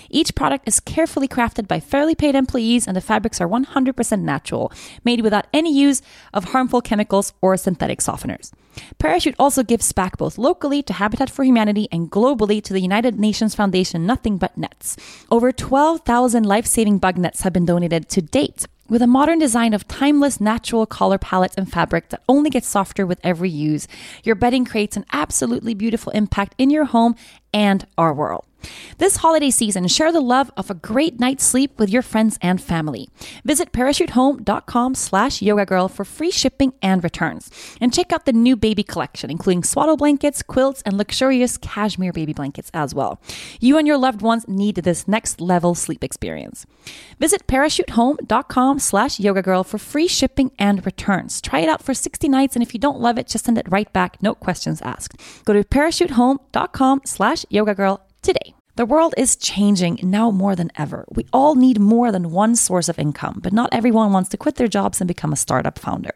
Each 0.10 0.36
product 0.36 0.67
is 0.67 0.80
carefully 0.80 1.28
crafted 1.28 1.67
by 1.67 1.80
fairly 1.80 2.15
paid 2.15 2.36
employees, 2.36 2.86
and 2.88 2.97
the 2.97 3.02
fabrics 3.02 3.39
are 3.39 3.47
100% 3.47 4.21
natural, 4.21 4.71
made 5.04 5.21
without 5.21 5.47
any 5.54 5.73
use 5.73 6.02
of 6.34 6.45
harmful 6.45 6.82
chemicals 6.82 7.34
or 7.41 7.56
synthetic 7.56 8.00
softeners. 8.00 8.52
Parachute 9.00 9.36
also 9.39 9.63
gives 9.63 9.91
back 9.91 10.17
both 10.17 10.38
locally 10.38 10.84
to 10.84 10.93
Habitat 10.93 11.30
for 11.30 11.43
Humanity 11.43 11.88
and 11.91 12.12
globally 12.12 12.62
to 12.63 12.73
the 12.73 12.82
United 12.82 13.19
Nations 13.19 13.56
Foundation 13.56 14.06
Nothing 14.06 14.38
But 14.38 14.58
Nets. 14.58 14.97
Over 15.32 15.52
12,000 15.52 16.45
life 16.45 16.65
saving 16.65 17.00
bug 17.00 17.17
nets 17.17 17.41
have 17.41 17.54
been 17.54 17.65
donated 17.65 18.10
to 18.10 18.21
date. 18.21 18.67
With 18.89 19.02
a 19.02 19.08
modern 19.08 19.38
design 19.38 19.73
of 19.73 19.86
timeless 19.89 20.39
natural 20.39 20.86
color 20.86 21.17
palettes 21.17 21.56
and 21.58 21.69
fabric 21.69 22.08
that 22.08 22.23
only 22.30 22.50
gets 22.50 22.69
softer 22.69 23.06
with 23.06 23.19
every 23.21 23.50
use, 23.50 23.86
your 24.23 24.36
bedding 24.36 24.63
creates 24.63 24.95
an 24.95 25.04
absolutely 25.12 25.73
beautiful 25.73 26.13
impact 26.13 26.56
in 26.58 26.69
your 26.69 26.86
home 26.86 27.15
and 27.54 27.86
our 27.97 28.13
world. 28.13 28.45
This 28.97 29.17
holiday 29.17 29.51
season, 29.51 29.88
share 29.88 30.12
the 30.12 30.21
love 30.21 30.51
of 30.58 30.69
a 30.69 30.73
great 30.73 31.19
night's 31.19 31.43
sleep 31.43 31.77
with 31.77 31.89
your 31.89 32.01
friends 32.01 32.39
and 32.41 32.62
family. 32.62 33.10
Visit 33.45 33.71
parachutehome.com 33.71 34.95
slash 34.95 35.41
yoga 35.41 35.65
girl 35.65 35.88
for 35.88 36.03
free 36.03 36.32
shipping 36.32 36.73
and 36.82 37.03
returns. 37.03 37.51
And 37.80 37.93
check 37.93 38.12
out 38.12 38.25
the 38.25 38.34
new 38.34 38.56
baby 38.56 38.84
collection, 38.84 39.30
including 39.30 39.63
swaddle 39.63 39.97
blankets, 39.97 40.41
quilts, 40.41 40.82
and 40.84 40.97
luxurious 40.97 41.58
cashmere 41.58 42.12
baby 42.12 42.34
blankets 42.34 42.71
as 42.73 42.95
well. 42.95 43.21
You 43.60 43.77
and 43.77 43.88
your 43.88 43.97
loved 43.97 44.21
ones 44.21 44.47
need 44.47 44.75
this 44.75 45.08
next 45.08 45.39
level 45.39 45.75
sleep 45.75 46.03
experience. 46.03 46.65
Visit 47.19 47.47
parachutehome.com 47.47 48.80
slash 48.80 49.19
yoga 49.19 49.41
girl 49.41 49.63
for 49.63 49.77
free 49.77 50.08
shipping 50.08 50.51
and 50.58 50.86
returns. 50.86 51.41
Try 51.41 51.60
it 51.60 51.69
out 51.69 51.84
for 51.84 51.93
60 51.93 52.27
nights, 52.30 52.56
and 52.56 52.63
if 52.63 52.73
you 52.73 52.80
don't 52.80 52.99
love 52.99 53.17
it, 53.17 53.27
just 53.27 53.45
send 53.45 53.58
it 53.58 53.71
right 53.71 53.91
back, 53.93 54.21
no 54.21 54.34
questions 54.34 54.82
asked. 54.82 55.21
Go 55.45 55.53
to 55.53 55.63
parachutehome.com 55.63 57.01
slash 57.06 57.45
yoga 57.49 57.75
girl 57.75 58.06
today. 58.21 58.57
The 58.78 58.86
world 58.86 59.16
is 59.18 59.36
changing 59.36 60.02
now 60.04 60.30
more 60.30 60.56
than 60.56 60.72
ever. 60.78 61.06
We 61.10 61.26
all 61.34 61.56
need 61.56 61.80
more 61.80 62.12
than 62.12 62.30
one 62.30 62.56
source 62.56 62.88
of 62.88 63.00
income, 63.00 63.40
but 63.42 63.52
not 63.52 63.74
everyone 63.74 64.13
wants 64.13 64.30
to 64.30 64.38
quit 64.38 64.58
their 64.58 64.68
jobs 64.68 65.02
and 65.02 65.08
become 65.08 65.34
a 65.34 65.36
startup 65.36 65.80
founder. 65.80 66.12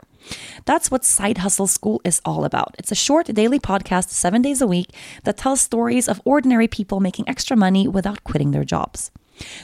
That's 0.65 0.91
what 0.91 1.04
Side 1.04 1.39
Hustle 1.39 1.65
School 1.65 2.00
is 2.06 2.21
all 2.24 2.45
about. 2.45 2.76
It's 2.78 2.91
a 2.91 3.04
short 3.08 3.26
daily 3.26 3.60
podcast, 3.60 4.10
seven 4.10 4.43
days 4.43 4.62
a 4.62 4.67
week, 4.67 4.89
that 5.24 5.38
tells 5.38 5.60
stories 5.60 6.08
of 6.08 6.21
ordinary 6.24 6.67
people 6.67 7.00
making 7.00 7.28
extra 7.28 7.58
money 7.58 7.88
without 7.88 8.24
quitting 8.24 8.52
their 8.52 8.63
jobs. 8.63 9.10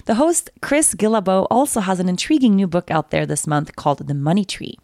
The 0.06 0.16
host, 0.16 0.50
Chris 0.64 0.96
Guillebeau, 0.96 1.46
also 1.52 1.82
has 1.82 2.00
an 2.00 2.10
intriguing 2.10 2.56
new 2.56 2.66
book 2.66 2.90
out 2.90 3.12
there 3.12 3.28
this 3.28 3.46
month 3.46 3.76
called 3.76 4.08
The 4.08 4.16
Money 4.16 4.44
Tree. 4.44 4.76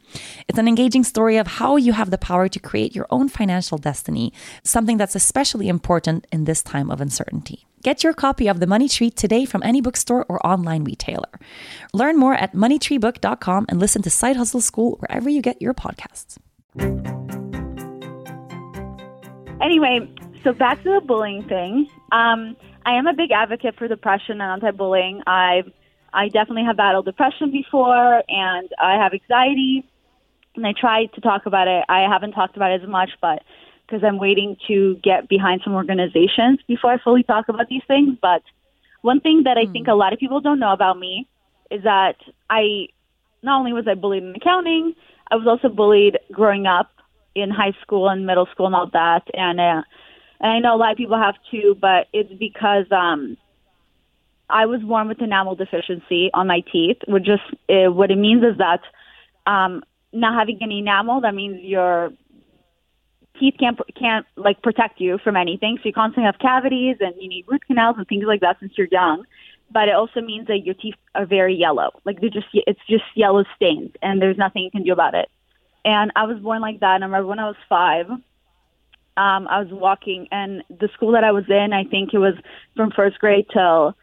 It's 0.48 0.60
an 0.60 0.68
engaging 0.68 1.04
story 1.04 1.38
of 1.38 1.48
how 1.48 1.78
you 1.78 1.94
have 1.94 2.12
the 2.12 2.20
power 2.20 2.48
to 2.48 2.60
create 2.60 2.94
your 2.94 3.08
own 3.10 3.28
financial 3.28 3.80
destiny, 3.80 4.32
something 4.64 4.98
that's 4.98 5.16
especially 5.16 5.68
important 5.68 6.28
in 6.32 6.44
this 6.44 6.62
time 6.62 6.92
of 6.92 7.02
uncertainty. 7.02 7.66
Get 7.84 8.02
your 8.02 8.14
copy 8.14 8.48
of 8.48 8.62
The 8.62 8.68
Money 8.68 8.88
Tree 8.88 9.10
today 9.10 9.44
from 9.44 9.62
any 9.62 9.82
bookstore 9.82 10.26
or 10.30 10.46
online 10.48 10.86
retailer. 10.86 11.38
Learn 11.94 12.18
more 12.18 12.34
at 12.34 12.54
moneytreebook.com 12.54 13.66
and 13.68 13.78
listen 13.78 14.02
to 14.04 14.10
Side 14.10 14.38
Hustle 14.38 14.62
School 14.62 14.96
wherever 15.00 15.30
you 15.30 15.42
get 15.42 15.62
your 15.62 15.74
podcasts. 15.74 16.38
Anyway, 19.62 20.10
so 20.46 20.54
back 20.54 20.82
to 20.84 20.92
the 20.92 21.02
bullying 21.06 21.44
thing. 21.50 21.90
Um, 22.14 22.56
I 22.86 22.94
am 22.94 23.06
a 23.06 23.14
big 23.14 23.32
advocate 23.32 23.76
for 23.78 23.90
depression 23.90 24.40
and 24.40 24.64
anti-bullying. 24.64 25.22
I've 25.28 25.70
I 26.14 26.30
definitely 26.30 26.64
have 26.66 26.78
battled 26.78 27.06
depression 27.06 27.52
before, 27.52 28.24
and 28.30 28.70
I 28.80 28.96
have 28.96 29.14
anxiety. 29.14 29.84
And 30.56 30.66
I 30.66 30.74
tried 30.80 31.12
to 31.16 31.22
talk 31.22 31.48
about 31.48 31.68
it. 31.68 31.84
I 31.90 32.02
haven't 32.02 32.34
talked 32.34 32.56
about 32.56 32.72
it 32.72 32.84
as 32.84 32.88
much, 32.88 33.10
but 33.20 33.42
because 33.94 34.04
I'm 34.08 34.18
waiting 34.18 34.58
to 34.68 34.96
get 35.04 35.30
behind 35.30 35.62
some 35.64 35.76
organizations 35.76 36.60
before 36.68 36.92
I 36.92 36.98
fully 36.98 37.22
talk 37.22 37.48
about 37.48 37.68
these 37.70 37.84
things. 37.88 38.18
But 38.20 38.42
one 39.02 39.20
thing 39.20 39.44
that 39.44 39.56
I 39.56 39.72
think 39.72 39.88
a 39.88 39.94
lot 39.94 40.14
of 40.14 40.20
people 40.20 40.42
don't 40.42 40.60
know 40.60 40.74
about 40.74 40.98
me 40.98 41.28
is 41.70 41.84
that 41.84 42.16
I 42.50 42.88
not 43.44 43.60
only 43.60 43.72
was 43.72 43.88
I 43.88 43.94
bullied 43.94 44.24
in 44.24 44.34
accounting, 44.36 44.96
I 45.30 45.36
was 45.36 45.46
also 45.46 45.70
bullied 45.70 46.18
growing 46.32 46.66
up 46.66 46.90
in 47.36 47.52
high 47.52 47.74
school 47.84 48.10
and 48.10 48.26
middle 48.26 48.48
school 48.48 48.66
and 48.66 48.74
all 48.74 48.90
that. 48.94 49.28
And 49.36 49.60
uh, 49.60 49.84
and 50.40 50.52
I 50.52 50.60
know 50.60 50.76
a 50.76 50.78
lot 50.78 50.92
of 50.92 50.98
people 50.98 51.18
have 51.18 51.36
too, 51.52 51.78
but 51.80 52.08
it's 52.14 52.34
because 52.34 52.86
um, 52.90 53.38
I 54.50 54.66
was 54.66 54.82
born 54.82 55.08
with 55.08 55.22
enamel 55.22 55.56
deficiency 55.56 56.32
on 56.34 56.48
my 56.48 56.64
teeth. 56.72 56.98
Which 57.08 57.26
just 57.26 57.44
uh, 57.70 57.92
what 57.92 58.10
it 58.10 58.18
means 58.18 58.44
is 58.44 58.58
that 58.58 58.82
um, 59.46 59.84
not 60.12 60.40
having 60.40 60.58
any 60.64 60.80
enamel, 60.80 61.22
that 61.22 61.36
means 61.36 61.62
your 61.62 62.12
teeth 63.44 63.56
can't 63.60 63.80
can't 64.00 64.26
like 64.38 64.62
protect 64.62 65.02
you 65.02 65.18
from 65.24 65.36
anything. 65.36 65.78
So 65.78 65.90
you 65.90 65.94
constantly 65.94 66.26
have 66.26 66.40
cavities, 66.40 66.98
and 67.02 67.14
you 67.20 67.28
need 67.28 67.46
root 67.48 67.66
canals 67.68 67.96
and 67.98 68.08
things 68.08 68.24
like 68.26 68.42
that 68.42 68.58
since 68.60 68.74
you're 68.78 68.88
young. 68.92 69.26
But 69.72 69.88
it 69.90 69.96
also 69.96 70.22
means 70.22 70.48
that 70.48 70.60
your 70.60 70.76
teeth 70.76 70.96
are 71.16 71.26
very 71.26 71.56
yellow, 71.56 71.90
like 72.06 72.22
they're 72.22 72.30
just 72.30 72.48
it's 72.54 72.80
just 72.88 73.04
yellow 73.16 73.44
stains, 73.56 73.92
and 74.02 74.22
there's 74.22 74.38
nothing 74.38 74.64
you 74.64 74.72
can 74.72 74.84
do 74.84 74.94
about 74.94 75.14
it. 75.16 75.30
And 75.84 76.12
I 76.16 76.24
was 76.26 76.40
born 76.40 76.62
like 76.62 76.80
that. 76.80 76.96
And 76.96 77.04
I 77.04 77.08
remember 77.08 77.28
when 77.28 77.40
I 77.40 77.48
was 77.48 77.58
five, 77.68 78.10
um, 78.10 78.22
I 79.48 79.60
was 79.60 79.68
walking, 79.72 80.28
and 80.32 80.64
the 80.70 80.90
school 80.94 81.12
that 81.12 81.26
I 81.26 81.32
was 81.32 81.46
in, 81.50 81.74
I 81.74 81.84
think 81.84 82.14
it 82.14 82.20
was 82.20 82.36
from 82.76 82.92
first 82.92 83.20
grade 83.20 83.48
till 83.52 83.96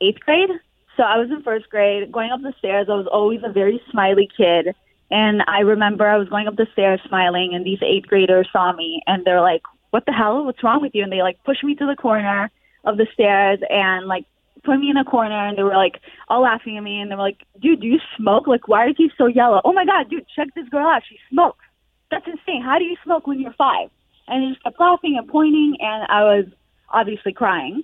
eighth 0.00 0.20
grade. 0.20 0.50
So 0.96 1.04
I 1.04 1.18
was 1.18 1.30
in 1.30 1.42
first 1.42 1.70
grade, 1.70 2.10
going 2.10 2.32
up 2.32 2.42
the 2.42 2.52
stairs. 2.58 2.88
I 2.90 2.94
was 2.94 3.06
always 3.06 3.40
a 3.44 3.52
very 3.52 3.80
smiley 3.90 4.28
kid 4.36 4.74
and 5.10 5.42
I 5.46 5.60
remember 5.60 6.06
I 6.06 6.16
was 6.16 6.28
going 6.28 6.46
up 6.46 6.56
the 6.56 6.66
stairs 6.72 7.00
smiling, 7.08 7.54
and 7.54 7.64
these 7.64 7.82
eighth 7.82 8.06
graders 8.06 8.48
saw 8.52 8.72
me, 8.72 9.02
and 9.06 9.24
they're 9.24 9.40
like, 9.40 9.62
"What 9.90 10.06
the 10.06 10.12
hell? 10.12 10.44
What's 10.44 10.62
wrong 10.62 10.80
with 10.80 10.94
you?" 10.94 11.02
And 11.02 11.12
they 11.12 11.22
like 11.22 11.42
pushed 11.44 11.64
me 11.64 11.74
to 11.76 11.86
the 11.86 11.96
corner 11.96 12.50
of 12.84 12.96
the 12.96 13.06
stairs 13.12 13.58
and 13.68 14.06
like 14.06 14.24
put 14.62 14.78
me 14.78 14.90
in 14.90 14.96
a 14.96 15.04
corner, 15.04 15.46
and 15.46 15.58
they 15.58 15.62
were 15.62 15.76
like 15.76 16.00
all 16.28 16.42
laughing 16.42 16.76
at 16.76 16.84
me, 16.84 17.00
and 17.00 17.10
they 17.10 17.16
were 17.16 17.22
like, 17.22 17.44
"Dude, 17.60 17.80
do 17.80 17.86
you 17.86 17.98
smoke? 18.16 18.46
Like, 18.46 18.68
why 18.68 18.84
are 18.84 18.86
your 18.86 18.94
teeth 18.94 19.12
so 19.18 19.26
yellow? 19.26 19.60
Oh 19.64 19.72
my 19.72 19.84
god, 19.84 20.08
dude, 20.08 20.26
check 20.34 20.48
this 20.54 20.68
girl 20.68 20.86
out. 20.86 21.02
She 21.08 21.18
smokes. 21.28 21.64
That's 22.10 22.26
insane. 22.26 22.62
How 22.62 22.78
do 22.78 22.84
you 22.84 22.96
smoke 23.04 23.26
when 23.26 23.40
you're 23.40 23.52
five? 23.54 23.90
And 24.28 24.42
they 24.44 24.48
just 24.50 24.62
kept 24.62 24.78
laughing 24.78 25.16
and 25.18 25.28
pointing, 25.28 25.76
and 25.80 26.06
I 26.08 26.22
was 26.22 26.44
obviously 26.88 27.32
crying. 27.32 27.82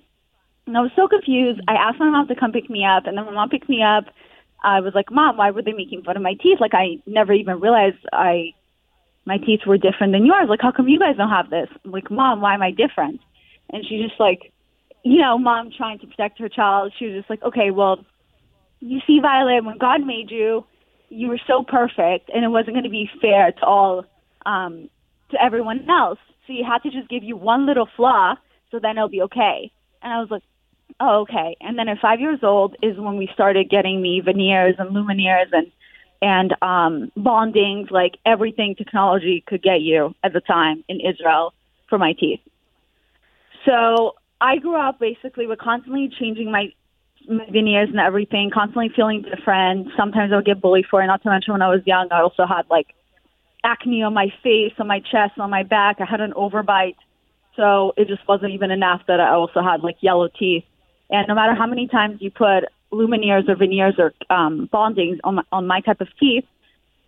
And 0.65 0.77
I 0.77 0.81
was 0.81 0.91
so 0.95 1.07
confused. 1.07 1.61
I 1.67 1.73
asked 1.73 1.99
my 1.99 2.09
mom 2.09 2.27
to 2.27 2.35
come 2.35 2.51
pick 2.51 2.69
me 2.69 2.85
up, 2.85 3.05
and 3.05 3.17
then 3.17 3.25
my 3.25 3.31
mom 3.31 3.49
picked 3.49 3.69
me 3.69 3.81
up 3.83 4.05
I 4.63 4.79
was 4.79 4.93
like, 4.95 5.11
Mom, 5.11 5.37
why 5.37 5.51
were 5.51 5.61
they 5.61 5.73
making 5.73 6.03
fun 6.03 6.17
of 6.17 6.23
my 6.23 6.33
teeth? 6.33 6.59
Like, 6.59 6.73
I 6.73 6.97
never 7.05 7.33
even 7.33 7.59
realized 7.59 7.97
I 8.11 8.53
my 9.25 9.37
teeth 9.37 9.61
were 9.67 9.77
different 9.77 10.13
than 10.13 10.25
yours. 10.25 10.47
Like, 10.49 10.61
how 10.61 10.71
come 10.71 10.87
you 10.87 10.97
guys 10.97 11.17
don't 11.17 11.29
have 11.29 11.49
this? 11.49 11.67
I'm 11.83 11.91
like, 11.91 12.09
Mom, 12.09 12.39
why 12.39 12.53
am 12.53 12.61
I 12.61 12.71
different? 12.71 13.19
And 13.69 13.85
she's 13.85 14.07
just 14.07 14.19
like, 14.19 14.53
you 15.03 15.21
know, 15.21 15.37
mom 15.37 15.69
trying 15.75 15.99
to 15.99 16.07
protect 16.07 16.39
her 16.39 16.49
child. 16.49 16.93
She 16.97 17.05
was 17.05 17.15
just 17.15 17.29
like, 17.29 17.43
okay, 17.43 17.71
well, 17.71 18.05
you 18.79 18.99
see, 19.05 19.19
Violet, 19.21 19.65
when 19.65 19.77
God 19.77 20.05
made 20.05 20.31
you, 20.31 20.65
you 21.09 21.27
were 21.27 21.39
so 21.47 21.63
perfect, 21.63 22.29
and 22.33 22.43
it 22.43 22.49
wasn't 22.49 22.73
going 22.75 22.83
to 22.83 22.89
be 22.89 23.09
fair 23.21 23.51
to 23.51 23.65
all, 23.65 24.05
um, 24.45 24.89
to 25.31 25.43
everyone 25.43 25.89
else. 25.89 26.19
So 26.45 26.53
you 26.53 26.63
had 26.65 26.79
to 26.83 26.89
just 26.89 27.09
give 27.09 27.23
you 27.23 27.35
one 27.35 27.65
little 27.65 27.87
flaw, 27.95 28.35
so 28.71 28.79
then 28.79 28.97
it'll 28.97 29.09
be 29.09 29.21
okay. 29.23 29.71
And 30.01 30.13
I 30.13 30.19
was 30.19 30.29
like, 30.29 30.43
Oh, 30.99 31.21
okay. 31.21 31.55
And 31.61 31.77
then 31.77 31.87
at 31.87 31.99
five 31.99 32.19
years 32.19 32.39
old 32.41 32.75
is 32.81 32.97
when 32.97 33.17
we 33.17 33.29
started 33.33 33.69
getting 33.69 34.01
me 34.01 34.19
veneers 34.19 34.75
and 34.79 34.95
lumineers 34.95 35.47
and 35.51 35.71
and 36.19 36.55
um, 36.63 37.11
bondings, 37.15 37.91
like 37.91 38.17
everything 38.25 38.73
technology 38.75 39.43
could 39.45 39.61
get 39.61 39.81
you 39.81 40.15
at 40.23 40.33
the 40.33 40.41
time 40.41 40.83
in 40.87 40.99
Israel 40.99 41.53
for 41.89 41.99
my 41.99 42.13
teeth. 42.13 42.39
So 43.65 44.15
I 44.41 44.57
grew 44.57 44.75
up 44.75 44.99
basically 44.99 45.45
with 45.45 45.59
constantly 45.59 46.09
changing 46.19 46.51
my, 46.51 46.71
my 47.29 47.45
veneers 47.51 47.89
and 47.89 47.99
everything, 47.99 48.49
constantly 48.51 48.89
feeling 48.95 49.21
different. 49.21 49.89
Sometimes 49.95 50.31
I 50.33 50.37
would 50.37 50.45
get 50.45 50.59
bullied 50.59 50.85
for 50.89 51.03
it. 51.03 51.07
Not 51.07 51.21
to 51.21 51.29
mention 51.29 51.53
when 51.53 51.61
I 51.61 51.69
was 51.69 51.81
young, 51.85 52.07
I 52.11 52.21
also 52.21 52.47
had 52.47 52.63
like 52.69 52.87
acne 53.63 54.01
on 54.01 54.15
my 54.15 54.33
face, 54.41 54.73
on 54.79 54.87
my 54.87 54.99
chest, 54.99 55.37
on 55.37 55.51
my 55.51 55.61
back. 55.63 55.97
I 55.99 56.05
had 56.05 56.21
an 56.21 56.33
overbite. 56.33 56.95
So 57.55 57.93
it 57.97 58.07
just 58.07 58.27
wasn't 58.27 58.53
even 58.53 58.71
enough 58.71 59.01
that 59.07 59.19
I 59.19 59.33
also 59.33 59.61
had 59.61 59.83
like 59.83 59.97
yellow 60.01 60.29
teeth. 60.29 60.63
And 61.09 61.27
no 61.27 61.35
matter 61.35 61.55
how 61.55 61.67
many 61.67 61.87
times 61.87 62.21
you 62.21 62.31
put 62.31 62.65
lumineers 62.91 63.47
or 63.49 63.55
veneers 63.55 63.95
or 63.97 64.13
um, 64.29 64.69
bondings 64.71 65.19
on 65.23 65.35
my, 65.35 65.43
on 65.51 65.67
my 65.67 65.81
type 65.81 66.01
of 66.01 66.07
teeth, 66.19 66.45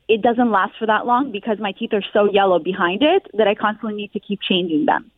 it 0.08 0.22
doesn't 0.22 0.52
last 0.52 0.74
for 0.80 0.88
that 0.88 1.06
long 1.06 1.32
because 1.32 1.60
my 1.60 1.72
teeth 1.72 1.94
are 1.94 2.04
so 2.14 2.30
yellow 2.32 2.60
behind 2.60 3.04
it 3.04 3.28
that 3.34 3.48
I 3.48 3.56
constantly 3.56 3.96
need 3.96 4.14
to 4.14 4.20
keep 4.20 4.42
changing 4.42 4.86
them. 4.86 5.12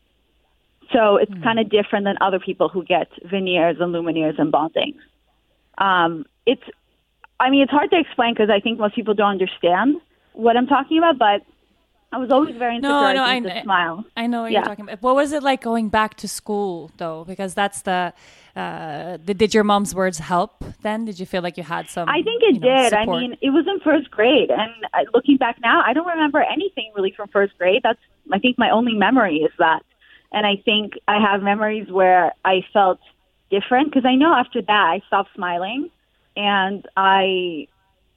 So 0.92 1.16
it's 1.16 1.32
mm. 1.32 1.44
kind 1.44 1.60
of 1.60 1.70
different 1.70 2.06
than 2.06 2.18
other 2.20 2.40
people 2.40 2.68
who 2.68 2.84
get 2.84 3.08
veneers 3.24 3.78
and 3.80 3.94
lumineers 3.94 4.38
and 4.38 4.52
bondings. 4.52 5.00
Um, 5.78 6.26
it's, 6.46 6.64
I 7.40 7.50
mean, 7.50 7.62
it's 7.62 7.72
hard 7.72 7.90
to 7.92 8.00
explain 8.00 8.34
because 8.34 8.50
I 8.50 8.60
think 8.60 8.80
most 8.80 8.96
people 8.96 9.14
don't 9.14 9.32
understand 9.32 10.02
what 10.34 10.58
I'm 10.58 10.68
talking 10.68 10.98
about, 10.98 11.18
but 11.18 11.42
I 12.14 12.18
was 12.18 12.30
always 12.30 12.56
very 12.58 12.76
insecure. 12.76 12.90
No, 12.90 13.06
I 13.06 13.14
no, 13.14 13.24
I- 13.24 13.40
to 13.40 13.62
smile. 13.64 14.04
I 14.18 14.28
know 14.28 14.42
what 14.42 14.52
Yeah. 14.52 14.60
you're 14.60 14.66
talking 14.66 14.84
about. 14.86 15.02
What 15.02 15.16
was 15.16 15.32
it 15.32 15.44
like 15.44 15.62
going 15.62 15.88
back 15.90 16.16
to 16.18 16.28
school 16.28 16.92
though? 16.98 17.24
Because 17.26 17.54
that's 17.54 17.82
the. 17.84 18.14
Uh, 18.54 19.16
did, 19.16 19.38
did 19.38 19.54
your 19.54 19.64
mom's 19.64 19.96
words 19.96 20.18
help 20.20 20.62
then? 20.82 21.06
Did 21.06 21.22
you 21.22 21.26
feel 21.26 21.42
like 21.42 21.56
you 21.56 21.64
had 21.64 21.90
some? 21.90 22.10
I 22.10 22.22
think 22.22 22.44
it 22.44 22.56
you 22.56 22.60
know, 22.60 22.84
did. 22.84 22.94
I 22.94 23.06
mean, 23.06 23.38
it 23.42 23.50
was 23.52 23.66
in 23.66 23.80
first 23.80 24.12
grade, 24.12 24.52
and 24.52 24.72
looking 25.14 25.38
back 25.38 25.58
now, 25.62 25.82
I 25.86 25.94
don't 25.94 26.08
remember 26.08 26.42
anything 26.42 26.92
really 26.96 27.14
from 27.16 27.30
first 27.30 27.58
grade. 27.58 27.80
That's 27.82 28.00
I 28.32 28.40
think 28.40 28.58
my 28.60 28.70
only 28.70 28.94
memory 28.94 29.38
is 29.38 29.54
that, 29.58 29.84
and 30.34 30.46
I 30.46 30.58
think 30.66 30.94
I 31.08 31.18
have 31.22 31.42
memories 31.42 31.90
where 31.90 32.34
I 32.44 32.66
felt 32.74 33.00
different 33.50 33.90
because 33.90 34.06
I 34.06 34.16
know 34.16 34.34
after 34.34 34.62
that 34.62 34.70
I 34.96 35.02
stopped 35.08 35.30
smiling, 35.34 35.90
and 36.36 36.86
I, 36.98 37.68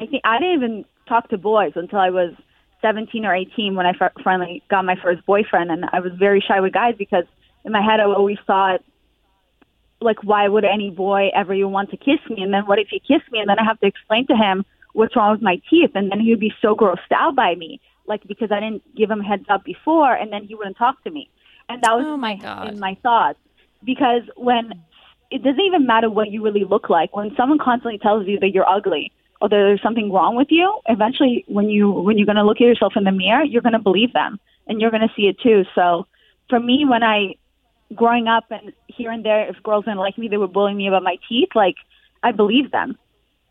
I 0.01 0.07
think 0.07 0.23
I 0.25 0.39
didn't 0.41 0.55
even 0.57 0.85
talk 1.09 1.29
to 1.29 1.39
boys 1.39 1.73
until 1.77 2.01
I 2.01 2.11
was 2.11 2.33
17 2.85 3.25
or 3.25 3.35
18 3.35 3.75
when 3.77 3.87
I 3.87 3.93
finally 4.23 4.63
got 4.69 4.85
my 4.85 4.97
first 5.03 5.25
boyfriend, 5.25 5.71
and 5.71 5.87
I 5.91 6.01
was 6.01 6.13
very 6.19 6.45
shy 6.47 6.61
with 6.61 6.75
guys 6.75 6.95
because 6.99 7.25
in 7.65 7.73
my 7.73 7.81
head 7.81 7.99
I 7.99 8.05
always 8.05 8.37
thought 8.47 8.81
like 10.01 10.23
why 10.23 10.47
would 10.47 10.65
any 10.65 10.91
boy 10.91 11.31
ever 11.35 11.55
even 11.55 11.71
want 11.73 11.89
to 11.91 11.97
kiss 11.97 12.21
me? 12.29 12.43
And 12.43 12.53
then 12.53 12.65
what 12.67 12.79
if 12.79 12.89
he 12.91 12.99
kissed 13.01 13.31
me? 13.33 13.39
And 13.41 13.49
then 13.49 13.59
i 13.59 13.65
have 13.65 13.81
to 13.81 13.87
explain 13.87 14.27
to 14.27 14.37
him 14.37 14.65
what's 14.93 15.17
wrong 15.17 15.33
with 15.33 15.41
my 15.51 15.57
teeth 15.71 15.93
and 15.95 16.11
then 16.11 16.21
he 16.21 16.31
would 16.31 16.41
be 16.49 16.53
so 16.61 16.77
grossed 16.77 17.13
out 17.13 17.35
by 17.35 17.55
me 17.57 17.81
like 18.07 18.23
because 18.29 18.51
i 18.53 18.61
didn't 18.61 18.83
give 18.95 19.11
him 19.11 19.21
a 19.21 19.25
heads 19.25 19.47
up 19.49 19.65
before 19.65 20.13
and 20.15 20.33
then 20.33 20.45
he 20.45 20.55
wouldn't 20.55 20.77
talk 20.77 21.03
to 21.05 21.11
me. 21.11 21.29
And 21.71 21.83
that 21.83 21.93
was 21.97 22.05
Oh, 22.07 22.17
my 22.19 22.35
my 22.35 22.43
God. 22.43 22.69
in 22.69 22.79
my 22.79 22.95
thoughts. 23.03 23.39
Because 23.83 24.23
when 24.37 24.65
it 25.31 25.43
doesn't 25.43 25.61
even 25.71 25.87
matter 25.87 26.11
what 26.11 26.31
you 26.31 26.45
really 26.45 26.65
look 26.75 26.91
like 26.91 27.17
when 27.17 27.35
someone 27.37 27.59
constantly 27.59 27.99
tells 27.99 28.27
you 28.27 28.39
that 28.41 28.51
you're 28.55 28.69
ugly 28.69 29.11
or 29.45 29.49
there's 29.51 29.83
something 29.83 30.11
wrong 30.11 30.37
with 30.37 30.49
you 30.51 30.81
eventually 30.87 31.45
when 31.49 31.69
you 31.69 31.91
when 31.91 32.17
you're 32.17 32.27
going 32.27 32.37
to 32.37 32.45
look 32.45 32.57
at 32.57 32.67
yourself 32.67 32.95
in 32.97 33.05
the 33.05 33.13
mirror 33.13 33.45
you're 33.45 33.63
going 33.63 33.73
to 33.75 33.79
believe 33.79 34.13
them 34.13 34.39
and 34.67 34.81
you're 34.81 34.91
going 34.91 35.07
to 35.07 35.15
see 35.15 35.27
it 35.29 35.37
too 35.43 35.65
so 35.75 36.07
for 36.49 36.59
me 36.59 36.85
when 36.89 37.03
i 37.03 37.35
growing 37.95 38.29
up 38.29 38.45
and 38.51 38.73
here 38.87 39.11
and 39.11 39.25
there, 39.25 39.49
if 39.49 39.63
girls 39.63 39.85
didn't 39.85 39.99
like 39.99 40.19
me, 40.19 40.29
they 40.29 40.37
would 40.37 40.53
bully 40.53 40.75
me 40.75 40.89
about 40.89 41.03
my 41.03 41.17
teeth. 41.29 41.51
Like, 41.55 41.77
I 42.23 42.33
believed 42.33 42.73
them. 42.73 42.97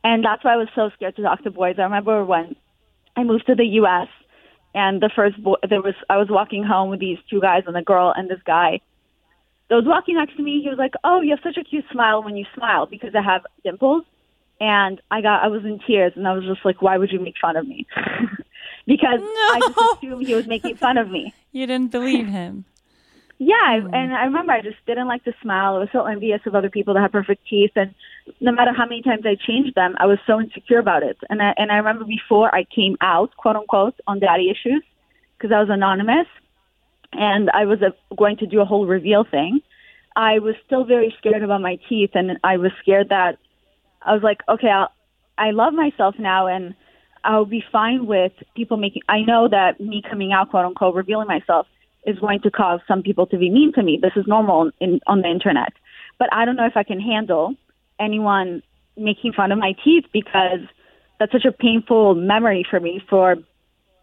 And 0.04 0.24
that's 0.24 0.44
why 0.44 0.54
I 0.54 0.58
was 0.58 0.68
so 0.76 0.90
scared 0.96 1.16
to 1.16 1.22
talk 1.22 1.44
to 1.44 1.52
boys. 1.52 1.76
I 1.78 1.84
remember 1.84 2.26
when 2.26 2.56
I 3.16 3.24
moved 3.24 3.46
to 3.48 3.56
the 3.56 3.66
U.S. 3.66 4.08
and 4.74 5.02
the 5.02 5.10
first 5.16 5.42
boy, 5.42 5.56
there 5.68 5.82
was, 5.82 5.96
I 6.10 6.18
was 6.18 6.28
walking 6.30 6.64
home 6.64 6.90
with 6.90 7.00
these 7.00 7.18
two 7.30 7.40
guys 7.40 7.64
and 7.68 7.78
a 7.78 7.84
girl 7.84 8.14
and 8.16 8.30
this 8.30 8.42
guy 8.46 8.82
that 9.70 9.76
was 9.76 9.86
walking 9.88 10.16
next 10.16 10.36
to 10.36 10.44
me. 10.44 10.62
He 10.62 10.70
was 10.70 10.78
like, 10.78 10.94
Oh, 11.04 11.22
you 11.22 11.32
have 11.32 11.40
such 11.44 11.58
a 11.58 11.64
cute 11.64 11.86
smile 11.92 12.24
when 12.24 12.36
you 12.36 12.46
smile 12.56 12.86
because 12.86 13.16
I 13.16 13.22
have 13.22 13.44
dimples. 13.64 14.04
And 14.64 15.02
I 15.12 15.20
got, 15.20 15.44
I 15.44 15.48
was 15.48 15.66
in 15.66 15.78
tears 15.86 16.14
and 16.16 16.26
I 16.26 16.32
was 16.32 16.46
just 16.46 16.64
like, 16.64 16.82
Why 16.82 16.98
would 16.98 17.12
you 17.12 17.20
make 17.20 17.36
fun 17.42 17.58
of 17.58 17.68
me? 17.68 17.86
because 18.88 19.20
I 19.20 19.60
just 19.60 19.98
assumed 19.98 20.26
he 20.26 20.36
was 20.36 20.48
making 20.48 20.78
fun 20.78 20.98
of 20.98 21.10
me. 21.10 21.34
you 21.52 21.68
didn't 21.68 21.92
believe 21.92 22.28
him. 22.28 22.64
Yeah, 23.40 23.56
I 23.62 23.76
and 23.76 24.14
I 24.14 24.24
remember 24.24 24.54
I 24.54 24.62
just 24.62 24.78
didn't 24.88 25.10
like 25.10 25.26
to 25.26 25.34
smile. 25.42 25.76
I 25.76 25.80
was 25.80 25.90
so 25.92 26.06
envious 26.06 26.40
of 26.46 26.56
other 26.56 26.70
people 26.70 26.94
that 26.94 27.02
had 27.02 27.12
perfect 27.12 27.46
teeth, 27.50 27.72
and 27.76 27.94
no 28.40 28.54
matter 28.54 28.72
how 28.72 28.86
many 28.86 29.02
times 29.02 29.24
I 29.26 29.36
changed 29.36 29.76
them, 29.76 29.96
I 29.98 30.06
was 30.06 30.20
so 30.26 30.40
insecure 30.40 30.80
about 30.80 31.04
it. 31.04 31.18
And 31.30 31.42
I 31.42 31.54
and 31.58 31.70
I 31.70 31.76
remember 31.76 32.06
before 32.06 32.56
I 32.56 32.64
came 32.64 32.96
out, 33.02 33.36
quote 33.36 33.58
unquote, 33.58 34.00
on 34.08 34.20
daddy 34.22 34.50
issues, 34.50 34.82
because 35.36 35.52
I 35.52 35.60
was 35.60 35.70
anonymous, 35.70 36.28
and 37.12 37.50
I 37.50 37.66
was 37.66 37.80
uh 37.82 38.16
going 38.16 38.38
to 38.38 38.46
do 38.46 38.62
a 38.62 38.66
whole 38.66 38.86
reveal 38.86 39.26
thing. 39.30 39.60
I 40.16 40.40
was 40.40 40.56
still 40.66 40.86
very 40.86 41.14
scared 41.18 41.44
about 41.44 41.60
my 41.60 41.80
teeth, 41.90 42.12
and 42.14 42.38
I 42.46 42.56
was 42.56 42.72
scared 42.82 43.10
that 43.10 43.40
I 44.06 44.14
was 44.14 44.24
like, 44.24 44.40
okay, 44.50 44.70
I'll, 44.70 44.92
I 45.38 45.52
love 45.52 45.74
myself 45.74 46.16
now, 46.20 46.48
and 46.48 46.76
I'll 47.24 47.46
be 47.46 47.64
fine 47.72 48.06
with 48.06 48.34
people 48.56 48.78
making. 48.78 49.02
I 49.08 49.22
know 49.22 49.48
that 49.50 49.80
me 49.80 50.02
coming 50.08 50.32
out, 50.32 50.50
quote 50.50 50.66
unquote, 50.66 50.96
revealing 50.96 51.28
myself 51.28 51.68
is 52.06 52.20
going 52.20 52.42
to 52.42 52.52
cause 52.52 52.82
some 52.88 53.02
people 53.02 53.26
to 53.28 53.38
be 53.38 53.50
mean 53.50 53.72
to 53.74 53.84
me. 53.84 53.98
This 54.02 54.12
is 54.16 54.26
normal 54.28 54.72
in, 54.80 55.00
on 55.08 55.22
the 55.22 55.30
internet. 55.30 55.74
But 56.20 56.32
I 56.34 56.46
don't 56.46 56.56
know 56.56 56.66
if 56.66 56.76
I 56.76 56.84
can 56.84 57.00
handle 57.00 57.56
anyone 58.00 58.62
making 58.98 59.34
fun 59.34 59.52
of 59.52 59.58
my 59.58 59.74
teeth 59.84 60.06
because 60.12 60.60
that's 61.20 61.32
such 61.32 61.46
a 61.46 61.52
painful 61.52 62.16
memory 62.16 62.66
for 62.70 62.80
me 62.80 63.02
for 63.10 63.38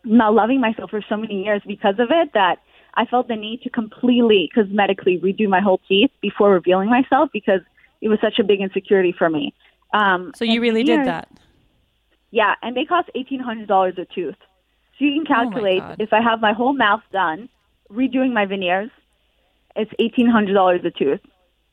not 0.05 0.35
loving 0.35 0.61
myself 0.61 0.91
for 0.91 1.03
so 1.09 1.17
many 1.17 1.45
years 1.45 1.63
because 1.67 1.97
of 1.99 2.09
it 2.11 2.31
that 2.33 2.57
I 2.95 3.05
felt 3.05 3.29
the 3.29 3.37
need 3.37 3.63
to 3.63 3.71
completely 3.71 4.51
cosmetically 4.57 5.21
redo 5.21 5.49
my 5.49 5.61
whole 5.61 5.81
teeth 5.87 6.11
before 6.21 6.51
revealing 6.53 6.89
myself 6.89 7.29
because 7.33 7.61
it 8.01 8.09
was 8.09 8.19
such 8.21 8.39
a 8.39 8.45
big 8.45 8.61
insecurity 8.61 9.15
for 9.17 9.29
me. 9.29 9.55
Um, 9.93 10.35
So 10.35 10.45
you 10.45 10.61
really 10.61 10.83
did 10.85 11.05
that. 11.05 11.29
yeah, 12.31 12.55
and 12.63 12.77
they 12.77 12.85
cost 12.85 13.11
eighteen 13.15 13.41
hundred 13.41 13.69
dollars 13.69 13.95
a 13.99 14.07
tooth. 14.15 14.37
So 14.99 15.05
you 15.05 15.13
can 15.15 15.27
Oh 15.35 15.51
calculate 15.51 15.73
God. 15.75 15.99
if 15.99 16.13
I 16.13 16.21
have 16.21 16.41
my 16.41 16.53
whole 16.53 16.73
mouth 16.75 17.03
done, 17.13 17.49
redoing 17.91 18.33
my 18.33 18.47
veneers, 18.47 18.91
it's 19.77 19.91
eighteen 19.99 20.29
hundred 20.29 20.55
dollars 20.55 20.81
a 20.85 20.91
tooth. 20.91 21.21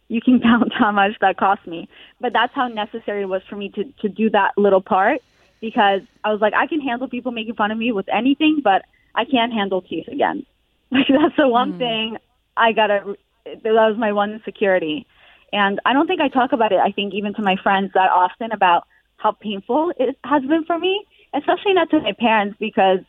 You 0.09 0.21
can 0.21 0.39
count 0.43 0.71
how 0.77 0.91
much 0.91 1.11
that 1.21 1.37
cost 1.37 1.65
me. 1.67 1.87
But 2.19 2.33
that's 2.33 2.53
how 2.55 2.67
necessary 2.67 3.23
it 3.23 3.29
was 3.29 3.41
for 3.49 3.55
me 3.55 3.69
to, 3.75 3.83
to 4.01 4.09
do 4.09 4.29
that 4.31 4.51
little 4.57 4.81
part 4.81 5.21
because 5.61 6.01
I 6.23 6.31
was 6.31 6.41
like, 6.41 6.53
I 6.53 6.67
can 6.67 6.81
handle 6.81 7.07
people 7.09 7.31
making 7.31 7.55
fun 7.55 7.71
of 7.71 7.77
me 7.77 7.91
with 7.91 8.07
anything, 8.13 8.61
but 8.63 8.83
I 9.15 9.25
can't 9.25 9.53
handle 9.53 9.81
teeth 9.81 10.07
again. 10.11 10.45
Like 10.91 11.07
that's 11.09 11.35
the 11.37 11.47
one 11.49 11.73
Hmm. 11.73 11.77
thing 11.77 12.17
I 12.55 12.71
gotta 12.71 13.15
that 13.45 13.63
was 13.63 13.95
my 13.97 14.11
one 14.13 14.31
insecurity. 14.33 15.05
And 15.53 15.79
I 15.85 15.93
don't 15.93 16.07
think 16.07 16.21
I 16.21 16.27
talk 16.27 16.51
about 16.51 16.71
it, 16.71 16.79
I 16.79 16.91
think, 16.91 17.13
even 17.13 17.33
to 17.35 17.41
my 17.41 17.55
friends 17.61 17.91
that 17.93 18.09
often 18.11 18.51
about 18.51 18.87
how 19.17 19.31
painful 19.31 19.93
it 19.97 20.17
has 20.23 20.43
been 20.43 20.65
for 20.65 20.77
me, 20.77 21.05
especially 21.33 21.73
not 21.73 21.89
to 21.91 21.99
my 22.01 22.13
parents, 22.13 22.57
because 22.59 22.99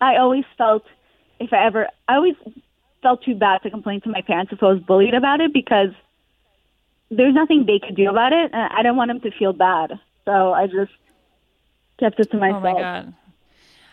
I 0.00 0.16
always 0.16 0.44
felt 0.56 0.84
if 1.38 1.52
I 1.52 1.66
ever, 1.66 1.88
I 2.08 2.16
always 2.16 2.34
felt 3.02 3.22
too 3.24 3.34
bad 3.34 3.62
to 3.62 3.70
complain 3.70 4.00
to 4.02 4.08
my 4.08 4.22
parents 4.22 4.52
if 4.52 4.62
I 4.62 4.66
was 4.66 4.80
bullied 4.80 5.14
about 5.14 5.40
it 5.40 5.52
because 5.52 5.90
there's 7.10 7.34
nothing 7.34 7.66
they 7.66 7.80
could 7.84 7.96
do 7.96 8.08
about 8.08 8.32
it. 8.32 8.50
And 8.52 8.72
I 8.72 8.82
don't 8.82 8.96
want 8.96 9.10
them 9.10 9.20
to 9.20 9.30
feel 9.36 9.52
bad. 9.52 9.98
So 10.24 10.52
I 10.52 10.66
just 10.66 10.92
kept 11.98 12.18
it 12.20 12.30
to 12.30 12.38
myself. 12.38 12.64
Oh 12.64 12.72
my 12.74 12.80
god. 12.80 13.14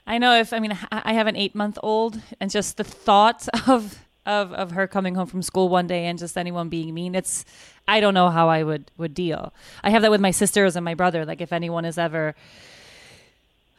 I 0.07 0.17
know 0.17 0.33
if 0.39 0.53
I 0.53 0.59
mean 0.59 0.71
I 0.91 1.01
I 1.05 1.13
have 1.13 1.27
an 1.27 1.35
eight 1.35 1.55
month 1.55 1.77
old 1.83 2.21
and 2.39 2.49
just 2.49 2.77
the 2.77 2.83
thought 2.83 3.47
of 3.67 3.99
of 4.29 4.53
of 4.53 4.71
her 4.71 4.85
coming 4.87 5.15
home 5.15 5.27
from 5.27 5.41
school 5.41 5.67
one 5.69 5.87
day 5.87 6.05
and 6.05 6.19
just 6.19 6.37
anyone 6.37 6.69
being 6.69 6.93
mean 6.93 7.15
it's 7.15 7.43
I 7.87 7.99
don't 7.99 8.13
know 8.13 8.29
how 8.29 8.47
I 8.49 8.61
would 8.63 8.91
would 8.97 9.13
deal. 9.13 9.51
I 9.83 9.89
have 9.89 10.01
that 10.03 10.11
with 10.11 10.21
my 10.21 10.31
sisters 10.31 10.75
and 10.75 10.85
my 10.85 10.93
brother. 10.93 11.25
Like 11.25 11.41
if 11.41 11.51
anyone 11.51 11.85
is 11.85 11.97
ever 11.97 12.35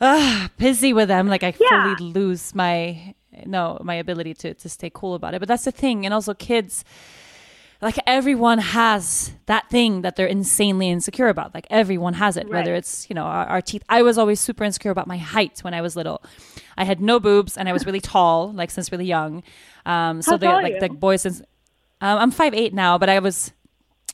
uh, 0.01 0.49
pissy 0.59 0.95
with 0.95 1.09
them, 1.09 1.29
like 1.29 1.43
I 1.43 1.55
Yeah. 1.59 1.95
fully 1.95 2.11
lose 2.13 2.55
my 2.55 3.15
no 3.47 3.79
my 3.83 3.95
ability 3.95 4.35
to 4.35 4.55
to 4.55 4.69
stay 4.69 4.91
cool 4.93 5.15
about 5.15 5.35
it. 5.35 5.39
But 5.41 5.49
that's 5.49 5.65
the 5.65 5.73
thing, 5.73 6.05
and 6.05 6.13
also 6.15 6.35
kids 6.35 6.85
like 7.83 7.99
everyone 8.07 8.59
has 8.59 9.33
that 9.47 9.71
thing 9.71 10.03
that 10.03 10.17
they're 10.17 10.27
insanely 10.27 10.91
insecure 10.91 11.29
about. 11.29 11.55
Like 11.55 11.67
everyone 11.71 12.15
has 12.15 12.37
it, 12.37 12.49
whether 12.51 12.75
it's 12.75 13.09
you 13.09 13.15
know 13.15 13.25
our, 13.25 13.47
our 13.47 13.63
teeth. 13.63 13.85
I 13.89 14.03
was 14.03 14.19
always 14.19 14.41
super 14.41 14.65
insecure 14.65 14.91
about 14.91 15.07
my 15.07 15.19
height 15.19 15.61
when 15.63 15.75
I 15.75 15.81
was 15.81 15.97
little. 15.97 16.21
I 16.81 16.85
had 16.85 16.99
no 16.99 17.21
boobs 17.21 17.59
and 17.59 17.69
I 17.69 17.75
was 17.75 17.85
really 17.85 18.01
tall, 18.01 18.53
like 18.53 18.71
since 18.71 18.91
really 18.91 19.05
young. 19.05 19.43
Um, 19.85 20.23
so 20.23 20.39
How 20.39 20.63
like 20.63 20.75
you? 20.75 20.81
the 20.81 20.89
boys 20.89 21.21
since 21.21 21.41
um, 22.01 22.19
I'm 22.19 22.31
five 22.31 22.55
eight 22.55 22.73
now, 22.73 22.97
but 22.97 23.11
I 23.11 23.19
was. 23.19 23.53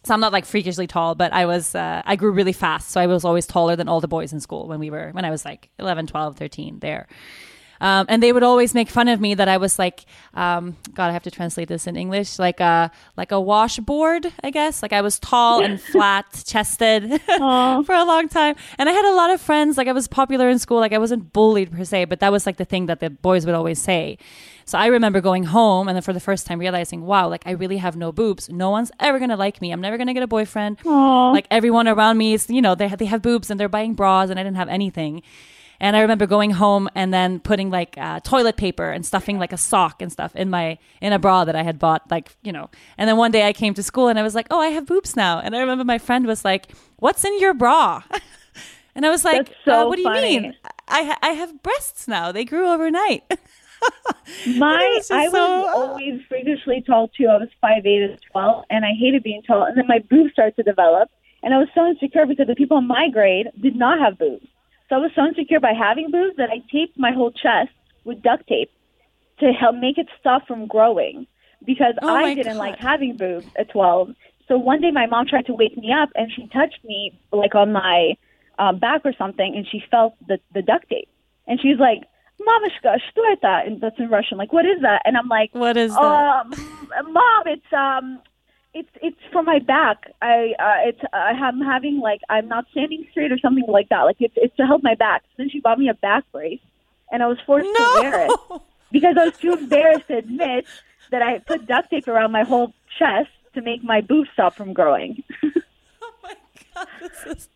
So 0.02 0.14
I'm 0.14 0.20
not 0.20 0.32
like 0.32 0.44
freakishly 0.44 0.86
tall, 0.86 1.14
but 1.14 1.32
I 1.32 1.46
was 1.46 1.76
uh, 1.76 2.02
I 2.04 2.16
grew 2.16 2.32
really 2.32 2.52
fast, 2.52 2.90
so 2.90 3.00
I 3.00 3.06
was 3.06 3.24
always 3.24 3.46
taller 3.46 3.76
than 3.76 3.88
all 3.88 4.00
the 4.00 4.08
boys 4.08 4.32
in 4.32 4.40
school 4.40 4.66
when 4.66 4.80
we 4.80 4.90
were 4.90 5.10
when 5.12 5.24
I 5.24 5.30
was 5.30 5.44
like 5.44 5.68
11, 5.78 6.08
12, 6.08 6.36
13 6.36 6.80
there. 6.80 7.06
Um, 7.80 8.06
and 8.08 8.22
they 8.22 8.32
would 8.32 8.42
always 8.42 8.74
make 8.74 8.88
fun 8.88 9.08
of 9.08 9.20
me 9.20 9.34
that 9.34 9.48
I 9.48 9.56
was 9.56 9.78
like, 9.78 10.04
um, 10.34 10.76
God, 10.94 11.08
I 11.08 11.12
have 11.12 11.22
to 11.24 11.30
translate 11.30 11.68
this 11.68 11.86
in 11.86 11.96
English, 11.96 12.38
like 12.38 12.60
a 12.60 12.90
like 13.16 13.32
a 13.32 13.40
washboard, 13.40 14.32
I 14.42 14.50
guess. 14.50 14.82
Like 14.82 14.92
I 14.92 15.00
was 15.00 15.18
tall 15.18 15.62
and 15.62 15.80
flat 15.92 16.42
chested 16.46 17.20
for 17.26 17.94
a 17.94 18.04
long 18.04 18.28
time, 18.28 18.56
and 18.78 18.88
I 18.88 18.92
had 18.92 19.04
a 19.04 19.14
lot 19.14 19.30
of 19.30 19.40
friends. 19.40 19.76
Like 19.76 19.88
I 19.88 19.92
was 19.92 20.08
popular 20.08 20.48
in 20.48 20.58
school. 20.58 20.80
Like 20.80 20.92
I 20.92 20.98
wasn't 20.98 21.32
bullied 21.32 21.72
per 21.72 21.84
se, 21.84 22.06
but 22.06 22.20
that 22.20 22.32
was 22.32 22.46
like 22.46 22.56
the 22.56 22.64
thing 22.64 22.86
that 22.86 23.00
the 23.00 23.10
boys 23.10 23.46
would 23.46 23.54
always 23.54 23.80
say. 23.80 24.18
So 24.68 24.76
I 24.78 24.86
remember 24.86 25.20
going 25.20 25.44
home 25.44 25.86
and 25.86 25.94
then 25.94 26.02
for 26.02 26.12
the 26.12 26.18
first 26.18 26.44
time 26.44 26.58
realizing, 26.58 27.02
wow, 27.02 27.28
like 27.28 27.46
I 27.46 27.52
really 27.52 27.76
have 27.76 27.96
no 27.96 28.10
boobs. 28.10 28.48
No 28.48 28.70
one's 28.70 28.90
ever 28.98 29.20
gonna 29.20 29.36
like 29.36 29.60
me. 29.60 29.70
I'm 29.70 29.80
never 29.80 29.96
gonna 29.96 30.12
get 30.12 30.24
a 30.24 30.26
boyfriend. 30.26 30.78
Like 31.32 31.46
everyone 31.52 31.86
around 31.86 32.18
me 32.18 32.34
is, 32.34 32.50
you 32.50 32.60
know, 32.60 32.74
they 32.74 32.88
have, 32.88 32.98
they 32.98 33.04
have 33.04 33.22
boobs 33.22 33.48
and 33.48 33.60
they're 33.60 33.68
buying 33.68 33.94
bras, 33.94 34.28
and 34.28 34.40
I 34.40 34.42
didn't 34.42 34.56
have 34.56 34.68
anything. 34.68 35.22
And 35.80 35.96
I 35.96 36.00
remember 36.00 36.26
going 36.26 36.52
home 36.52 36.88
and 36.94 37.12
then 37.12 37.40
putting 37.40 37.70
like 37.70 37.96
uh, 37.98 38.20
toilet 38.20 38.56
paper 38.56 38.90
and 38.90 39.04
stuffing 39.04 39.38
like 39.38 39.52
a 39.52 39.56
sock 39.56 40.00
and 40.00 40.10
stuff 40.10 40.34
in 40.34 40.48
my 40.50 40.78
in 41.00 41.12
a 41.12 41.18
bra 41.18 41.44
that 41.44 41.56
I 41.56 41.62
had 41.62 41.78
bought, 41.78 42.10
like 42.10 42.34
you 42.42 42.52
know. 42.52 42.70
And 42.98 43.08
then 43.08 43.16
one 43.16 43.30
day 43.30 43.46
I 43.46 43.52
came 43.52 43.74
to 43.74 43.82
school 43.82 44.08
and 44.08 44.18
I 44.18 44.22
was 44.22 44.34
like, 44.34 44.46
"Oh, 44.50 44.60
I 44.60 44.68
have 44.68 44.86
boobs 44.86 45.16
now." 45.16 45.38
And 45.40 45.54
I 45.54 45.60
remember 45.60 45.84
my 45.84 45.98
friend 45.98 46.26
was 46.26 46.44
like, 46.44 46.72
"What's 46.96 47.24
in 47.24 47.38
your 47.40 47.54
bra?" 47.54 48.02
and 48.94 49.04
I 49.04 49.10
was 49.10 49.24
like, 49.24 49.48
so 49.64 49.72
uh, 49.72 49.88
"What 49.88 49.96
do 49.96 50.02
you 50.02 50.08
funny. 50.08 50.40
mean? 50.40 50.54
I 50.88 51.02
ha- 51.04 51.18
I 51.22 51.30
have 51.30 51.62
breasts 51.62 52.08
now. 52.08 52.32
They 52.32 52.44
grew 52.44 52.68
overnight." 52.68 53.22
My, 54.56 54.94
was 54.96 55.10
I 55.10 55.24
was 55.24 55.32
so- 55.32 55.68
always 55.68 56.20
freakishly 56.28 56.82
tall 56.86 57.08
too. 57.08 57.26
I 57.28 57.36
was 57.36 57.48
five 57.60 57.84
eight 57.84 58.10
as 58.10 58.18
well, 58.34 58.64
and 58.70 58.84
I 58.84 58.92
hated 58.98 59.22
being 59.22 59.42
tall. 59.42 59.64
And 59.64 59.76
then 59.76 59.86
my 59.86 59.98
boobs 60.10 60.32
started 60.32 60.56
to 60.56 60.62
develop, 60.62 61.10
and 61.42 61.52
I 61.54 61.58
was 61.58 61.68
so 61.74 61.86
insecure 61.86 62.26
because 62.26 62.46
the 62.46 62.54
people 62.54 62.78
in 62.78 62.86
my 62.86 63.08
grade 63.12 63.48
did 63.60 63.76
not 63.76 63.98
have 64.00 64.18
boobs. 64.18 64.46
So 64.89 64.95
I 64.97 64.99
was 64.99 65.11
so 65.15 65.25
insecure 65.25 65.59
by 65.59 65.73
having 65.73 66.11
boobs 66.11 66.35
that 66.37 66.49
I 66.49 66.59
taped 66.71 66.97
my 66.97 67.11
whole 67.11 67.31
chest 67.31 67.71
with 68.03 68.21
duct 68.21 68.47
tape 68.47 68.71
to 69.39 69.51
help 69.53 69.75
make 69.75 69.97
it 69.97 70.07
stop 70.19 70.47
from 70.47 70.67
growing 70.67 71.27
because 71.65 71.93
Oh 72.01 72.07
my 72.07 72.31
I 72.31 72.35
didn't 72.35 72.57
God. 72.57 72.65
like 72.67 72.77
having 72.79 73.15
boobs 73.17 73.47
at 73.57 73.69
12. 73.71 74.09
So 74.47 74.57
one 74.57 74.81
day 74.81 74.91
my 74.91 75.05
mom 75.05 75.27
tried 75.27 75.45
to 75.45 75.53
wake 75.53 75.77
me 75.77 75.93
up 75.93 76.09
and 76.15 76.31
she 76.31 76.47
touched 76.47 76.83
me 76.83 77.17
like 77.31 77.55
on 77.55 77.71
my 77.71 78.15
um, 78.59 78.79
back 78.79 79.01
or 79.05 79.13
something 79.17 79.55
and 79.55 79.65
she 79.65 79.81
felt 79.89 80.13
the, 80.27 80.39
the 80.53 80.61
duct 80.61 80.89
tape. 80.89 81.07
And 81.47 81.59
she's 81.61 81.79
like, 81.79 82.01
Mamashka, 82.41 82.97
что 83.11 83.21
это? 83.31 83.65
And 83.65 83.79
that's 83.81 83.97
in 83.99 84.09
Russian. 84.09 84.37
Like, 84.37 84.51
what 84.51 84.65
is 84.65 84.81
that? 84.81 85.03
And 85.05 85.15
I'm 85.15 85.27
like, 85.27 85.51
What 85.53 85.77
is 85.77 85.93
that? 85.93 86.01
um, 86.01 86.49
mom, 87.13 87.43
it's 87.45 87.71
um, 87.73 88.19
it's 88.76 88.90
it's 89.00 89.20
for 89.32 89.42
my 89.42 89.58
back. 89.58 90.12
I 90.20 90.52
uh, 90.58 90.88
it's 90.88 91.00
I 91.12 91.30
am 91.30 91.60
having 91.60 91.98
like 92.00 92.20
I'm 92.28 92.46
not 92.46 92.66
standing 92.70 93.06
straight 93.10 93.32
or 93.32 93.38
something 93.38 93.64
like 93.66 93.88
that. 93.88 94.02
Like 94.02 94.16
it's 94.20 94.34
it's 94.36 94.54
to 94.56 94.66
help 94.66 94.82
my 94.82 94.94
back. 94.94 95.22
So 95.22 95.34
then 95.38 95.48
she 95.50 95.60
bought 95.60 95.78
me 95.78 95.88
a 95.88 95.94
back 95.94 96.24
brace, 96.30 96.60
and 97.10 97.22
I 97.22 97.26
was 97.26 97.38
forced 97.46 97.66
to 97.66 98.00
wear 98.00 98.26
it 98.26 98.60
because 98.92 99.16
I 99.18 99.24
was 99.24 99.38
too 99.38 99.52
embarrassed 99.52 100.08
to 100.08 100.18
admit 100.18 100.66
that 101.10 101.22
I 101.22 101.30
had 101.32 101.46
put 101.46 101.66
duct 101.66 101.90
tape 101.90 102.06
around 102.06 102.32
my 102.32 102.44
whole 102.44 102.74
chest 102.98 103.30
to 103.54 103.62
make 103.62 103.82
my 103.82 104.02
boobs 104.02 104.28
stop 104.34 104.54
from 104.54 104.72
growing. 104.72 105.22
Oh 106.02 106.12
my 106.22 106.34
god, 106.74 106.88
this 107.00 107.26
is 107.26 107.48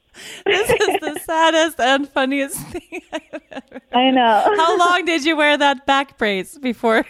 this 0.47 0.71
is 0.71 1.01
the 1.01 1.21
saddest 1.23 1.81
and 1.81 2.09
funniest 2.09 2.57
thing 2.73 3.03
I've 3.13 3.43
ever. 3.51 3.81
I 3.93 4.11
know. 4.11 4.55
How 4.57 4.79
long 4.79 5.05
did 5.05 5.25
you 5.25 5.37
wear 5.37 5.57
that 5.59 5.87
back 5.87 6.17
brace 6.19 6.57
before? 6.59 7.05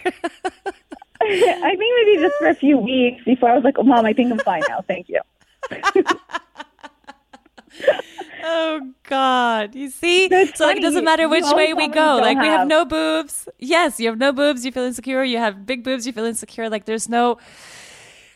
I 1.63 1.75
think 1.77 2.05
maybe 2.05 2.21
just 2.21 2.35
for 2.37 2.47
a 2.47 2.55
few 2.55 2.77
weeks 2.77 3.23
before 3.23 3.49
I 3.49 3.55
was 3.55 3.63
like, 3.63 3.77
oh, 3.77 3.83
mom, 3.83 4.05
I 4.05 4.13
think 4.13 4.31
I'm 4.31 4.39
fine 4.39 4.63
now. 4.67 4.81
Thank 4.81 5.09
you. 5.09 5.19
oh 8.43 8.93
God! 9.03 9.75
You 9.75 9.89
see, 9.89 10.27
That's 10.27 10.57
so 10.57 10.65
like 10.65 10.77
it 10.77 10.81
doesn't 10.81 11.05
matter 11.05 11.29
which 11.29 11.45
way 11.51 11.73
we 11.73 11.87
go. 11.87 12.17
Like 12.17 12.37
we 12.37 12.47
have 12.47 12.61
have. 12.61 12.67
no 12.67 12.85
boobs. 12.85 13.47
Yes, 13.59 13.99
you 13.99 14.09
have 14.09 14.17
no 14.17 14.33
boobs. 14.33 14.65
You 14.65 14.71
feel 14.71 14.83
insecure. 14.83 15.23
You 15.23 15.37
have 15.37 15.65
big 15.65 15.83
boobs. 15.83 16.07
You 16.07 16.13
feel 16.13 16.25
insecure. 16.25 16.69
Like 16.69 16.85
there's 16.85 17.07
no. 17.07 17.37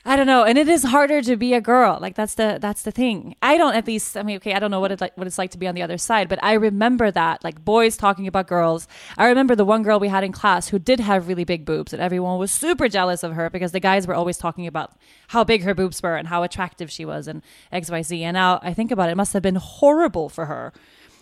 I 0.08 0.16
don't 0.16 0.28
know, 0.28 0.44
and 0.44 0.56
it 0.56 0.70
is 0.70 0.84
harder 0.84 1.24
to 1.24 1.36
be 1.36 1.56
a 1.56 1.62
girl. 1.62 1.98
Like 2.00 2.14
that's 2.14 2.36
the 2.36 2.60
that's 2.62 2.84
the 2.84 2.92
thing. 2.92 3.36
I 3.42 3.58
don't 3.58 3.74
at 3.74 3.88
least. 3.88 4.16
I 4.16 4.22
mean, 4.22 4.36
okay, 4.38 4.54
I 4.54 4.60
don't 4.60 4.70
know 4.70 4.80
what 4.80 4.92
it 4.92 5.02
like 5.02 5.18
what 5.18 5.26
it's 5.26 5.40
like 5.40 5.50
to 5.52 5.58
be 5.58 5.68
on 5.68 5.74
the 5.74 5.82
other 5.82 5.98
side, 5.98 6.30
but 6.30 6.38
I 6.44 6.54
remember 6.54 7.10
that 7.10 7.44
like 7.44 7.66
boys 7.66 7.98
talking 7.98 8.28
about 8.28 8.46
girls. 8.46 8.88
I 9.18 9.26
remember 9.26 9.56
the 9.56 9.66
one 9.66 9.82
girl 9.82 10.00
we 10.00 10.08
had 10.10 10.24
in 10.24 10.32
class 10.32 10.68
who 10.70 10.78
did 10.78 11.00
have 11.00 11.28
really 11.28 11.44
big 11.44 11.66
boobs, 11.66 11.92
and 11.92 12.04
everyone 12.04 12.38
was 12.38 12.52
super 12.52 12.88
jealous 12.88 13.24
of 13.24 13.34
her 13.34 13.50
because 13.50 13.72
the 13.72 13.80
guys 13.80 14.06
were 14.06 14.14
always 14.14 14.38
talking 14.38 14.68
about 14.68 14.92
how 15.30 15.44
big 15.44 15.64
her 15.64 15.74
boobs 15.74 16.04
were 16.04 16.16
and 16.18 16.28
how 16.28 16.44
attractive 16.44 16.92
she 16.92 17.04
was 17.04 17.28
and 17.28 17.42
X 17.72 17.90
Y 17.90 18.04
Z. 18.04 18.24
And 18.24 18.36
now 18.36 18.60
I 18.62 18.76
think 18.76 18.92
about 18.92 19.10
it, 19.10 19.14
it 19.14 19.18
must 19.18 19.34
have 19.34 19.42
been 19.42 19.56
horrible 19.56 20.30
for 20.30 20.46
her, 20.46 20.72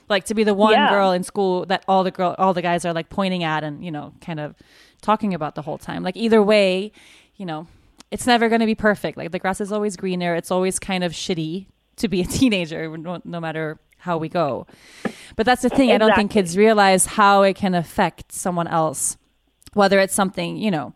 like 0.10 0.26
to 0.26 0.34
be 0.34 0.44
the 0.44 0.54
one 0.54 0.74
Yeah. 0.74 0.90
girl 0.90 1.14
in 1.14 1.24
school 1.24 1.66
that 1.68 1.86
all 1.88 2.04
the 2.04 2.12
girl 2.12 2.36
all 2.38 2.54
the 2.54 2.62
guys 2.62 2.84
are 2.84 2.92
like 2.92 3.08
pointing 3.08 3.46
at 3.46 3.64
and 3.64 3.86
you 3.86 3.92
know 3.92 4.12
kind 4.20 4.42
of 4.42 4.56
talking 5.02 5.34
about 5.34 5.56
the 5.56 5.62
whole 5.62 5.78
time. 5.78 6.04
Like 6.04 6.18
either 6.18 6.44
way, 6.44 6.92
you 7.38 7.46
know 7.46 7.68
it's 8.14 8.28
never 8.28 8.48
going 8.48 8.60
to 8.62 8.68
be 8.68 8.76
perfect. 8.76 9.18
Like 9.18 9.32
the 9.32 9.40
grass 9.40 9.60
is 9.60 9.72
always 9.72 9.98
greener. 9.98 10.36
It's 10.36 10.52
always 10.52 10.78
kind 10.78 11.04
of 11.04 11.14
shitty 11.14 11.66
to 11.98 12.08
be 12.08 12.22
a 12.22 12.26
teenager, 12.40 12.96
no, 12.96 13.20
no 13.26 13.40
matter 13.40 13.80
how 13.98 14.18
we 14.18 14.30
go. 14.30 14.68
But 15.36 15.46
that's 15.48 15.64
the 15.64 15.70
thing. 15.70 15.92
I 15.92 15.98
don't 15.98 16.14
think 16.16 16.30
kids 16.30 16.56
realize 16.56 17.06
how 17.08 17.42
it 17.42 17.56
can 17.56 17.74
affect 17.74 18.32
someone 18.32 18.68
else, 18.68 19.18
whether 19.74 19.98
it's 20.00 20.14
something, 20.14 20.58
you 20.58 20.70
know, 20.70 20.94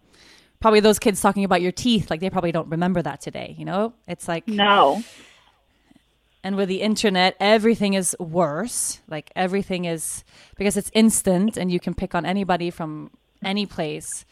probably 0.59 0.80
those 0.80 0.99
kids 0.99 1.20
talking 1.20 1.43
about 1.43 1.61
your 1.61 1.72
teeth, 1.72 2.09
like 2.11 2.20
they 2.20 2.30
probably 2.30 2.51
don't 2.51 2.70
remember 2.70 3.01
that 3.01 3.20
today, 3.22 3.55
you 3.57 3.65
know? 3.65 3.93
It's 4.07 4.28
like, 4.28 4.47
No. 4.47 5.01
and 6.43 6.55
with 6.55 6.70
the 6.70 6.82
internet, 6.82 7.36
everything 7.39 7.93
is 7.95 8.15
worse. 8.20 8.99
Like 9.07 9.32
everything 9.36 9.86
is 9.86 10.24
because 10.55 10.78
it's 10.78 10.91
instant 10.93 11.57
and 11.57 11.72
you 11.72 11.80
can 11.80 11.93
pick 11.95 12.13
on 12.13 12.26
anybody 12.26 12.70
from 12.70 13.09
any 13.43 13.65
place. 13.65 14.26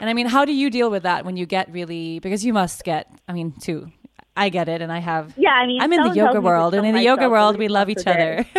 And 0.00 0.10
I 0.10 0.12
mean, 0.12 0.26
how 0.26 0.44
do 0.44 0.52
you 0.52 0.70
deal 0.70 0.90
with 0.90 1.04
that 1.04 1.24
when 1.24 1.36
you 1.36 1.46
get 1.46 1.70
really 1.72 2.18
because 2.18 2.44
you 2.44 2.52
must 2.52 2.84
get, 2.84 3.10
I 3.28 3.32
mean, 3.32 3.52
too. 3.60 3.90
I 4.36 4.48
get 4.48 4.68
it 4.68 4.82
and 4.82 4.90
I 4.90 4.98
have 4.98 5.32
Yeah, 5.36 5.50
I 5.50 5.66
mean, 5.66 5.80
I'm 5.80 5.92
in 5.92 6.02
the 6.02 6.08
yoga 6.08 6.16
tells 6.16 6.34
me 6.34 6.40
to 6.40 6.40
world 6.40 6.74
and 6.74 6.86
in 6.86 6.94
the 6.94 7.02
yoga 7.02 7.30
world 7.30 7.56
we 7.56 7.68
love 7.68 7.88
each 7.88 8.06
other. 8.06 8.44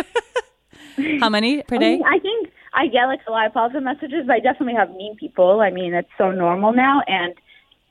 how 1.20 1.28
many 1.28 1.62
per 1.62 1.76
I, 1.76 1.78
day? 1.78 1.96
mean, 1.96 2.04
I 2.04 2.18
think 2.18 2.48
I 2.72 2.86
get 2.86 3.04
like 3.04 3.20
a 3.26 3.30
lot 3.30 3.46
of 3.46 3.52
positive 3.52 3.82
messages, 3.82 4.24
but 4.26 4.34
I 4.34 4.40
definitely 4.40 4.74
have 4.74 4.90
mean 4.90 5.16
people. 5.16 5.60
I 5.60 5.70
mean, 5.70 5.94
it's 5.94 6.08
so 6.18 6.30
normal 6.30 6.72
now, 6.72 7.02
and 7.06 7.34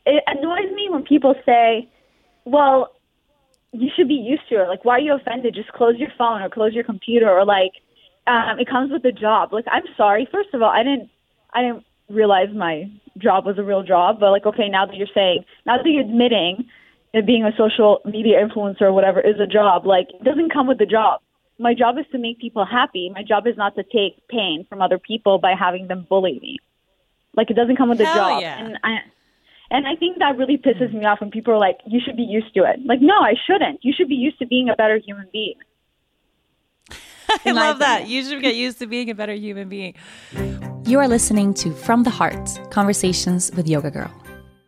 it 0.06 0.24
annoys 0.28 0.72
me 0.74 0.90
when 0.90 1.04
people 1.04 1.36
say, 1.46 1.90
"Well, 2.46 2.94
you 3.72 3.90
should 3.96 4.08
be 4.08 4.16
used 4.16 4.48
to 4.50 4.64
it. 4.64 4.68
Like, 4.68 4.86
why 4.86 4.98
are 4.98 5.00
you 5.00 5.16
offended? 5.16 5.56
Just 5.56 5.72
close 5.74 5.98
your 5.98 6.12
phone 6.18 6.42
or 6.42 6.50
close 6.50 6.74
your 6.74 6.84
computer, 6.84 7.30
or 7.30 7.46
like, 7.46 7.74
um, 8.28 8.60
it 8.60 8.68
comes 8.68 8.92
with 8.92 9.04
the 9.04 9.12
job." 9.12 9.54
Like, 9.54 9.66
I'm 9.72 9.86
sorry. 9.98 10.28
First 10.32 10.54
of 10.54 10.62
all, 10.62 10.70
I 10.70 10.84
didn't, 10.84 11.10
I 11.54 11.62
didn't 11.62 11.84
realize 12.10 12.50
my 12.54 12.90
job 13.18 13.46
was 13.46 13.58
a 13.58 13.64
real 13.64 13.84
job, 13.84 14.20
but 14.20 14.32
like, 14.32 14.46
okay, 14.46 14.70
now 14.70 14.86
that 14.86 14.96
you're 14.96 15.08
saying, 15.14 15.46
now 15.66 15.78
that 15.78 15.86
you're 15.86 16.02
admitting 16.02 16.66
that 17.14 17.26
being 17.26 17.44
a 17.44 17.52
social 17.58 18.02
media 18.06 18.46
influencer 18.46 18.82
or 18.82 18.94
whatever 18.94 19.20
is 19.22 19.40
a 19.40 19.48
job, 19.48 19.86
like, 19.86 20.08
it 20.14 20.24
doesn't 20.24 20.52
come 20.52 20.68
with 20.68 20.78
the 20.78 20.86
job 20.86 21.22
my 21.58 21.74
job 21.74 21.98
is 21.98 22.06
to 22.12 22.18
make 22.18 22.40
people 22.40 22.66
happy. 22.66 23.10
My 23.14 23.24
job 23.24 23.48
is 23.48 23.56
not 23.58 23.76
to 23.76 23.84
take 23.84 24.28
pain 24.28 24.66
from 24.68 24.82
other 24.82 25.00
people 25.00 25.40
by 25.40 25.54
having 25.58 25.88
them 25.88 26.06
bully 26.10 26.40
me. 26.42 26.58
Like 27.36 27.50
it 27.50 27.56
doesn't 27.56 27.78
come 27.78 27.90
with 27.90 27.98
the 27.98 28.06
job. 28.06 28.42
yeah. 28.42 28.64
And 28.64 28.78
I 28.84 28.98
and 29.72 29.88
I 29.88 29.96
think 29.96 30.20
that 30.20 30.38
really 30.38 30.58
pisses 30.58 30.94
me 30.94 31.06
off 31.06 31.22
when 31.22 31.32
people 31.32 31.54
are 31.54 31.60
like, 31.60 31.80
You 31.86 32.00
should 32.06 32.18
be 32.18 32.24
used 32.24 32.54
to 32.56 32.64
it. 32.64 32.86
Like, 32.86 33.02
no, 33.02 33.16
I 33.16 33.34
shouldn't. 33.48 33.84
You 33.84 33.94
should 33.96 34.08
be 34.08 34.16
used 34.16 34.40
to 34.40 34.46
being 34.46 34.70
a 34.70 34.76
better 34.76 34.98
human 34.98 35.28
being. 35.32 35.56
I 37.46 37.52
love 37.52 37.80
that. 37.80 38.08
You 38.08 38.24
should 38.24 38.42
get 38.42 38.56
used 38.56 38.80
to 38.80 38.88
being 38.88 39.10
a 39.10 39.16
better 39.16 39.34
human 39.34 39.70
being. 39.70 39.96
You 40.86 41.00
are 41.00 41.08
listening 41.08 41.54
to 41.56 41.72
From 41.72 42.04
the 42.04 42.10
Heart 42.10 42.60
Conversations 42.70 43.52
with 43.56 43.68
Yoga 43.68 43.92
Girl. 43.92 44.12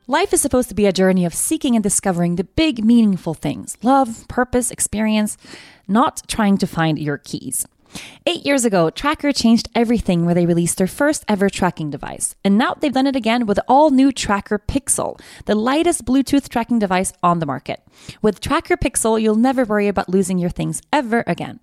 Life 0.07 0.33
is 0.33 0.41
supposed 0.41 0.69
to 0.69 0.75
be 0.75 0.85
a 0.85 0.93
journey 0.93 1.25
of 1.25 1.33
seeking 1.33 1.75
and 1.75 1.83
discovering 1.83 2.37
the 2.37 2.45
big, 2.45 2.83
meaningful 2.83 3.33
things 3.33 3.77
love, 3.83 4.25
purpose, 4.27 4.71
experience, 4.71 5.37
not 5.87 6.21
trying 6.27 6.57
to 6.59 6.67
find 6.67 6.97
your 6.97 7.17
keys. 7.17 7.67
Eight 8.25 8.45
years 8.45 8.65
ago, 8.65 8.89
TrackR 8.89 9.35
changed 9.35 9.69
everything 9.75 10.25
where 10.25 10.35
they 10.35 10.45
released 10.45 10.77
their 10.77 10.87
first 10.87 11.23
ever 11.27 11.49
tracking 11.49 11.89
device. 11.89 12.35
And 12.43 12.57
now 12.57 12.73
they've 12.73 12.91
done 12.91 13.07
it 13.07 13.15
again 13.15 13.45
with 13.45 13.59
all 13.67 13.89
new 13.91 14.11
TrackR 14.11 14.59
Pixel, 14.67 15.19
the 15.45 15.55
lightest 15.55 16.05
Bluetooth 16.05 16.49
tracking 16.49 16.79
device 16.79 17.13
on 17.23 17.39
the 17.39 17.45
market. 17.45 17.81
With 18.21 18.41
TrackR 18.41 18.77
Pixel, 18.77 19.21
you'll 19.21 19.35
never 19.35 19.65
worry 19.65 19.87
about 19.87 20.09
losing 20.09 20.37
your 20.37 20.49
things 20.49 20.81
ever 20.91 21.23
again. 21.27 21.59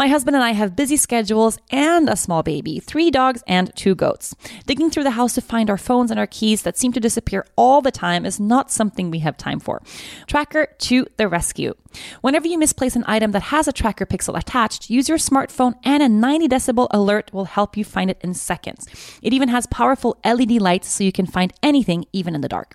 My 0.00 0.08
husband 0.08 0.34
and 0.34 0.42
I 0.42 0.52
have 0.52 0.76
busy 0.76 0.96
schedules 0.96 1.58
and 1.70 2.08
a 2.08 2.16
small 2.16 2.42
baby, 2.42 2.80
three 2.80 3.10
dogs, 3.10 3.42
and 3.46 3.70
two 3.76 3.94
goats. 3.94 4.34
Digging 4.66 4.90
through 4.90 5.02
the 5.02 5.10
house 5.10 5.34
to 5.34 5.42
find 5.42 5.68
our 5.68 5.76
phones 5.76 6.10
and 6.10 6.18
our 6.18 6.26
keys 6.26 6.62
that 6.62 6.78
seem 6.78 6.92
to 6.94 7.00
disappear 7.00 7.44
all 7.54 7.82
the 7.82 7.90
time 7.90 8.24
is 8.24 8.40
not 8.40 8.70
something 8.70 9.10
we 9.10 9.18
have 9.18 9.36
time 9.36 9.60
for. 9.60 9.82
TrackR 10.26 10.68
to 10.78 11.06
the 11.18 11.28
rescue. 11.28 11.74
Whenever 12.22 12.48
you 12.48 12.58
misplace 12.58 12.96
an 12.96 13.04
item 13.06 13.32
that 13.32 13.42
has 13.42 13.68
a 13.68 13.74
TrackR 13.74 14.06
pixel 14.06 14.38
attached, 14.38 14.88
use 14.88 15.08
your 15.08 15.18
smartphone 15.18 15.74
and 15.84 16.02
a 16.02 16.08
90 16.08 16.48
decibel 16.48 16.88
alert 16.92 17.30
will 17.34 17.44
help 17.44 17.76
you 17.76 17.84
find 17.84 18.10
it 18.10 18.20
in 18.22 18.32
seconds. 18.32 18.86
It 19.20 19.34
even 19.34 19.50
has 19.50 19.66
powerful 19.66 20.18
LED 20.24 20.52
lights 20.52 20.88
so 20.88 21.04
you 21.04 21.12
can 21.12 21.26
find 21.26 21.52
anything 21.62 22.06
even 22.12 22.34
in 22.34 22.40
the 22.40 22.48
dark. 22.48 22.74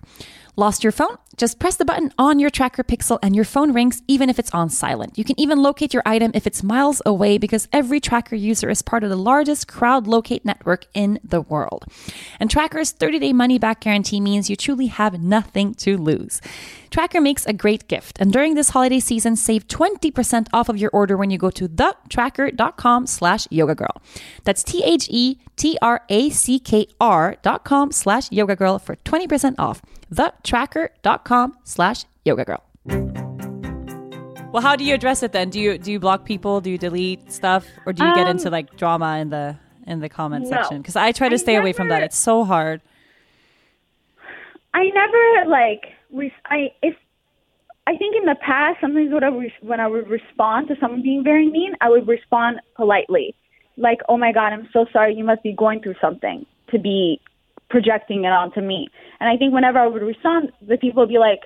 Lost 0.58 0.82
your 0.82 0.92
phone? 0.92 1.16
Just 1.36 1.58
press 1.58 1.76
the 1.76 1.84
button 1.84 2.14
on 2.18 2.38
your 2.38 2.48
TrackR 2.48 2.82
pixel 2.84 3.18
and 3.22 3.36
your 3.36 3.44
phone 3.44 3.74
rings 3.74 4.02
even 4.08 4.30
if 4.30 4.38
it's 4.38 4.50
on 4.54 4.70
silent. 4.70 5.18
You 5.18 5.22
can 5.22 5.38
even 5.38 5.62
locate 5.62 5.92
your 5.92 6.02
item 6.06 6.30
if 6.32 6.46
it's 6.46 6.62
miles 6.62 7.02
away 7.04 7.36
because 7.36 7.68
every 7.74 8.00
TrackR 8.00 8.40
user 8.40 8.70
is 8.70 8.80
part 8.80 9.04
of 9.04 9.10
the 9.10 9.16
largest 9.16 9.68
crowd 9.68 10.06
locate 10.06 10.46
network 10.46 10.86
in 10.94 11.20
the 11.22 11.42
world. 11.42 11.84
And 12.40 12.48
TrackR's 12.48 12.92
30 12.92 13.18
day 13.18 13.32
money 13.34 13.58
back 13.58 13.80
guarantee 13.80 14.18
means 14.18 14.48
you 14.48 14.56
truly 14.56 14.86
have 14.86 15.20
nothing 15.20 15.74
to 15.74 15.98
lose. 15.98 16.40
TrackR 16.90 17.22
makes 17.22 17.46
a 17.46 17.52
great 17.52 17.88
gift, 17.88 18.18
and 18.20 18.32
during 18.32 18.54
this 18.54 18.70
holiday 18.70 19.00
season, 19.00 19.36
save 19.36 19.66
20% 19.68 20.48
off 20.52 20.68
of 20.68 20.76
your 20.78 20.90
order 20.92 21.16
when 21.16 21.30
you 21.30 21.38
go 21.38 21.50
to 21.50 21.68
thetrackr.com 21.68 23.06
slash 23.06 23.46
yoga 23.50 23.74
girl. 23.74 24.02
That's 24.44 24.62
T-H-E-T-R-A-C-K-R 24.62 25.36
dot 27.42 27.64
com 27.64 27.92
slash 27.92 28.30
yoga 28.32 28.56
girl 28.56 28.78
for 28.78 28.96
20% 28.96 29.54
off. 29.58 29.82
Thetrackr.com 30.12 31.56
slash 31.64 32.04
yoga 32.24 32.44
girl. 32.44 32.62
Well, 34.52 34.62
how 34.62 34.76
do 34.76 34.84
you 34.84 34.94
address 34.94 35.22
it 35.22 35.32
then? 35.32 35.50
Do 35.50 35.60
you 35.60 35.76
do 35.76 35.92
you 35.92 35.98
block 36.00 36.24
people? 36.24 36.60
Do 36.62 36.70
you 36.70 36.78
delete 36.78 37.30
stuff, 37.32 37.66
or 37.84 37.92
do 37.92 38.04
you 38.06 38.14
get 38.14 38.24
Um, 38.26 38.36
into 38.36 38.48
like 38.48 38.74
drama 38.76 39.18
in 39.18 39.28
the 39.30 39.56
in 39.86 40.00
the 40.00 40.08
comment 40.08 40.44
no. 40.44 40.50
section? 40.50 40.78
Because 40.78 40.96
I 40.96 41.12
try 41.12 41.28
to 41.28 41.34
I 41.34 41.38
stay 41.38 41.56
away 41.56 41.72
from 41.74 41.88
that. 41.88 42.02
It's 42.02 42.16
so 42.16 42.42
hard. 42.44 42.80
I 44.72 44.84
never 44.94 45.50
like 45.50 45.92
re- 46.16 46.32
I 46.46 46.72
if 46.82 46.94
I 47.86 47.96
think 47.96 48.16
in 48.16 48.24
the 48.24 48.34
past 48.34 48.78
sometimes 48.80 49.12
when 49.12 49.22
I 49.22 49.28
would, 49.28 49.52
when 49.60 49.80
I 49.80 49.86
would 49.86 50.08
respond 50.08 50.68
to 50.68 50.74
someone 50.80 51.02
being 51.02 51.22
very 51.22 51.48
mean, 51.48 51.74
I 51.80 51.88
would 51.88 52.08
respond 52.08 52.60
politely, 52.74 53.34
like 53.76 53.98
"Oh 54.08 54.16
my 54.16 54.32
God, 54.32 54.52
I'm 54.52 54.68
so 54.72 54.86
sorry. 54.92 55.14
You 55.14 55.24
must 55.24 55.42
be 55.42 55.52
going 55.52 55.82
through 55.82 55.94
something 56.00 56.46
to 56.72 56.78
be 56.78 57.20
projecting 57.70 58.24
it 58.24 58.32
onto 58.32 58.60
me." 58.60 58.88
And 59.20 59.28
I 59.28 59.36
think 59.36 59.54
whenever 59.54 59.78
I 59.78 59.86
would 59.86 60.02
respond, 60.02 60.52
the 60.66 60.76
people 60.78 61.02
would 61.02 61.08
be 61.08 61.18
like, 61.18 61.42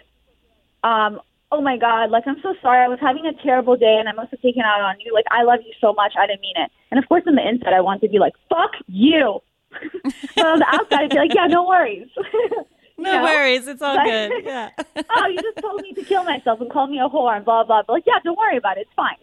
um, 0.83 1.21
"Oh 1.53 1.61
my 1.61 1.77
God, 1.77 2.11
like 2.11 2.25
I'm 2.27 2.41
so 2.43 2.55
sorry. 2.63 2.83
I 2.83 2.89
was 2.89 3.01
having 3.01 3.27
a 3.27 3.43
terrible 3.43 3.77
day 3.77 3.97
and 3.99 4.09
I 4.09 4.13
must 4.13 4.31
have 4.31 4.41
taken 4.41 4.63
out 4.63 4.81
on 4.81 4.97
you. 5.01 5.13
Like 5.13 5.27
I 5.31 5.43
love 5.43 5.61
you 5.67 5.75
so 5.81 5.93
much. 5.93 6.15
I 6.19 6.27
didn't 6.27 6.41
mean 6.41 6.57
it." 6.57 6.71
And 6.91 6.99
of 6.99 7.07
course, 7.09 7.25
on 7.27 7.35
the 7.35 7.47
inside, 7.47 7.75
I 7.75 7.81
want 7.81 8.01
to 8.01 8.09
be 8.09 8.19
like, 8.19 8.35
"Fuck 8.49 8.73
you." 8.87 9.41
but 10.37 10.47
on 10.47 10.59
the 10.59 10.67
outside, 10.67 11.05
I'd 11.05 11.11
be 11.11 11.17
like, 11.17 11.35
yeah, 11.35 11.47
no 11.47 11.67
worries. 11.67 12.09
no 13.01 13.13
know? 13.13 13.23
worries, 13.23 13.67
it's 13.67 13.83
all 13.83 13.97
but, 13.97 14.05
good. 14.05 14.33
Yeah. 14.45 14.71
oh, 15.17 15.27
you 15.27 15.41
just 15.41 15.59
told 15.59 15.83
me 15.83 15.93
to 15.95 16.05
kill 16.05 16.25
myself 16.25 16.61
and 16.61 16.71
call 16.71 16.87
me 16.87 16.99
a 16.99 17.09
whore 17.09 17.35
and 17.35 17.45
blah 17.45 17.65
blah. 17.65 17.83
blah. 17.83 17.95
like, 17.95 18.05
yeah, 18.07 18.19
don't 18.25 18.39
worry 18.39 18.57
about 18.57 18.79
it. 18.79 18.87
It's 18.87 18.95
fine. 18.95 19.17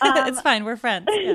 um, 0.00 0.28
it's 0.28 0.40
fine. 0.40 0.64
We're 0.64 0.76
friends. 0.76 1.08
Yeah. 1.10 1.34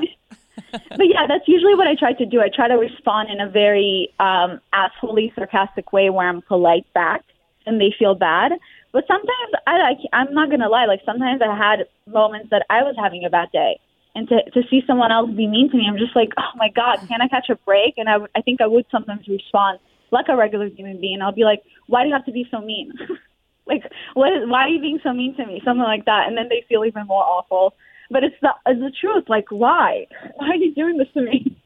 but 0.72 1.08
yeah, 1.08 1.26
that's 1.26 1.46
usually 1.48 1.74
what 1.74 1.86
I 1.86 1.94
try 1.94 2.12
to 2.12 2.26
do. 2.26 2.40
I 2.40 2.48
try 2.54 2.68
to 2.68 2.74
respond 2.74 3.30
in 3.30 3.40
a 3.40 3.48
very 3.48 4.12
um, 4.20 4.60
assholey, 4.74 5.34
sarcastic 5.34 5.92
way 5.92 6.10
where 6.10 6.28
I'm 6.28 6.42
polite 6.42 6.86
back 6.94 7.24
and 7.66 7.80
they 7.80 7.94
feel 7.98 8.14
bad. 8.14 8.52
But 8.92 9.04
sometimes 9.06 9.52
I 9.66 9.78
like 9.78 9.98
I'm 10.12 10.32
not 10.34 10.50
gonna 10.50 10.68
lie, 10.68 10.86
like 10.86 11.00
sometimes 11.04 11.40
I 11.42 11.56
had 11.56 11.86
moments 12.06 12.50
that 12.50 12.66
I 12.70 12.82
was 12.82 12.94
having 12.98 13.24
a 13.24 13.30
bad 13.30 13.50
day. 13.52 13.80
And 14.14 14.28
to 14.28 14.42
to 14.50 14.62
see 14.68 14.82
someone 14.86 15.12
else 15.12 15.30
be 15.30 15.46
mean 15.46 15.70
to 15.70 15.76
me, 15.76 15.86
I'm 15.88 15.98
just 15.98 16.16
like, 16.16 16.30
oh 16.36 16.50
my 16.56 16.68
god, 16.68 16.98
can 17.08 17.22
I 17.22 17.28
catch 17.28 17.48
a 17.50 17.56
break? 17.56 17.94
And 17.96 18.08
I, 18.08 18.16
I 18.34 18.40
think 18.40 18.60
I 18.60 18.66
would 18.66 18.86
sometimes 18.90 19.28
respond 19.28 19.78
like 20.10 20.26
a 20.28 20.36
regular 20.36 20.66
human 20.66 21.00
being. 21.00 21.20
I'll 21.22 21.32
be 21.32 21.44
like, 21.44 21.62
why 21.86 22.02
do 22.02 22.08
you 22.08 22.14
have 22.14 22.26
to 22.26 22.32
be 22.32 22.46
so 22.50 22.60
mean? 22.60 22.92
like, 23.66 23.82
what? 24.14 24.32
Is, 24.32 24.48
why 24.48 24.62
are 24.62 24.68
you 24.68 24.80
being 24.80 25.00
so 25.02 25.12
mean 25.12 25.36
to 25.36 25.46
me? 25.46 25.60
Something 25.64 25.84
like 25.84 26.04
that, 26.06 26.28
and 26.28 26.36
then 26.36 26.48
they 26.48 26.64
feel 26.68 26.84
even 26.84 27.06
more 27.06 27.22
awful. 27.22 27.74
But 28.10 28.24
it's 28.24 28.36
the 28.42 28.50
it's 28.66 28.80
the 28.80 28.92
truth. 29.00 29.24
Like, 29.28 29.46
why? 29.50 30.06
Why 30.36 30.48
are 30.48 30.56
you 30.56 30.74
doing 30.74 30.96
this 30.96 31.08
to 31.14 31.22
me? 31.22 31.56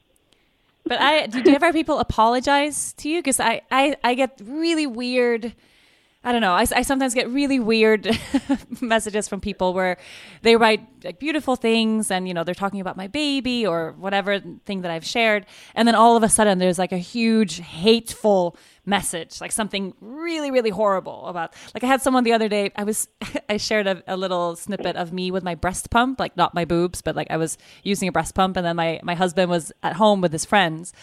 But 0.86 1.00
I 1.00 1.26
do 1.26 1.40
you 1.50 1.56
ever 1.56 1.72
people 1.72 1.98
apologize 1.98 2.92
to 2.94 3.08
you? 3.08 3.20
Because 3.20 3.40
I, 3.40 3.62
I 3.70 3.96
I 4.04 4.14
get 4.14 4.40
really 4.44 4.86
weird 4.86 5.54
I 6.26 6.32
don't 6.32 6.40
know. 6.40 6.54
I, 6.54 6.64
I 6.74 6.82
sometimes 6.82 7.12
get 7.12 7.28
really 7.28 7.60
weird 7.60 8.08
messages 8.80 9.28
from 9.28 9.40
people 9.40 9.74
where 9.74 9.98
they 10.40 10.56
write 10.56 10.80
like 11.04 11.18
beautiful 11.18 11.54
things 11.54 12.10
and, 12.10 12.26
you 12.26 12.32
know, 12.32 12.44
they're 12.44 12.54
talking 12.54 12.80
about 12.80 12.96
my 12.96 13.08
baby 13.08 13.66
or 13.66 13.92
whatever 13.98 14.40
thing 14.64 14.80
that 14.80 14.90
I've 14.90 15.04
shared. 15.04 15.44
And 15.74 15.86
then 15.86 15.94
all 15.94 16.16
of 16.16 16.22
a 16.22 16.30
sudden 16.30 16.58
there's 16.58 16.78
like 16.78 16.92
a 16.92 16.98
huge 16.98 17.60
hateful 17.60 18.56
message, 18.86 19.38
like 19.42 19.52
something 19.52 19.92
really, 20.00 20.50
really 20.50 20.70
horrible 20.70 21.26
about, 21.26 21.52
like 21.74 21.84
I 21.84 21.88
had 21.88 22.00
someone 22.00 22.24
the 22.24 22.32
other 22.32 22.48
day, 22.48 22.72
I 22.74 22.84
was, 22.84 23.06
I 23.50 23.58
shared 23.58 23.86
a, 23.86 24.02
a 24.06 24.16
little 24.16 24.56
snippet 24.56 24.96
of 24.96 25.12
me 25.12 25.30
with 25.30 25.44
my 25.44 25.54
breast 25.54 25.90
pump, 25.90 26.18
like 26.18 26.38
not 26.38 26.54
my 26.54 26.64
boobs, 26.64 27.02
but 27.02 27.14
like 27.14 27.30
I 27.30 27.36
was 27.36 27.58
using 27.82 28.08
a 28.08 28.12
breast 28.12 28.34
pump. 28.34 28.56
And 28.56 28.64
then 28.64 28.76
my, 28.76 28.98
my 29.02 29.14
husband 29.14 29.50
was 29.50 29.72
at 29.82 29.92
home 29.96 30.22
with 30.22 30.32
his 30.32 30.46
friends. 30.46 30.94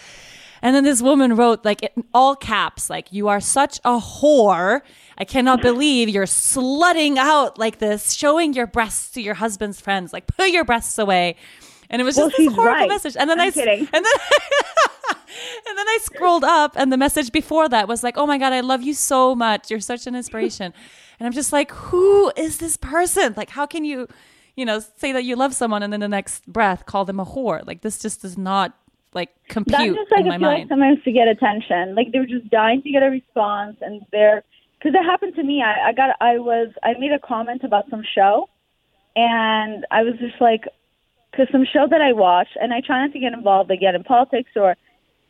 And 0.61 0.75
then 0.75 0.83
this 0.83 1.01
woman 1.01 1.35
wrote, 1.35 1.65
like, 1.65 1.81
in 1.81 2.03
all 2.13 2.35
caps, 2.35 2.89
like, 2.89 3.11
you 3.11 3.27
are 3.27 3.39
such 3.39 3.79
a 3.83 3.99
whore. 3.99 4.81
I 5.17 5.25
cannot 5.25 5.61
believe 5.69 6.09
you're 6.09 6.25
slutting 6.25 7.17
out 7.17 7.57
like 7.57 7.79
this, 7.79 8.13
showing 8.13 8.53
your 8.53 8.67
breasts 8.67 9.11
to 9.11 9.21
your 9.21 9.35
husband's 9.35 9.81
friends. 9.81 10.13
Like, 10.13 10.27
put 10.27 10.49
your 10.49 10.63
breasts 10.63 10.97
away. 10.97 11.35
And 11.89 12.01
it 12.01 12.05
was 12.05 12.15
just 12.15 12.37
well, 12.37 12.47
this 12.47 12.55
horrible 12.55 12.79
right. 12.79 12.87
message. 12.87 13.17
And 13.19 13.29
then 13.29 13.39
I'm 13.39 13.49
I, 13.49 13.51
kidding. 13.51 13.79
and 13.79 13.89
then, 13.91 14.03
and 15.67 15.77
then 15.77 15.87
I 15.87 15.99
scrolled 16.03 16.45
up, 16.45 16.73
and 16.77 16.91
the 16.91 16.97
message 16.97 17.33
before 17.33 17.67
that 17.67 17.89
was 17.89 18.01
like, 18.01 18.17
"Oh 18.17 18.25
my 18.25 18.37
god, 18.37 18.53
I 18.53 18.61
love 18.61 18.81
you 18.81 18.93
so 18.93 19.35
much. 19.35 19.69
You're 19.69 19.81
such 19.81 20.07
an 20.07 20.15
inspiration." 20.15 20.73
and 21.19 21.27
I'm 21.27 21.33
just 21.33 21.51
like, 21.51 21.69
"Who 21.71 22.31
is 22.37 22.59
this 22.59 22.77
person? 22.77 23.33
Like, 23.35 23.49
how 23.49 23.65
can 23.65 23.83
you, 23.83 24.07
you 24.55 24.65
know, 24.65 24.79
say 24.99 25.11
that 25.11 25.25
you 25.25 25.35
love 25.35 25.53
someone 25.53 25.83
and 25.83 25.91
then 25.91 25.99
the 25.99 26.07
next 26.07 26.47
breath 26.47 26.85
call 26.85 27.03
them 27.03 27.19
a 27.19 27.25
whore? 27.25 27.67
Like, 27.67 27.81
this 27.81 27.99
just 27.99 28.21
does 28.21 28.37
not 28.37 28.73
like 29.13 29.29
compute 29.49 29.77
That's 29.77 29.93
just 29.93 30.11
like 30.11 30.21
in 30.21 30.27
my 30.27 30.37
mind. 30.37 30.59
Like 30.61 30.69
sometimes 30.69 31.03
to 31.03 31.11
get 31.11 31.27
attention, 31.27 31.95
like 31.95 32.11
they're 32.11 32.25
just 32.25 32.49
dying 32.49 32.81
to 32.83 32.91
get 32.91 33.03
a 33.03 33.09
response, 33.09 33.77
and 33.81 34.01
they're 34.11 34.43
because 34.77 34.95
it 34.95 35.03
happened 35.03 35.35
to 35.35 35.43
me. 35.43 35.61
I, 35.61 35.89
I 35.89 35.93
got 35.93 36.15
I 36.21 36.37
was 36.37 36.69
I 36.83 36.93
made 36.99 37.11
a 37.11 37.19
comment 37.19 37.63
about 37.63 37.89
some 37.89 38.03
show, 38.15 38.49
and 39.15 39.85
I 39.91 40.03
was 40.03 40.13
just 40.19 40.39
like, 40.39 40.63
because 41.31 41.47
some 41.51 41.65
show 41.65 41.87
that 41.89 42.01
I 42.01 42.13
watch, 42.13 42.49
and 42.59 42.73
I 42.73 42.81
try 42.81 43.05
not 43.05 43.13
to 43.13 43.19
get 43.19 43.33
involved 43.33 43.71
again 43.71 43.95
in 43.95 44.03
politics 44.03 44.51
or 44.55 44.75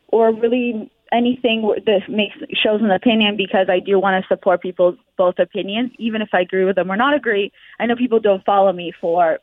or 0.08 0.32
really 0.32 0.90
anything 1.10 1.62
that 1.86 2.08
makes 2.08 2.36
shows 2.54 2.80
an 2.80 2.90
opinion 2.90 3.36
because 3.36 3.66
I 3.68 3.80
do 3.80 3.98
want 3.98 4.22
to 4.22 4.28
support 4.28 4.62
people's 4.62 4.96
both 5.18 5.38
opinions, 5.38 5.90
even 5.98 6.22
if 6.22 6.28
I 6.32 6.40
agree 6.40 6.64
with 6.64 6.76
them 6.76 6.90
or 6.90 6.96
not 6.96 7.14
agree. 7.14 7.52
I 7.78 7.86
know 7.86 7.96
people 7.96 8.20
don't 8.20 8.44
follow 8.44 8.72
me 8.72 8.92
for 9.00 9.40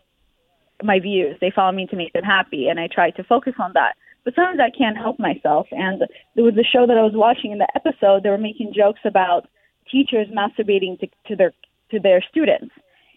my 0.82 1.00
views; 1.00 1.36
they 1.42 1.52
follow 1.52 1.74
me 1.74 1.88
to 1.88 1.98
make 1.98 2.14
them 2.14 2.24
happy, 2.24 2.70
and 2.70 2.80
I 2.80 2.88
try 2.88 3.12
to 3.12 3.24
focus 3.26 3.54
on 3.60 3.74
that. 3.74 3.96
But 4.30 4.36
sometimes 4.36 4.60
I 4.60 4.70
can't 4.78 4.96
help 4.96 5.18
myself. 5.18 5.66
And 5.72 6.04
there 6.36 6.44
was 6.44 6.54
a 6.54 6.64
show 6.64 6.86
that 6.86 6.98
I 6.98 7.02
was 7.02 7.14
watching 7.16 7.52
in 7.52 7.58
the 7.58 7.68
episode. 7.76 8.22
They 8.22 8.30
were 8.30 8.38
making 8.38 8.74
jokes 8.76 9.00
about 9.04 9.48
teachers 9.92 10.28
masturbating 10.28 11.00
to, 11.00 11.08
to 11.30 11.36
their 11.36 11.52
to 11.90 12.00
their 12.00 12.24
students, 12.30 12.72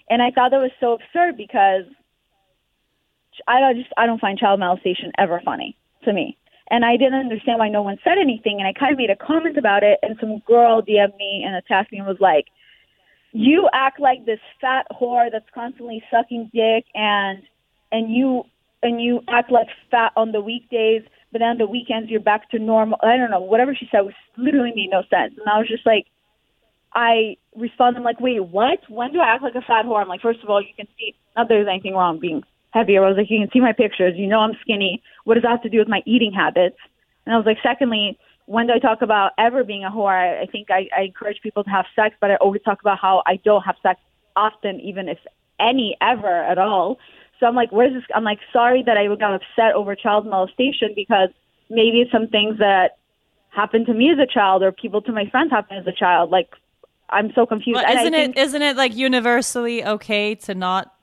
and 0.08 0.22
I 0.22 0.30
thought 0.30 0.52
that 0.52 0.62
was 0.62 0.70
so 0.80 0.94
absurd 0.94 1.36
because 1.36 1.84
I 3.46 3.74
just 3.74 3.90
I 3.98 4.06
don't 4.06 4.22
find 4.22 4.38
child 4.38 4.58
molestation 4.60 5.12
ever 5.18 5.42
funny 5.44 5.76
to 6.04 6.14
me. 6.14 6.38
And 6.70 6.82
I 6.82 6.96
didn't 6.96 7.20
understand 7.20 7.58
why 7.58 7.68
no 7.68 7.82
one 7.82 7.98
said 8.02 8.16
anything. 8.18 8.56
And 8.58 8.66
I 8.66 8.72
kind 8.72 8.92
of 8.92 8.96
made 8.96 9.10
a 9.10 9.16
comment 9.16 9.58
about 9.58 9.82
it. 9.82 9.98
And 10.02 10.16
some 10.18 10.38
girl 10.46 10.80
DM'd 10.80 11.18
me 11.18 11.44
and 11.46 11.54
attacked 11.54 11.92
me 11.92 11.98
and 11.98 12.06
was 12.06 12.20
like, 12.20 12.46
"You 13.32 13.68
act 13.74 14.00
like 14.00 14.24
this 14.24 14.40
fat 14.62 14.86
whore 14.90 15.30
that's 15.30 15.50
constantly 15.54 16.02
sucking 16.10 16.50
dick, 16.54 16.86
and 16.94 17.42
and 17.90 18.10
you 18.10 18.44
and 18.83 19.01
you 19.01 19.20
act 19.28 19.51
like 19.51 19.68
fat 19.91 20.12
on 20.16 20.33
the 20.33 20.41
weekdays, 20.41 21.03
but 21.30 21.39
then 21.39 21.49
on 21.49 21.59
the 21.59 21.66
weekends 21.66 22.11
you're 22.11 22.20
back 22.20 22.51
to 22.51 22.59
normal. 22.59 22.99
I 23.03 23.16
don't 23.16 23.30
know, 23.30 23.41
whatever 23.41 23.74
she 23.74 23.89
said 23.91 24.01
was 24.01 24.14
literally 24.37 24.72
made 24.74 24.91
no 24.91 25.03
sense. 25.03 25.35
And 25.39 25.49
I 25.49 25.59
was 25.59 25.68
just 25.68 25.87
like, 25.87 26.07
I 26.95 27.37
responded, 27.57 27.99
I'm 27.99 28.05
like, 28.05 28.20
wait, 28.20 28.45
what? 28.45 28.78
When 28.89 29.12
do 29.12 29.20
I 29.20 29.35
act 29.35 29.43
like 29.43 29.55
a 29.55 29.62
fat 29.62 29.87
whore? 29.87 30.03
I'm 30.03 30.09
like, 30.09 30.20
first 30.20 30.43
of 30.43 30.51
all, 30.51 30.61
you 30.61 30.74
can 30.76 30.87
see, 30.99 31.14
not 31.37 31.49
there's 31.49 31.68
anything 31.68 31.95
wrong 31.95 32.18
being 32.18 32.43
heavier. 32.72 33.05
I 33.05 33.09
was 33.09 33.16
like, 33.16 33.30
you 33.30 33.41
can 33.41 33.51
see 33.53 33.61
my 33.61 33.72
pictures. 33.72 34.14
You 34.16 34.26
know 34.26 34.41
I'm 34.41 34.57
skinny. 34.61 35.03
What 35.24 35.35
does 35.35 35.43
that 35.45 35.51
have 35.51 35.62
to 35.62 35.70
do 35.70 35.78
with 35.78 35.89
my 35.89 36.03
eating 36.05 36.33
habits? 36.33 36.76
And 37.24 37.35
I 37.35 37.39
was 37.39 37.47
like, 37.47 37.59
secondly, 37.62 38.18
when 38.47 38.66
do 38.66 38.74
I 38.74 38.78
talk 38.78 39.03
about 39.03 39.33
ever 39.39 39.64
being 39.64 39.85
a 39.85 39.91
whore? 39.91 40.12
I, 40.12 40.43
I 40.43 40.47
think 40.47 40.70
I, 40.70 40.89
I 40.97 41.03
encourage 41.03 41.41
people 41.43 41.64
to 41.64 41.70
have 41.70 41.87
sex, 41.95 42.14
but 42.20 42.30
I 42.30 42.37
always 42.37 42.62
talk 42.62 42.80
about 42.80 42.99
how 42.99 43.22
I 43.26 43.37
don't 43.37 43.62
have 43.62 43.76
sex 43.83 44.01
often, 44.37 44.80
even 44.80 45.09
if 45.09 45.18
any 45.61 45.97
ever 46.01 46.43
at 46.43 46.59
all. 46.59 46.99
So 47.43 47.49
I'm 47.49 47.57
like, 47.57 47.72
where's 47.72 47.93
this? 47.93 48.05
I'm 48.14 48.22
like, 48.22 48.38
sorry 48.53 48.84
that 48.86 48.97
I 48.97 49.12
got 49.16 49.34
upset 49.34 49.74
over 49.74 49.97
child 49.97 50.26
molestation 50.26 50.93
because 50.95 51.30
maybe 51.68 52.01
it's 52.01 52.12
some 52.12 52.28
things 52.28 52.59
that 52.59 52.99
happened 53.51 53.86
to 53.86 53.95
me 53.95 54.12
as 54.12 54.18
a 54.20 54.32
child 54.32 54.62
or 54.62 54.70
people 54.70 55.03
to 55.03 55.11
my 55.11 55.28
friends 55.28 55.51
happened 55.51 55.80
as 55.80 55.86
a 55.88 55.93
child. 55.93 56.30
Like, 56.30 56.51
I'm 57.11 57.32
so 57.34 57.45
confused. 57.45 57.80
Well, 57.82 57.99
isn't 57.99 58.14
it 58.14 58.38
isn't 58.38 58.62
it 58.62 58.76
like 58.76 58.95
universally 58.95 59.84
okay 59.84 60.36
to 60.36 60.55
not 60.55 60.95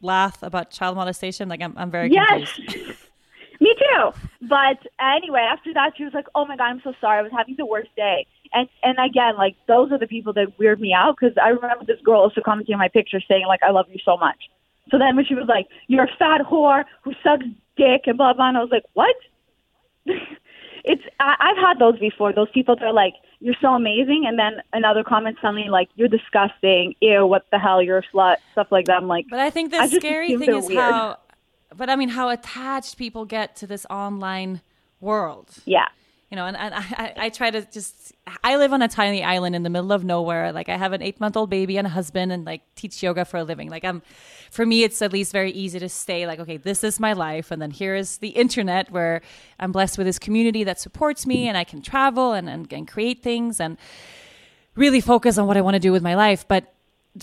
laugh 0.00 0.40
about 0.40 0.70
child 0.70 0.94
molestation? 0.94 1.48
Like, 1.48 1.60
I'm 1.60 1.76
I'm 1.76 1.90
very 1.90 2.12
yes. 2.12 2.52
confused. 2.54 2.96
me 3.60 3.74
too. 3.74 4.12
But 4.42 4.78
anyway, 5.00 5.44
after 5.50 5.74
that, 5.74 5.94
she 5.96 6.04
was 6.04 6.14
like, 6.14 6.26
"Oh 6.36 6.46
my 6.46 6.56
god, 6.56 6.66
I'm 6.66 6.80
so 6.84 6.92
sorry. 7.00 7.18
I 7.18 7.22
was 7.22 7.32
having 7.36 7.56
the 7.58 7.66
worst 7.66 7.90
day." 7.96 8.24
And 8.54 8.68
and 8.84 8.98
again, 9.04 9.36
like 9.36 9.56
those 9.66 9.90
are 9.90 9.98
the 9.98 10.06
people 10.06 10.32
that 10.34 10.56
weird 10.60 10.80
me 10.80 10.94
out 10.94 11.16
because 11.20 11.36
I 11.42 11.48
remember 11.48 11.84
this 11.84 12.00
girl 12.04 12.20
also 12.20 12.40
commenting 12.40 12.74
on 12.74 12.78
my 12.78 12.86
picture 12.86 13.20
saying 13.26 13.46
like, 13.48 13.64
"I 13.64 13.72
love 13.72 13.86
you 13.90 13.98
so 14.04 14.16
much." 14.16 14.38
So 14.90 14.98
then 14.98 15.16
when 15.16 15.24
she 15.24 15.34
was 15.34 15.46
like, 15.48 15.66
"You're 15.86 16.04
a 16.04 16.16
fat 16.18 16.40
whore 16.42 16.84
who 17.02 17.12
sucks 17.22 17.46
dick," 17.76 18.02
and 18.06 18.16
blah 18.16 18.32
blah, 18.32 18.48
and 18.48 18.56
I 18.56 18.60
was 18.60 18.70
like, 18.70 18.84
"What?" 18.94 19.14
it's 20.84 21.02
I, 21.20 21.36
I've 21.38 21.56
had 21.56 21.78
those 21.78 21.98
before. 21.98 22.32
Those 22.32 22.50
people 22.50 22.76
that 22.76 22.84
are 22.84 22.92
like, 22.92 23.14
"You're 23.40 23.56
so 23.60 23.74
amazing," 23.74 24.24
and 24.26 24.38
then 24.38 24.62
another 24.72 25.04
comment 25.04 25.38
suddenly 25.40 25.68
like, 25.68 25.88
"You're 25.96 26.08
disgusting." 26.08 26.94
Ew, 27.00 27.26
what 27.26 27.46
the 27.50 27.58
hell? 27.58 27.82
You're 27.82 27.98
a 27.98 28.06
slut. 28.14 28.36
Stuff 28.52 28.68
like 28.70 28.86
that. 28.86 28.96
I'm 28.96 29.08
like, 29.08 29.26
but 29.30 29.40
I 29.40 29.50
think 29.50 29.72
the 29.72 29.78
I 29.78 29.88
scary 29.88 30.36
thing 30.36 30.54
is 30.54 30.68
weird. 30.68 30.80
how, 30.80 31.18
but 31.76 31.90
I 31.90 31.96
mean, 31.96 32.10
how 32.10 32.28
attached 32.30 32.96
people 32.96 33.24
get 33.24 33.56
to 33.56 33.66
this 33.66 33.86
online 33.90 34.60
world. 35.00 35.58
Yeah 35.64 35.88
you 36.30 36.36
know, 36.36 36.44
and, 36.44 36.56
and 36.56 36.74
I, 36.74 37.14
I 37.16 37.28
try 37.30 37.50
to 37.50 37.62
just, 37.70 38.12
I 38.44 38.56
live 38.56 38.72
on 38.74 38.82
a 38.82 38.88
tiny 38.88 39.24
island 39.24 39.56
in 39.56 39.62
the 39.62 39.70
middle 39.70 39.92
of 39.92 40.04
nowhere. 40.04 40.52
Like 40.52 40.68
I 40.68 40.76
have 40.76 40.92
an 40.92 41.02
eight 41.02 41.20
month 41.20 41.36
old 41.36 41.48
baby 41.48 41.78
and 41.78 41.86
a 41.86 41.90
husband 41.90 42.32
and 42.32 42.44
like 42.44 42.62
teach 42.74 43.02
yoga 43.02 43.24
for 43.24 43.38
a 43.38 43.44
living. 43.44 43.70
Like 43.70 43.84
I'm, 43.84 44.02
for 44.50 44.66
me, 44.66 44.82
it's 44.82 45.00
at 45.00 45.12
least 45.12 45.32
very 45.32 45.50
easy 45.52 45.78
to 45.78 45.88
stay 45.88 46.26
like, 46.26 46.38
okay, 46.40 46.58
this 46.58 46.84
is 46.84 47.00
my 47.00 47.14
life. 47.14 47.50
And 47.50 47.62
then 47.62 47.70
here 47.70 47.94
is 47.94 48.18
the 48.18 48.28
internet 48.28 48.90
where 48.90 49.22
I'm 49.58 49.72
blessed 49.72 49.96
with 49.96 50.06
this 50.06 50.18
community 50.18 50.64
that 50.64 50.78
supports 50.78 51.26
me 51.26 51.48
and 51.48 51.56
I 51.56 51.64
can 51.64 51.80
travel 51.80 52.34
and, 52.34 52.48
and, 52.48 52.70
and 52.70 52.86
create 52.86 53.22
things 53.22 53.58
and 53.58 53.78
really 54.74 55.00
focus 55.00 55.38
on 55.38 55.46
what 55.46 55.56
I 55.56 55.62
want 55.62 55.74
to 55.74 55.80
do 55.80 55.92
with 55.92 56.02
my 56.02 56.14
life. 56.14 56.46
But 56.46 56.74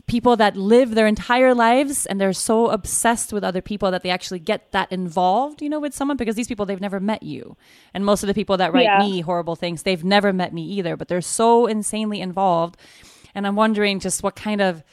people 0.08 0.36
that 0.36 0.56
live 0.56 0.96
their 0.96 1.08
entire 1.08 1.54
lives 1.54 2.06
and 2.06 2.20
they're 2.20 2.34
so 2.34 2.70
obsessed 2.70 3.32
with 3.32 3.44
other 3.44 3.62
people 3.62 3.92
that 3.92 4.04
they 4.04 4.10
actually 4.10 4.40
get 4.40 4.72
that 4.72 4.92
involved, 4.92 5.62
you 5.62 5.70
know, 5.70 5.80
with 5.80 5.94
someone 5.94 6.18
because 6.18 6.36
these 6.36 6.48
people 6.48 6.66
they've 6.66 6.82
never 6.82 7.00
met 7.00 7.24
you. 7.24 7.56
And 7.94 8.06
most 8.06 8.24
of 8.24 8.28
the 8.28 8.34
people 8.34 8.58
that 8.58 8.74
write 8.74 8.84
yeah. 8.84 9.00
me 9.00 9.22
horrible 9.22 9.56
things, 9.56 9.84
they've 9.84 10.04
never 10.04 10.34
met 10.34 10.54
me 10.54 10.64
either, 10.64 10.98
but 10.98 11.08
they're 11.08 11.22
so 11.22 11.66
insanely 11.66 12.22
involved. 12.22 12.78
And 13.34 13.46
I'm 13.46 13.56
wondering 13.56 14.00
just 14.00 14.24
what 14.24 14.36
kind 14.36 14.62
of 14.62 14.84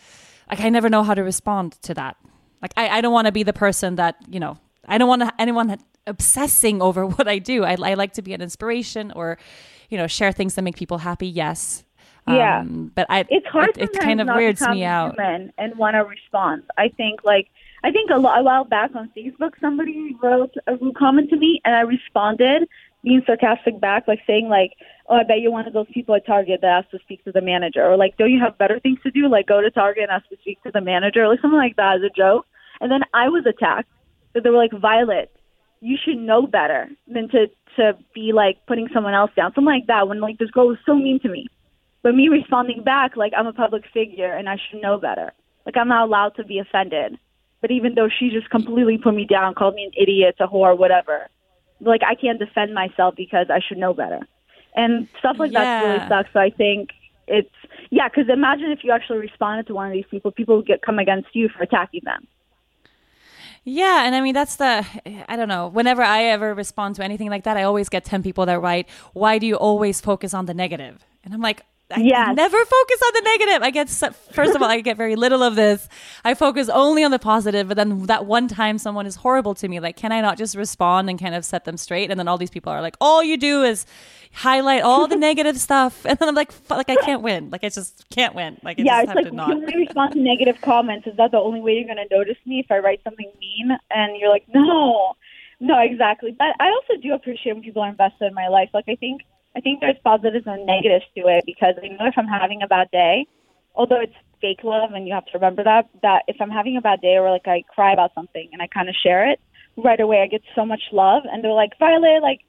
like 0.51 0.61
I 0.61 0.69
never 0.69 0.89
know 0.89 1.03
how 1.03 1.15
to 1.15 1.23
respond 1.23 1.73
to 1.83 1.95
that. 1.95 2.17
Like 2.61 2.73
I, 2.77 2.89
I 2.89 3.01
don't 3.01 3.13
want 3.13 3.27
to 3.27 3.33
be 3.33 3.43
the 3.43 3.53
person 3.53 3.97
that, 3.97 4.17
you 4.29 4.41
know, 4.41 4.59
I 4.87 4.99
don't 4.99 5.09
want 5.09 5.33
anyone 5.39 5.79
obsessing 6.07 6.83
over 6.83 7.07
what 7.17 7.29
I 7.29 7.39
do. 7.39 7.65
I, 7.65 7.77
I 7.83 7.95
like 7.95 8.15
to 8.15 8.23
be 8.23 8.35
an 8.35 8.43
inspiration 8.43 9.13
or, 9.13 9.39
you 9.89 9.99
know, 9.99 10.07
share 10.07 10.33
things 10.33 10.55
that 10.55 10.63
make 10.63 10.77
people 10.77 10.99
happy. 10.99 11.27
Yes. 11.27 11.85
Yeah, 12.27 12.61
um, 12.61 12.93
but 12.95 13.07
I 13.11 13.25
it's 13.29 13.47
hard. 13.47 13.77
It, 13.77 13.91
it 13.91 14.01
kind 14.01 14.21
of 14.21 14.29
weirds 14.29 14.67
me 14.69 14.85
out. 14.85 15.19
And 15.19 15.77
want 15.77 15.95
to 15.95 16.05
respond. 16.05 16.63
I 16.79 16.89
think 16.89 17.25
like 17.25 17.49
I 17.85 17.91
think 17.91 18.11
a, 18.11 18.15
a 18.15 18.43
while 18.43 18.65
back 18.65 18.95
on 18.95 19.11
Facebook, 19.17 19.53
somebody 19.61 20.17
wrote 20.23 20.55
a 20.67 20.77
rude 20.77 20.97
comment 20.97 21.31
to 21.31 21.37
me, 21.37 21.61
and 21.65 21.75
I 21.75 21.81
responded 21.81 22.69
being 23.03 23.23
sarcastic 23.27 23.81
back, 23.81 24.07
like 24.07 24.21
saying 24.27 24.49
like, 24.49 24.75
"Oh, 25.09 25.17
I 25.17 25.25
bet 25.25 25.41
you're 25.41 25.51
one 25.51 25.67
of 25.67 25.73
those 25.73 25.89
people 25.93 26.15
at 26.15 26.25
Target 26.25 26.61
that 26.63 26.85
has 26.85 26.91
to 26.93 27.05
speak 27.05 27.25
to 27.25 27.33
the 27.33 27.41
manager," 27.41 27.85
or 27.85 27.97
like, 27.97 28.17
"Don't 28.17 28.31
you 28.31 28.41
have 28.41 28.57
better 28.59 28.79
things 28.79 29.01
to 29.03 29.11
do? 29.11 29.29
Like 29.29 29.47
go 29.47 29.61
to 29.61 29.71
Target 29.71 30.05
and 30.05 30.13
ask 30.13 30.29
to 30.29 30.37
speak 30.41 30.63
to 30.63 30.71
the 30.71 30.81
manager," 30.81 31.25
or 31.25 31.29
like 31.29 31.41
something 31.41 31.59
like 31.59 31.77
that 31.77 31.97
as 31.97 32.03
a 32.03 32.11
joke. 32.17 32.47
And 32.81 32.91
then 32.91 33.03
I 33.13 33.29
was 33.29 33.45
attacked. 33.47 33.89
So 34.33 34.41
they 34.41 34.51
were 34.51 34.57
like, 34.57 34.73
"Violet, 34.73 35.35
you 35.81 35.99
should 36.03 36.19
know 36.19 36.47
better 36.47 36.89
than 37.09 37.29
to 37.31 37.49
to 37.77 37.99
be 38.15 38.33
like 38.33 38.65
putting 38.67 38.89
someone 38.95 39.15
else 39.15 39.33
down, 39.35 39.53
something 39.55 39.65
like 39.65 39.89
that." 39.89 40.07
When 40.07 40.21
like 40.21 40.39
this 40.39 40.51
girl 40.51 40.69
was 40.69 40.79
so 40.87 40.95
mean 40.95 41.19
to 41.21 41.29
me, 41.29 41.49
but 42.03 42.15
me 42.15 42.29
responding 42.29 42.83
back 42.83 43.17
like 43.17 43.33
I'm 43.37 43.47
a 43.47 43.53
public 43.53 43.85
figure 43.93 44.33
and 44.33 44.49
I 44.49 44.57
should 44.57 44.81
know 44.83 44.99
better. 44.99 45.33
Like 45.67 45.77
I'm 45.77 45.89
not 45.89 46.05
allowed 46.05 46.31
to 46.37 46.45
be 46.45 46.59
offended. 46.59 47.19
But 47.61 47.71
even 47.71 47.95
though 47.95 48.09
she 48.09 48.31
just 48.31 48.51
completely 48.51 48.99
put 48.99 49.15
me 49.15 49.25
down, 49.25 49.55
called 49.55 49.75
me 49.75 49.85
an 49.85 49.93
idiot, 49.97 50.35
a 50.41 50.49
whore, 50.49 50.77
whatever, 50.77 51.29
like 51.81 52.01
I 52.03 52.15
can't 52.17 52.39
defend 52.39 52.75
myself 52.75 53.15
because 53.17 53.47
I 53.51 53.61
should 53.67 53.79
know 53.79 53.95
better. 53.95 54.21
And 54.75 55.09
stuff 55.21 55.37
like 55.39 55.53
Yeah. 55.53 55.65
that 55.81 55.87
really 55.87 56.01
sucks. 56.09 56.31
So 56.33 56.41
I 56.41 56.51
think 56.51 56.91
it's 57.29 57.55
yeah. 57.91 58.09
Because 58.09 58.29
imagine 58.29 58.71
if 58.73 58.83
you 58.83 58.91
actually 58.91 59.19
responded 59.19 59.67
to 59.69 59.75
one 59.75 59.87
of 59.87 59.93
these 59.93 60.07
people, 60.11 60.33
people 60.33 60.57
would 60.57 60.67
get 60.67 60.83
come 60.83 60.99
against 60.99 61.29
you 61.35 61.49
for 61.49 61.63
attacking 61.63 62.01
them. 62.05 62.27
Yeah, 63.65 64.05
and 64.05 64.15
I 64.15 64.21
mean 64.21 64.35
that's 64.35 64.57
the 64.57 64.85
I 65.29 65.37
don't 65.37 65.49
know. 65.49 65.69
Whenever 65.69 66.03
I 66.03 66.25
ever 66.25 66.55
respond 66.55 66.97
to 66.97 67.05
anything 67.05 67.31
like 67.31 67.45
that, 67.45 67.57
I 67.57 67.63
always 67.63 67.89
get 67.89 68.05
ten 68.05 68.23
people 68.23 68.45
that 68.47 68.61
write, 68.61 68.89
"Why 69.13 69.39
do 69.39 69.47
you 69.47 69.55
always 69.55 70.01
focus 70.01 70.35
on 70.35 70.47
the 70.47 70.55
negative?" 70.55 71.05
And 71.25 71.33
I'm 71.33 71.41
like, 71.41 71.63
I 71.93 72.01
Yes. 72.01 72.37
never 72.37 72.57
focus 72.57 73.01
on 73.07 73.13
the 73.15 73.21
negative. 73.25 73.63
I 73.63 73.71
get 73.71 73.89
first 74.33 74.55
of 74.55 74.63
all, 74.63 74.69
I 74.69 74.81
get 74.81 74.97
very 74.97 75.17
little 75.17 75.43
of 75.43 75.55
this. 75.57 75.89
I 76.25 76.35
focus 76.35 76.69
only 76.69 77.05
on 77.05 77.11
the 77.11 77.19
positive, 77.19 77.69
but 77.69 77.77
then 77.77 78.07
that 78.07 78.27
one 78.27 78.49
time 78.49 78.79
someone 78.79 79.07
is 79.07 79.17
horrible 79.17 79.55
to 79.57 79.69
me, 79.69 79.81
like, 79.81 79.97
can 79.97 80.13
I 80.13 80.21
not 80.21 80.39
just 80.39 80.57
respond 80.57 81.09
and 81.11 81.19
kind 81.21 81.35
of 81.35 81.45
set 81.45 81.65
them 81.65 81.77
straight? 81.77 82.11
And 82.11 82.19
then 82.19 82.29
all 82.29 82.39
these 82.39 82.51
people 82.51 82.73
are 82.73 82.81
like, 82.81 82.97
all 83.01 83.23
you 83.23 83.37
do 83.37 83.63
is 83.63 83.87
highlight 84.35 84.83
all 84.83 85.07
the 85.07 85.17
negative 85.17 85.59
stuff, 85.59 86.07
and 86.07 86.19
then 86.19 86.29
I'm 86.29 86.35
like, 86.35 86.53
like 86.71 86.89
I 86.89 86.97
can't 86.97 87.23
win. 87.23 87.51
Like 87.51 87.65
I 87.65 87.69
just 87.69 88.09
can't 88.11 88.35
win. 88.35 88.59
Like 88.63 88.79
I 88.81 88.83
yeah, 88.83 88.93
just 88.93 89.03
it's 89.03 89.09
have 89.09 89.17
like 89.17 89.25
to 89.27 89.31
you 89.31 89.37
not. 89.37 89.53
only 89.55 89.77
respond 89.77 90.13
to 90.15 90.19
negative 90.21 90.57
comments. 90.63 91.07
Is 91.07 91.17
that 91.19 91.31
the 91.33 91.39
only 91.39 91.61
way 91.61 91.73
you're 91.73 91.85
going 91.95 92.07
to 92.09 92.15
notice 92.17 92.39
me 92.47 92.61
if 92.61 92.71
I 92.71 92.79
write 92.79 93.01
something 93.05 93.31
mean? 93.39 93.77
And 93.91 94.17
you're 94.19 94.31
like, 94.31 94.47
no, 94.53 95.15
no, 95.61 95.79
exactly. 95.79 96.35
But 96.37 96.49
I 96.61 96.69
also 96.69 97.01
do 97.03 97.13
appreciate 97.15 97.53
when 97.53 97.63
people 97.63 97.83
are 97.83 97.89
invested 97.91 98.25
in 98.27 98.35
my 98.35 98.49
life. 98.49 98.71
Like 98.73 98.87
I 98.89 98.95
think, 98.97 99.23
I 99.57 99.61
think 99.61 99.81
there's 99.81 99.97
positives 100.05 100.47
and 100.47 100.67
negatives 100.67 101.05
to 101.17 101.29
it 101.29 101.45
because 101.45 101.75
I 101.83 101.89
know 101.89 102.07
if 102.07 102.15
I'm 102.17 102.27
having 102.27 102.63
a 102.63 102.67
bad 102.67 102.91
day, 102.91 103.27
although 103.75 104.01
it's 104.01 104.15
fake 104.41 104.65
love 104.65 104.93
and 104.93 105.07
you 105.07 105.15
have 105.15 105.27
to 105.27 105.33
remember 105.35 105.63
that, 105.65 105.89
that 106.03 106.23
if 106.27 106.37
I'm 106.41 106.51
having 106.51 106.77
a 106.77 106.81
bad 106.81 107.01
day 107.01 107.17
or 107.17 107.31
like 107.31 107.47
I 107.47 107.63
cry 107.75 107.93
about 107.93 108.15
something 108.15 108.49
and 108.53 108.63
I 108.63 108.67
kind 108.67 108.89
of 108.89 108.95
share 108.95 109.31
it 109.31 109.41
right 109.77 110.01
away, 110.01 110.23
I 110.23 110.27
get 110.27 110.43
so 110.55 110.65
much 110.65 110.83
love 110.93 111.23
and 111.31 111.45
they're 111.45 111.53
like, 111.53 111.79
Violet, 111.79 112.23
like 112.23 112.41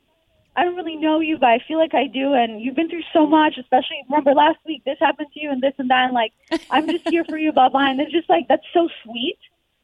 I 0.55 0.63
don't 0.63 0.75
really 0.75 0.95
know 0.95 1.19
you, 1.19 1.37
but 1.37 1.49
I 1.49 1.59
feel 1.67 1.79
like 1.79 1.93
I 1.93 2.07
do. 2.07 2.33
And 2.33 2.61
you've 2.61 2.75
been 2.75 2.89
through 2.89 3.03
so 3.11 3.25
much, 3.25 3.57
especially 3.57 3.97
remember 4.07 4.33
last 4.33 4.59
week, 4.65 4.83
this 4.85 4.97
happened 4.99 5.29
to 5.33 5.39
you 5.39 5.49
and 5.49 5.61
this 5.61 5.73
and 5.77 5.89
that. 5.89 6.05
And 6.05 6.13
like, 6.13 6.33
I'm 6.69 6.87
just 6.87 7.07
here 7.09 7.25
for 7.25 7.37
you, 7.37 7.51
blah, 7.51 7.69
blah. 7.69 7.89
And 7.89 7.99
it's 7.99 8.11
just 8.11 8.29
like, 8.29 8.47
that's 8.47 8.65
so 8.73 8.87
sweet 9.03 9.39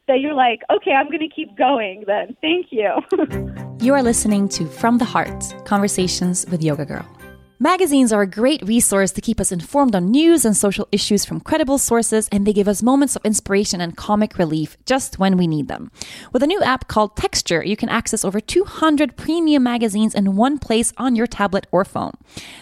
that 0.06 0.20
you're 0.20 0.34
like, 0.34 0.60
okay, 0.70 0.92
I'm 0.92 1.06
going 1.06 1.20
to 1.20 1.28
keep 1.28 1.56
going 1.56 2.04
then. 2.06 2.36
Thank 2.40 2.66
you. 2.70 3.56
You 3.80 3.94
are 3.94 4.02
listening 4.02 4.46
to 4.50 4.66
From 4.66 4.98
the 4.98 5.06
Heart 5.06 5.54
Conversations 5.64 6.44
with 6.50 6.62
Yoga 6.62 6.84
Girl. 6.84 7.19
Magazines 7.62 8.10
are 8.10 8.22
a 8.22 8.26
great 8.26 8.62
resource 8.62 9.12
to 9.12 9.20
keep 9.20 9.38
us 9.38 9.52
informed 9.52 9.94
on 9.94 10.10
news 10.10 10.46
and 10.46 10.56
social 10.56 10.88
issues 10.92 11.26
from 11.26 11.40
credible 11.40 11.76
sources, 11.76 12.26
and 12.32 12.46
they 12.46 12.54
give 12.54 12.66
us 12.66 12.82
moments 12.82 13.16
of 13.16 13.22
inspiration 13.22 13.82
and 13.82 13.98
comic 13.98 14.38
relief 14.38 14.78
just 14.86 15.18
when 15.18 15.36
we 15.36 15.46
need 15.46 15.68
them. 15.68 15.90
With 16.32 16.42
a 16.42 16.46
new 16.46 16.62
app 16.62 16.88
called 16.88 17.18
Texture, 17.18 17.62
you 17.62 17.76
can 17.76 17.90
access 17.90 18.24
over 18.24 18.40
200 18.40 19.14
premium 19.14 19.62
magazines 19.62 20.14
in 20.14 20.36
one 20.36 20.58
place 20.58 20.94
on 20.96 21.14
your 21.14 21.26
tablet 21.26 21.66
or 21.70 21.84
phone. 21.84 22.14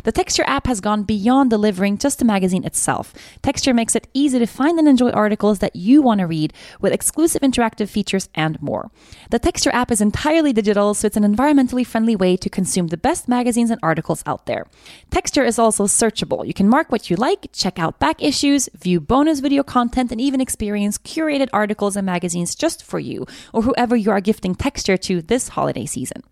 The 0.03 0.11
Texture 0.11 0.43
app 0.49 0.67
has 0.67 0.81
gone 0.81 1.05
beyond 1.05 1.51
delivering 1.51 1.99
just 1.99 2.19
the 2.19 2.25
magazine 2.25 2.65
itself. 2.65 3.15
Texture 3.41 3.73
makes 3.73 3.95
it 3.95 4.09
easy 4.15 4.41
to 4.41 4.47
find 4.47 4.81
and 4.81 4.89
enjoy 4.89 5.11
articles 5.11 5.61
that 5.61 5.77
you 5.77 6.03
want 6.03 6.19
to 6.19 6.27
read 6.27 6.53
with 6.81 6.93
exclusive 6.93 7.43
interactive 7.43 7.89
features 7.89 8.29
and 8.35 8.61
more. 8.61 8.91
The 9.31 9.39
Texture 9.39 9.71
app 9.73 9.93
is 9.93 10.01
entirely 10.01 10.53
digital, 10.53 10.93
so 10.95 11.07
it's 11.07 11.17
an 11.17 11.23
environmentally 11.23 11.87
friendly 11.87 12.17
way 12.17 12.37
to 12.37 12.51
consume 12.51 12.89
the 12.89 12.97
best 12.97 13.29
magazines 13.29 13.71
and 13.71 13.79
articles 13.81 14.25
out 14.27 14.47
there. 14.47 14.67
Texture 15.11 15.45
is 15.45 15.59
also 15.59 15.87
searchable. 15.87 16.47
You 16.47 16.55
can 16.55 16.69
mark 16.69 16.93
what 16.93 17.11
you 17.11 17.17
like, 17.17 17.49
check 17.53 17.79
out 17.79 17.99
back 17.99 18.23
issues, 18.23 18.69
view 18.75 19.01
bonus 19.01 19.41
video 19.41 19.63
content, 19.63 20.13
and 20.13 20.21
even 20.21 20.41
experience 20.41 20.99
curated 20.99 21.49
articles 21.53 21.97
and 21.97 22.07
magazines 22.07 22.55
just 22.55 22.83
for 22.83 22.99
you 22.99 23.27
or 23.53 23.63
whoever 23.63 23.97
you 23.97 24.11
are 24.11 24.21
gifting 24.21 24.55
Texture 24.55 24.97
to 24.97 25.23
this 25.23 25.49
holiday 25.49 25.87
season. 25.87 26.23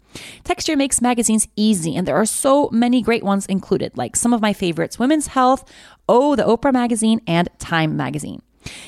Texture 0.45 0.77
makes 0.77 1.03
magazines 1.03 1.49
easy, 1.57 1.97
and 1.97 2.07
there 2.07 2.17
are 2.17 2.27
so 2.27 2.69
many 2.73 3.03
great 3.03 3.23
ones 3.23 3.47
included, 3.47 3.97
like 3.97 4.17
some 4.17 4.33
of 4.33 4.41
my 4.41 4.53
favorites 4.53 4.99
Women's 4.99 5.29
Health, 5.29 5.71
Oh, 6.09 6.37
the 6.37 6.45
Oprah 6.45 6.73
Magazine, 6.73 7.21
and 7.27 7.49
Time 7.59 7.97
Magazine. 7.97 8.41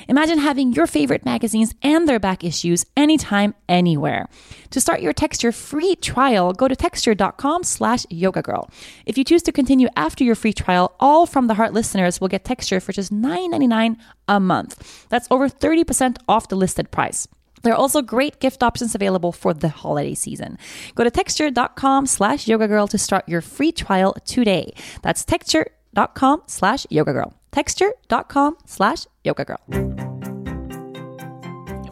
Imagine 0.09 0.39
having 0.39 0.73
your 0.73 0.87
favorite 0.87 1.25
magazines 1.25 1.75
and 1.83 2.09
their 2.09 2.19
back 2.19 2.45
issues 2.45 2.85
anytime, 2.97 3.55
anywhere. 3.69 4.29
To 4.71 4.81
start 4.81 5.01
your 5.01 5.13
Texture 5.13 5.53
free 5.53 5.97
trial, 5.97 6.53
go 6.53 6.69
to 6.69 6.77
texture.com 6.77 7.65
slash 7.65 8.07
yoga 8.11 8.43
girl. 8.43 8.71
If 9.07 9.17
you 9.17 9.25
choose 9.25 9.43
to 9.45 9.53
continue 9.53 9.89
after 9.97 10.25
your 10.25 10.35
free 10.35 10.53
trial, 10.53 10.95
all 11.01 11.27
from 11.27 11.47
the 11.47 11.55
heart 11.55 11.73
listeners 11.73 12.21
will 12.21 12.29
get 12.29 12.45
Texture 12.45 12.81
for 12.81 12.93
just 12.93 13.13
$9.99 13.13 13.97
a 14.29 14.41
month. 14.41 15.07
That's 15.09 15.29
over 15.31 15.49
30% 15.49 16.19
off 16.29 16.49
the 16.49 16.57
listed 16.57 16.91
price. 16.91 17.27
There 17.63 17.73
are 17.73 17.77
also 17.77 18.03
great 18.03 18.41
gift 18.41 18.63
options 18.63 18.95
available 18.95 19.33
for 19.33 19.55
the 19.55 19.69
holiday 19.69 20.15
season. 20.15 20.59
Go 20.95 21.05
to 21.05 21.11
texture.com 21.11 22.07
slash 22.07 22.47
yoga 22.47 22.69
girl 22.69 22.87
to 22.89 22.99
start 22.99 23.29
your 23.29 23.41
free 23.41 23.73
trial 23.73 24.15
today. 24.25 24.73
That's 25.03 25.25
texture.com 25.25 26.43
slash 26.47 26.87
yoga 26.91 27.13
girl. 27.13 27.35
Texture.com 27.51 28.57
slash 28.67 29.07
yoga 29.29 29.45
girl. 29.45 29.63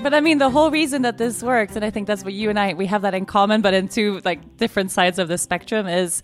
But 0.03 0.15
I 0.15 0.21
mean, 0.21 0.39
the 0.39 0.51
whole 0.51 0.71
reason 0.71 1.03
that 1.03 1.19
this 1.19 1.43
works, 1.43 1.75
and 1.75 1.85
I 1.85 1.91
think 1.91 2.07
that's 2.07 2.23
what 2.25 2.33
you 2.33 2.49
and 2.49 2.59
I 2.59 2.75
we 2.75 2.87
have 2.87 3.03
that 3.03 3.15
in 3.15 3.27
common, 3.27 3.61
but 3.61 3.75
in 3.75 3.89
two 3.89 4.21
like 4.25 4.57
different 4.57 4.91
sides 4.93 5.19
of 5.19 5.27
the 5.29 5.37
spectrum, 5.39 5.87
is 5.89 6.23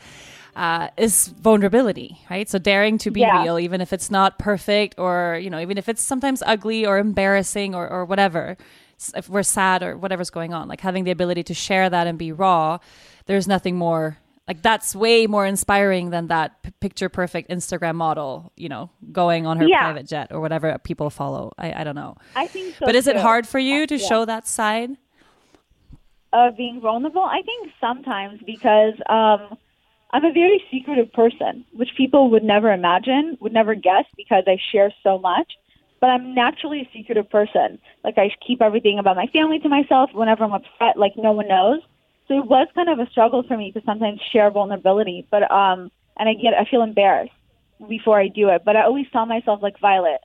uh, 0.55 0.89
is 0.97 1.29
vulnerability, 1.29 2.19
right? 2.31 2.49
So 2.49 2.59
daring 2.59 2.99
to 2.99 3.11
be 3.11 3.21
Yeah. 3.21 3.43
real, 3.43 3.59
even 3.59 3.81
if 3.81 3.93
it's 3.93 4.11
not 4.11 4.39
perfect, 4.39 4.99
or 4.99 5.39
you 5.43 5.51
know, 5.51 5.59
even 5.61 5.79
if 5.79 5.89
it's 5.89 6.03
sometimes 6.03 6.43
ugly 6.47 6.87
or 6.87 6.99
embarrassing 6.99 7.75
or 7.75 7.89
or 7.89 8.05
whatever. 8.05 8.57
If 9.17 9.29
we're 9.29 9.43
sad 9.43 9.83
or 9.83 9.97
whatever's 9.97 10.31
going 10.31 10.55
on, 10.55 10.69
like 10.69 10.81
having 10.81 11.03
the 11.03 11.11
ability 11.11 11.43
to 11.45 11.55
share 11.55 11.91
that 11.91 12.07
and 12.07 12.17
be 12.17 12.31
raw, 12.31 12.79
there's 13.27 13.49
nothing 13.49 13.75
more 13.77 14.17
like 14.53 14.61
that's 14.63 14.95
way 14.95 15.27
more 15.27 15.47
inspiring 15.47 16.11
than 16.11 16.27
that 16.27 16.63
p- 16.63 16.71
picture 16.81 17.09
perfect 17.09 17.49
Instagram 17.49 17.95
model, 17.95 18.53
you 18.57 18.69
know, 18.69 18.91
going 19.11 19.47
on 19.47 19.57
her 19.57 19.67
Yeah. 19.67 19.81
private 19.81 20.07
jet 20.07 20.29
or 20.31 20.41
whatever 20.41 20.77
people 20.85 21.09
follow. 21.09 21.53
I, 21.57 21.81
I 21.81 21.85
don't 21.85 21.95
know. 21.95 22.17
I 22.37 22.47
think 22.49 22.75
so. 22.75 22.85
But 22.85 22.95
is 22.95 23.07
it 23.07 23.17
hard 23.17 23.47
for 23.49 23.59
you 23.59 23.87
to 23.87 23.97
Yeah. 23.97 24.07
show 24.09 24.25
that 24.27 24.47
side? 24.47 24.91
of 26.35 26.57
being 26.57 26.81
vulnerable? 26.81 27.23
I 27.23 27.43
think 27.43 27.71
sometimes 27.79 28.41
because 28.47 28.95
um, 29.11 29.59
I'm 30.13 30.25
a 30.25 30.33
very 30.33 30.63
secretive 30.71 31.13
person, 31.13 31.65
which 31.75 31.91
people 31.95 32.31
would 32.31 32.43
never 32.43 32.73
imagine, 32.73 33.37
would 33.41 33.53
never 33.53 33.75
guess 33.75 34.05
because 34.17 34.45
I 34.47 34.57
share 34.73 34.91
so 35.03 35.19
much. 35.19 35.53
But 36.01 36.07
I'm 36.09 36.35
naturally 36.35 36.81
a 36.81 36.91
secretive 36.97 37.29
person. 37.29 37.79
Like 38.03 38.17
I 38.17 38.31
keep 38.47 38.63
everything 38.63 38.99
about 38.99 39.15
my 39.15 39.27
family 39.27 39.59
to 39.61 39.69
myself. 39.69 40.09
Whenever 40.15 40.45
I'm 40.45 40.55
upset, 40.55 40.97
like 40.97 41.13
no 41.19 41.33
one 41.33 41.49
knows. 41.49 41.81
So 42.29 42.39
it 42.39 42.47
was 42.47 42.69
kind 42.75 42.89
of 42.89 42.99
a 42.99 43.11
struggle 43.11 43.43
for 43.43 43.57
me 43.57 43.73
to 43.73 43.83
sometimes 43.85 44.21
share 44.33 44.51
vulnerability. 44.51 45.27
But 45.31 45.51
um, 45.51 45.91
and 46.17 46.29
I 46.29 46.35
get 46.35 46.55
I 46.55 46.65
feel 46.71 46.83
embarrassed 46.83 47.33
before 47.89 48.21
I 48.21 48.29
do 48.29 48.49
it. 48.51 48.63
But 48.65 48.77
I 48.77 48.85
always 48.85 49.07
tell 49.13 49.27
myself 49.27 49.63
like 49.63 49.79
Violet, 49.81 50.21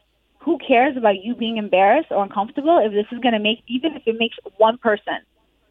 who 0.47 0.57
cares 0.65 0.95
about 0.95 1.21
you 1.21 1.35
being 1.35 1.57
embarrassed 1.57 2.07
or 2.09 2.23
uncomfortable 2.23 2.79
if 2.81 2.93
this 2.93 3.05
is 3.11 3.19
going 3.19 3.33
to 3.33 3.39
make 3.39 3.59
even 3.67 3.93
if 3.95 4.03
it 4.05 4.15
makes 4.17 4.37
one 4.55 4.77
person 4.77 5.17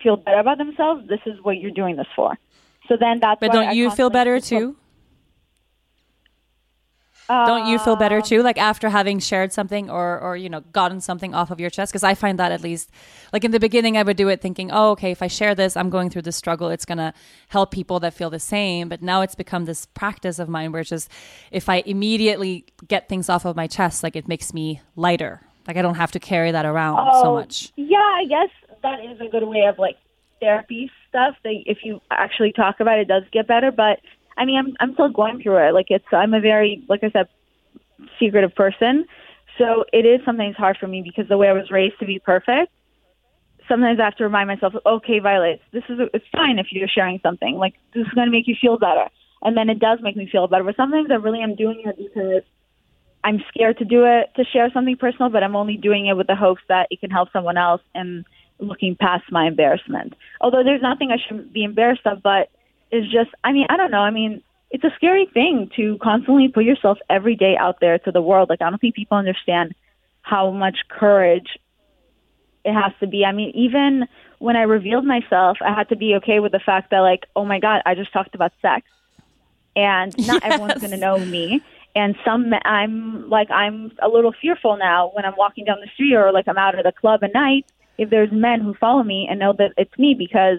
feel 0.02 0.16
better 0.16 0.38
about 0.38 0.58
themselves 0.58 1.08
this 1.08 1.20
is 1.24 1.42
what 1.42 1.56
you're 1.56 1.70
doing 1.70 1.96
this 1.96 2.06
for 2.14 2.36
so 2.86 2.96
then 3.00 3.18
that's 3.18 3.40
But 3.40 3.52
don't 3.52 3.68
I 3.68 3.72
you 3.72 3.90
feel 3.90 4.10
better 4.10 4.38
just 4.38 4.52
too? 7.26 7.46
Don't 7.46 7.66
you 7.68 7.78
feel 7.78 7.96
better 7.96 8.16
um, 8.16 8.22
too, 8.22 8.42
like 8.42 8.58
after 8.58 8.88
having 8.88 9.18
shared 9.18 9.52
something 9.52 9.90
or, 9.90 10.18
or 10.20 10.36
you 10.36 10.48
know, 10.48 10.60
gotten 10.72 11.00
something 11.00 11.34
off 11.34 11.50
of 11.50 11.60
your 11.60 11.70
chest? 11.70 11.92
Because 11.92 12.02
I 12.04 12.14
find 12.14 12.38
that 12.38 12.52
at 12.52 12.60
least, 12.62 12.90
like 13.32 13.44
in 13.44 13.50
the 13.50 13.60
beginning, 13.60 13.96
I 13.96 14.02
would 14.02 14.16
do 14.16 14.28
it 14.28 14.40
thinking, 14.40 14.70
oh, 14.72 14.90
okay, 14.92 15.10
if 15.10 15.22
I 15.22 15.26
share 15.26 15.54
this, 15.54 15.76
I'm 15.76 15.90
going 15.90 16.10
through 16.10 16.22
this 16.22 16.36
struggle. 16.36 16.68
It's 16.70 16.84
gonna 16.84 17.12
help 17.48 17.70
people 17.70 18.00
that 18.00 18.14
feel 18.14 18.30
the 18.30 18.38
same. 18.40 18.88
But 18.88 19.02
now 19.02 19.22
it's 19.22 19.34
become 19.34 19.64
this 19.64 19.86
practice 19.86 20.38
of 20.38 20.48
mine, 20.48 20.72
where 20.72 20.80
it's 20.80 20.90
just 20.90 21.10
if 21.50 21.68
I 21.68 21.82
immediately 21.86 22.64
get 22.88 23.08
things 23.08 23.28
off 23.28 23.44
of 23.44 23.56
my 23.56 23.66
chest, 23.66 24.02
like 24.02 24.16
it 24.16 24.28
makes 24.28 24.54
me 24.54 24.80
lighter. 24.96 25.40
Like 25.66 25.76
I 25.76 25.82
don't 25.82 25.96
have 25.96 26.12
to 26.12 26.20
carry 26.20 26.52
that 26.52 26.64
around 26.64 26.96
so 27.22 27.28
Oh, 27.30 27.34
much. 27.34 27.72
yeah 27.76 27.98
i 27.98 28.24
guess 28.28 28.50
that 28.82 29.00
is 29.04 29.20
a 29.20 29.28
good 29.28 29.42
way 29.42 29.64
of 29.68 29.78
like 29.80 29.96
therapy 30.40 30.90
stuff 31.08 31.34
that 31.42 31.54
if 31.66 31.78
you 31.82 32.00
actually 32.10 32.52
talk 32.52 32.78
about 32.78 32.98
it, 32.98 33.02
it 33.02 33.08
does 33.08 33.24
get 33.32 33.48
better 33.48 33.72
but 33.72 33.98
i 34.36 34.44
mean 34.44 34.58
i'm 34.58 34.76
i'm 34.80 34.94
still 34.94 35.08
going 35.08 35.40
through 35.42 35.56
it 35.56 35.72
like 35.72 35.86
it's 35.90 36.04
i'm 36.12 36.34
a 36.34 36.40
very 36.40 36.84
like 36.88 37.02
i 37.04 37.10
said 37.10 37.28
secretive 38.18 38.54
person 38.54 39.06
so 39.58 39.84
it 39.92 40.04
is 40.04 40.20
something 40.24 40.48
that's 40.48 40.58
hard 40.58 40.76
for 40.78 40.86
me 40.86 41.02
because 41.02 41.28
the 41.28 41.36
way 41.36 41.48
i 41.48 41.52
was 41.52 41.70
raised 41.70 41.98
to 41.98 42.06
be 42.06 42.18
perfect 42.18 42.72
sometimes 43.68 43.98
I 44.00 44.04
have 44.04 44.16
to 44.16 44.24
remind 44.24 44.48
myself, 44.48 44.74
okay, 44.84 45.18
Violet, 45.18 45.60
this 45.72 45.84
is 45.88 45.98
it's 46.14 46.24
fine 46.32 46.58
if 46.58 46.68
you're 46.70 46.88
sharing 46.88 47.20
something. 47.22 47.56
Like 47.56 47.74
this 47.94 48.06
is 48.06 48.12
going 48.14 48.26
to 48.26 48.32
make 48.32 48.46
you 48.46 48.56
feel 48.60 48.78
better, 48.78 49.08
and 49.42 49.56
then 49.56 49.68
it 49.68 49.78
does 49.78 49.98
make 50.02 50.16
me 50.16 50.28
feel 50.30 50.46
better. 50.46 50.64
But 50.64 50.76
sometimes 50.76 51.10
I 51.10 51.14
really 51.14 51.42
am 51.42 51.54
doing 51.54 51.82
it 51.84 51.96
because 51.96 52.42
I'm 53.24 53.42
scared 53.48 53.78
to 53.78 53.84
do 53.84 54.04
it 54.04 54.30
to 54.36 54.44
share 54.44 54.70
something 54.72 54.96
personal, 54.96 55.30
but 55.30 55.42
I'm 55.42 55.56
only 55.56 55.76
doing 55.76 56.06
it 56.06 56.16
with 56.16 56.26
the 56.26 56.36
hopes 56.36 56.62
that 56.68 56.88
it 56.90 57.00
can 57.00 57.10
help 57.10 57.32
someone 57.32 57.56
else 57.56 57.82
and 57.94 58.24
looking 58.58 58.96
past 58.96 59.24
my 59.30 59.46
embarrassment. 59.46 60.14
Although 60.40 60.64
there's 60.64 60.82
nothing 60.82 61.10
I 61.10 61.16
should 61.26 61.52
be 61.52 61.64
embarrassed 61.64 62.06
of, 62.06 62.22
but 62.22 62.50
it's 62.90 63.10
just, 63.12 63.30
I 63.44 63.52
mean, 63.52 63.66
I 63.68 63.76
don't 63.76 63.90
know. 63.90 64.00
I 64.00 64.10
mean, 64.10 64.42
it's 64.70 64.84
a 64.84 64.92
scary 64.96 65.26
thing 65.32 65.70
to 65.76 65.98
constantly 66.02 66.48
put 66.48 66.64
yourself 66.64 66.98
every 67.08 67.36
day 67.36 67.56
out 67.56 67.80
there 67.80 67.98
to 68.00 68.12
the 68.12 68.22
world. 68.22 68.48
Like, 68.48 68.62
I 68.62 68.70
don't 68.70 68.78
think 68.78 68.94
people 68.94 69.16
understand 69.16 69.74
how 70.22 70.50
much 70.50 70.76
courage 70.88 71.58
it 72.64 72.72
has 72.72 72.92
to 73.00 73.06
be. 73.06 73.24
I 73.24 73.32
mean, 73.32 73.50
even 73.54 74.06
when 74.38 74.56
I 74.56 74.62
revealed 74.62 75.04
myself, 75.04 75.58
I 75.60 75.72
had 75.72 75.88
to 75.90 75.96
be 75.96 76.14
okay 76.16 76.40
with 76.40 76.52
the 76.52 76.58
fact 76.58 76.90
that, 76.90 77.00
like, 77.00 77.26
oh 77.36 77.44
my 77.44 77.60
God, 77.60 77.82
I 77.86 77.94
just 77.94 78.12
talked 78.12 78.34
about 78.34 78.52
sex. 78.60 78.86
And 79.76 80.16
not 80.26 80.42
yes. 80.42 80.52
everyone's 80.52 80.80
going 80.80 80.90
to 80.90 80.96
know 80.96 81.18
me 81.18 81.62
and 81.96 82.14
some 82.24 82.52
I'm 82.64 83.28
like 83.28 83.50
I'm 83.50 83.90
a 84.00 84.08
little 84.08 84.32
fearful 84.40 84.76
now 84.76 85.10
when 85.14 85.24
I'm 85.24 85.34
walking 85.36 85.64
down 85.64 85.78
the 85.80 85.88
street 85.94 86.14
or 86.14 86.30
like 86.30 86.46
I'm 86.46 86.58
out 86.58 86.78
at 86.78 86.86
a 86.86 86.92
club 86.92 87.24
at 87.24 87.32
night 87.32 87.66
if 87.98 88.10
there's 88.10 88.30
men 88.30 88.60
who 88.60 88.74
follow 88.74 89.02
me 89.02 89.26
and 89.28 89.40
know 89.40 89.54
that 89.54 89.72
it's 89.78 89.98
me 89.98 90.14
because 90.14 90.58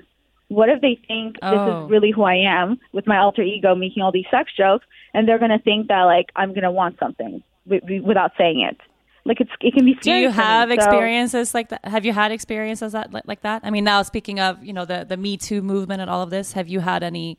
what 0.50 0.70
if 0.70 0.82
they 0.82 1.00
think 1.08 1.38
oh. 1.42 1.52
this 1.52 1.60
is 1.60 1.74
oh. 1.76 1.88
really 1.88 2.12
who 2.12 2.24
I 2.24 2.36
am 2.36 2.80
with 2.94 3.08
my 3.08 3.18
alter 3.18 3.42
ego 3.42 3.76
making 3.76 4.04
all 4.04 4.12
these 4.12 4.26
sex 4.32 4.52
jokes 4.56 4.86
and 5.14 5.28
they're 5.28 5.40
going 5.40 5.52
to 5.52 5.60
think 5.60 5.88
that 5.88 6.04
like 6.04 6.28
I'm 6.36 6.50
going 6.50 6.64
to 6.64 6.72
want 6.72 6.98
something 7.00 7.44
w- 7.68 8.04
without 8.04 8.32
saying 8.38 8.62
it 8.62 8.78
like 9.26 9.42
it's 9.42 9.52
it 9.60 9.74
can 9.74 9.86
be 9.86 9.94
do 9.96 10.12
you 10.12 10.30
have 10.30 10.70
me, 10.70 10.76
experiences 10.76 11.50
so. 11.50 11.58
like 11.58 11.70
that 11.70 11.84
have 11.84 12.06
you 12.06 12.14
had 12.14 12.32
experiences 12.32 12.94
that 12.94 13.14
like 13.28 13.42
that 13.42 13.62
i 13.66 13.70
mean 13.70 13.84
now 13.84 14.02
speaking 14.02 14.40
of 14.40 14.64
you 14.64 14.72
know 14.72 14.86
the 14.86 15.06
the 15.06 15.18
me 15.18 15.36
too 15.36 15.62
movement 15.62 16.00
and 16.00 16.10
all 16.10 16.22
of 16.22 16.30
this 16.30 16.54
have 16.54 16.70
you 16.70 16.80
had 16.80 17.04
any 17.04 17.38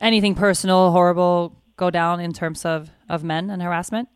anything 0.00 0.34
personal 0.34 0.90
horrible 0.90 1.56
go 1.76 1.90
down 1.90 2.20
in 2.20 2.32
terms 2.32 2.64
of, 2.64 2.90
of 3.08 3.22
men 3.22 3.50
and 3.50 3.62
harassment? 3.62 4.08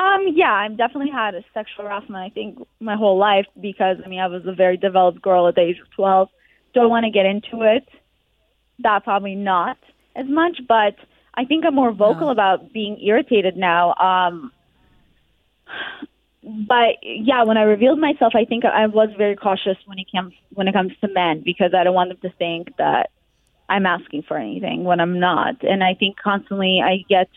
Um, 0.00 0.28
yeah, 0.34 0.52
I've 0.52 0.78
definitely 0.78 1.10
had 1.10 1.34
a 1.34 1.44
sexual 1.52 1.84
harassment, 1.84 2.16
I 2.16 2.30
think, 2.30 2.58
my 2.80 2.96
whole 2.96 3.18
life 3.18 3.44
because, 3.60 3.98
I 4.02 4.08
mean, 4.08 4.20
I 4.20 4.28
was 4.28 4.42
a 4.46 4.54
very 4.54 4.78
developed 4.78 5.20
girl 5.20 5.46
at 5.46 5.56
the 5.56 5.60
age 5.60 5.78
of 5.78 5.90
12. 5.94 6.28
Don't 6.72 6.88
want 6.88 7.04
to 7.04 7.10
get 7.10 7.26
into 7.26 7.62
it. 7.62 7.86
That 8.78 9.04
probably 9.04 9.34
not 9.34 9.76
as 10.16 10.24
much, 10.26 10.58
but 10.66 10.96
I 11.34 11.44
think 11.44 11.66
I'm 11.66 11.74
more 11.74 11.92
vocal 11.92 12.26
no. 12.26 12.30
about 12.30 12.72
being 12.72 12.98
irritated 13.02 13.58
now. 13.58 13.92
Um, 13.94 14.52
but 16.42 16.96
yeah, 17.02 17.44
when 17.44 17.58
I 17.58 17.62
revealed 17.62 17.98
myself, 17.98 18.32
I 18.34 18.46
think 18.46 18.64
I 18.64 18.86
was 18.86 19.10
very 19.18 19.36
cautious 19.36 19.76
when 19.84 19.98
it 19.98 20.06
comes 20.10 20.32
when 20.54 20.66
it 20.66 20.72
comes 20.72 20.92
to 21.02 21.08
men 21.08 21.42
because 21.44 21.72
I 21.76 21.84
don't 21.84 21.94
want 21.94 22.08
them 22.08 22.30
to 22.30 22.36
think 22.38 22.74
that 22.78 23.10
I'm 23.68 23.84
asking 23.84 24.22
for 24.22 24.38
anything 24.38 24.84
when 24.84 24.98
I'm 24.98 25.20
not. 25.20 25.62
And 25.62 25.84
I 25.84 25.94
think 25.94 26.16
constantly 26.16 26.80
I 26.82 27.04
get 27.08 27.28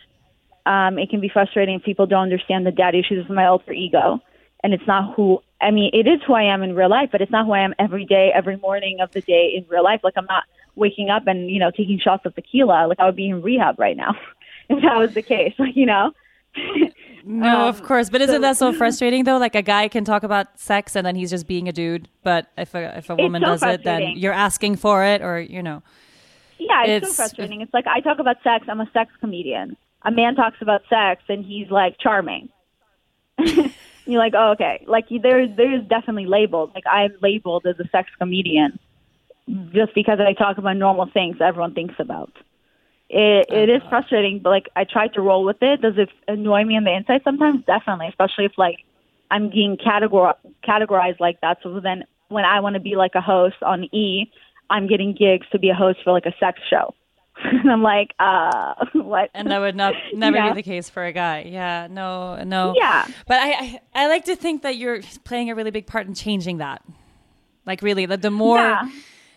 um, 0.66 0.98
it 0.98 1.10
can 1.10 1.20
be 1.20 1.30
frustrating 1.30 1.76
if 1.76 1.84
people 1.84 2.06
don't 2.06 2.24
understand 2.24 2.66
the 2.66 2.72
daddy 2.72 3.00
issues 3.00 3.26
of 3.26 3.36
my 3.36 3.46
alter 3.46 3.74
ego. 3.74 4.20
And 4.64 4.74
it's 4.74 4.88
not 4.88 5.14
who 5.16 5.40
I 5.64 5.72
mean, 5.72 5.92
it 5.94 6.08
is 6.08 6.20
who 6.28 6.34
I 6.34 6.44
am 6.44 6.62
in 6.62 6.76
real 6.76 6.90
life, 6.90 7.10
but 7.12 7.22
it's 7.22 7.32
not 7.32 7.46
who 7.46 7.54
I 7.54 7.64
am 7.64 7.74
every 7.80 8.06
day, 8.06 8.32
every 8.36 8.58
morning 8.58 9.00
of 9.02 9.12
the 9.12 9.22
day 9.22 9.54
in 9.56 9.66
real 9.70 9.84
life. 9.84 10.02
Like 10.04 10.16
I'm 10.18 10.26
not 10.26 10.44
waking 10.76 11.10
up 11.10 11.26
and, 11.26 11.50
you 11.50 11.60
know, 11.60 11.72
taking 11.72 12.00
shots 12.00 12.26
of 12.26 12.36
tequila. 12.36 12.88
Like 12.88 13.00
I 13.00 13.06
would 13.06 13.16
be 13.16 13.30
in 13.30 13.42
rehab 13.42 13.80
right 13.80 13.96
now 13.96 14.16
if 14.70 14.82
that 14.84 14.98
was 14.98 15.14
the 15.14 15.22
case. 15.22 15.54
Like, 15.58 15.76
you 15.76 15.86
know? 15.86 16.12
no, 17.26 17.62
um, 17.62 17.68
of 17.70 17.84
course. 17.84 18.10
But 18.10 18.22
isn't 18.22 18.36
so, 18.36 18.42
that 18.42 18.58
so 18.58 18.74
frustrating 18.78 19.24
though? 19.24 19.38
Like 19.38 19.56
a 19.56 19.62
guy 19.62 19.88
can 19.88 20.04
talk 20.04 20.24
about 20.24 20.60
sex 20.60 20.96
and 20.96 21.08
then 21.08 21.16
he's 21.16 21.30
just 21.30 21.48
being 21.48 21.70
a 21.70 21.72
dude. 21.72 22.10
But 22.24 22.52
if 22.58 22.76
a 22.76 22.98
if 22.98 23.10
a 23.10 23.16
woman 23.16 23.42
so 23.42 23.48
does 23.48 23.64
it, 23.64 23.84
then 23.84 24.18
you're 24.18 24.34
asking 24.34 24.76
for 24.76 25.04
it 25.04 25.22
or 25.22 25.40
you 25.40 25.64
know. 25.64 25.82
Yeah, 26.60 26.84
it's, 26.86 27.08
it's 27.08 27.18
so 27.18 27.24
frustrating. 27.24 27.62
It's 27.62 27.74
like 27.74 27.88
I 27.88 28.02
talk 28.02 28.20
about 28.20 28.38
sex. 28.44 28.66
I'm 28.68 28.82
a 28.82 28.90
sex 28.94 29.12
comedian. 29.20 29.78
A 30.06 30.12
man 30.12 30.36
talks 30.36 30.58
about 30.62 30.82
sex, 30.90 31.24
and 31.30 31.46
he's 31.46 31.70
like 31.70 31.98
charming. 32.00 32.50
You're 33.38 34.20
like, 34.20 34.34
oh, 34.36 34.52
okay. 34.52 34.84
Like 34.88 35.06
there's 35.10 35.56
there's 35.56 35.84
definitely 35.88 36.26
labeled. 36.26 36.72
Like 36.76 36.84
I'm 36.90 37.16
labeled 37.22 37.66
as 37.66 37.80
a 37.80 37.88
sex 37.90 38.10
comedian 38.18 38.80
just 39.72 39.94
because 39.94 40.20
I 40.20 40.34
talk 40.34 40.58
about 40.58 40.78
normal 40.78 41.10
things 41.14 41.38
everyone 41.42 41.74
thinks 41.74 41.96
about. 42.00 42.32
It 43.10 43.46
it 43.50 43.70
is 43.70 43.82
uh-huh. 43.82 43.90
frustrating, 43.90 44.40
but 44.40 44.50
like 44.50 44.70
I 44.76 44.84
try 44.84 45.08
to 45.10 45.22
roll 45.22 45.46
with 45.46 45.62
it. 45.62 45.82
Does 45.82 45.98
it 45.98 46.10
annoy 46.28 46.64
me 46.64 46.78
on 46.78 46.84
the 46.84 46.96
inside 46.96 47.22
sometimes? 47.24 47.64
Definitely, 47.66 48.08
especially 48.08 48.46
if 48.46 48.58
like 48.58 48.78
I'm 49.32 49.50
being 49.50 49.78
categor- 49.78 50.36
categorized 50.68 51.20
like 51.20 51.40
that. 51.42 51.60
So 51.64 51.80
then 51.80 52.04
when 52.30 52.46
I 52.46 52.60
want 52.60 52.74
to 52.76 52.80
be 52.80 52.96
like 52.96 53.16
a 53.16 53.22
host 53.22 53.58
on 53.62 53.84
E, 53.96 54.32
I'm 54.70 54.88
getting 54.88 55.14
gigs 55.14 55.48
to 55.52 55.60
be 55.60 55.70
a 55.70 55.76
host 55.76 56.00
for 56.04 56.12
like 56.12 56.26
a 56.26 56.34
sex 56.40 56.60
show. 56.70 56.94
and 57.52 57.72
I'm 57.72 57.84
like, 57.84 58.14
uh, 58.20 58.74
what? 58.94 59.30
And 59.34 59.52
that 59.52 59.60
would 59.60 59.76
not 59.76 59.94
never 60.14 60.38
yeah. 60.38 60.50
be 60.50 60.56
the 60.56 60.64
case 60.64 60.90
for 60.90 61.04
a 61.06 61.12
guy. 61.12 61.44
Yeah, 61.50 61.88
no, 61.90 62.42
no. 62.44 62.74
Yeah. 62.76 63.08
But 63.28 63.40
I, 63.40 63.52
I, 63.52 63.80
I, 63.94 64.08
like 64.08 64.26
to 64.26 64.36
think 64.36 64.62
that 64.62 64.78
you're 64.78 65.02
playing 65.24 65.50
a 65.50 65.56
really 65.56 65.72
big 65.72 65.88
part 65.88 66.08
in 66.08 66.14
changing 66.14 66.58
that. 66.58 66.84
Like 67.66 67.82
really, 67.82 68.06
the, 68.06 68.18
the 68.18 68.32
more, 68.32 68.58
yeah. 68.58 68.90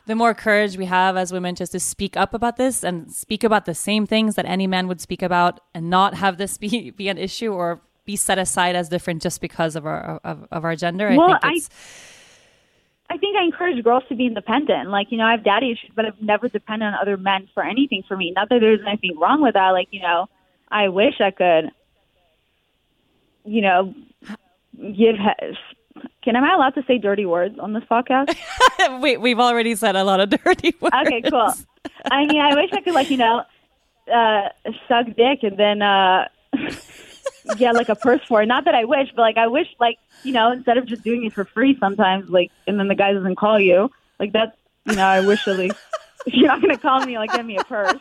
the 0.07 0.14
more 0.14 0.34
courage 0.34 0.76
we 0.76 0.84
have 0.84 1.16
as 1.16 1.32
women 1.32 1.54
just 1.54 1.72
to 1.72 1.80
speak 1.80 2.16
up 2.16 2.34
about 2.34 2.57
this 2.57 2.84
and 2.84 3.12
speak 3.12 3.44
about 3.44 3.64
the 3.64 3.74
same 3.74 4.07
things 4.07 4.34
that 4.36 4.46
any 4.46 4.66
man 4.66 4.88
would 4.88 5.00
speak 5.00 5.22
about, 5.22 5.61
and 5.74 5.90
not 5.90 6.14
have 6.14 6.36
this 6.36 6.59
be 6.59 6.90
be 6.90 7.09
an 7.09 7.18
issue 7.18 7.52
or 7.52 7.80
be 8.04 8.16
set 8.16 8.38
aside 8.38 8.76
as 8.76 8.88
different 8.88 9.22
just 9.22 9.40
because 9.40 9.76
of 9.76 9.86
our 9.86 10.20
of, 10.24 10.46
of 10.50 10.64
our 10.64 10.76
gender. 10.76 11.09
Well, 11.16 11.34
I 11.34 11.38
think 11.38 11.57
it's. 11.57 11.70
I, 11.70 12.15
I 13.09 13.18
think 13.18 13.36
I 13.36 13.44
encourage 13.44 13.82
girls 13.84 14.02
to 14.09 14.16
be 14.16 14.26
independent. 14.26 14.90
Like, 14.90 15.09
you 15.11 15.18
know, 15.18 15.24
I 15.24 15.32
have 15.32 15.44
daddy 15.44 15.72
issues, 15.72 15.90
but 15.94 16.04
I've 16.04 16.20
never 16.20 16.48
depended 16.48 16.86
on 16.88 16.94
other 16.94 17.16
men 17.16 17.48
for 17.54 17.62
anything 17.62 18.02
for 18.07 18.16
me. 18.16 18.32
Not 18.34 18.48
that 18.48 18.61
there's 18.61 18.80
anything 18.86 19.18
wrong 19.18 19.42
with 19.42 19.54
that. 19.54 19.70
Like, 19.70 19.88
you 19.90 20.00
know, 20.00 20.28
I 20.68 20.88
wish 20.88 21.20
I 21.20 21.30
could, 21.30 21.70
you 23.44 23.62
know, 23.62 23.94
give. 24.78 25.16
Can 26.22 26.36
am 26.36 26.44
I 26.44 26.54
allowed 26.54 26.74
to 26.74 26.84
say 26.86 26.98
dirty 26.98 27.26
words 27.26 27.59
on 27.59 27.72
this 27.72 27.84
podcast? 27.84 28.36
we 29.00 29.16
we've 29.16 29.38
already 29.40 29.74
said 29.76 29.96
a 29.96 30.04
lot 30.04 30.20
of 30.20 30.30
dirty 30.30 30.74
words. 30.80 30.94
Okay, 31.07 31.22
cool. 31.22 31.52
I 32.11 32.26
mean, 32.26 32.40
I 32.40 32.54
wish 32.54 32.70
I 32.72 32.80
could, 32.80 32.94
like, 32.94 33.11
you 33.11 33.16
know, 33.16 33.44
uh, 34.12 34.48
suck 34.88 35.07
dick 35.16 35.42
and 35.42 35.57
then. 35.57 35.82
uh 35.82 36.28
get 37.55 37.74
like 37.74 37.88
a 37.88 37.94
purse 37.94 38.20
for 38.26 38.42
it. 38.42 38.47
Not 38.47 38.64
that 38.64 38.74
I 38.74 38.84
wish, 38.84 39.09
but 39.14 39.22
like 39.22 39.36
I 39.36 39.47
wish, 39.47 39.68
like 39.78 39.99
you 40.22 40.32
know, 40.32 40.51
instead 40.51 40.78
of 40.78 40.86
just 40.86 41.03
doing 41.03 41.24
it 41.24 41.32
for 41.32 41.44
free, 41.44 41.76
sometimes 41.78 42.28
like, 42.30 42.51
and 42.66 42.78
then 42.78 42.88
the 42.88 42.94
guy 42.94 43.12
doesn't 43.12 43.36
call 43.36 43.61
you, 43.61 43.90
like 44.18 44.32
that's 44.32 44.57
You 44.86 44.97
know, 44.97 45.07
I 45.07 45.20
wish 45.20 45.47
at 45.49 45.57
least 45.57 45.76
if 46.26 46.34
you're 46.34 46.49
not 46.49 46.61
gonna 46.61 46.78
call 46.78 47.05
me, 47.05 47.18
like 47.18 47.32
give 47.32 47.47
me 47.47 47.57
a 47.57 47.64
purse. 47.64 48.01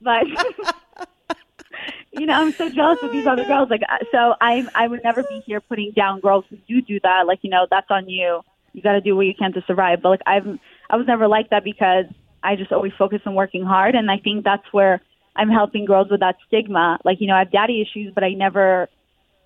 But 0.00 0.26
you 2.12 2.26
know, 2.26 2.34
I'm 2.34 2.52
so 2.52 2.68
jealous 2.68 3.02
of 3.02 3.12
these 3.12 3.26
other 3.26 3.44
girls. 3.44 3.70
Like, 3.70 3.82
uh, 3.88 3.98
so 4.10 4.34
I 4.40 4.66
I 4.74 4.88
would 4.88 5.02
never 5.02 5.22
be 5.22 5.42
here 5.46 5.60
putting 5.60 5.92
down 5.92 6.20
girls 6.20 6.44
who 6.50 6.56
do 6.68 6.80
do 6.82 7.00
that. 7.00 7.26
Like, 7.26 7.40
you 7.42 7.50
know, 7.50 7.66
that's 7.70 7.90
on 7.90 8.08
you. 8.08 8.42
You 8.72 8.82
got 8.82 8.92
to 8.92 9.00
do 9.00 9.14
what 9.14 9.26
you 9.26 9.34
can 9.34 9.52
to 9.52 9.62
survive. 9.66 10.02
But 10.02 10.10
like, 10.10 10.22
I've 10.26 10.46
I 10.90 10.96
was 10.96 11.06
never 11.06 11.28
like 11.28 11.50
that 11.50 11.64
because 11.64 12.06
I 12.42 12.56
just 12.56 12.72
always 12.72 12.92
focus 12.98 13.20
on 13.26 13.34
working 13.34 13.64
hard, 13.64 13.94
and 13.94 14.10
I 14.10 14.18
think 14.18 14.44
that's 14.44 14.70
where 14.72 15.00
I'm 15.36 15.48
helping 15.48 15.84
girls 15.84 16.08
with 16.10 16.20
that 16.20 16.36
stigma. 16.46 16.98
Like, 17.04 17.20
you 17.20 17.26
know, 17.26 17.34
I 17.34 17.40
have 17.40 17.50
daddy 17.50 17.80
issues, 17.80 18.12
but 18.14 18.22
I 18.24 18.34
never 18.34 18.88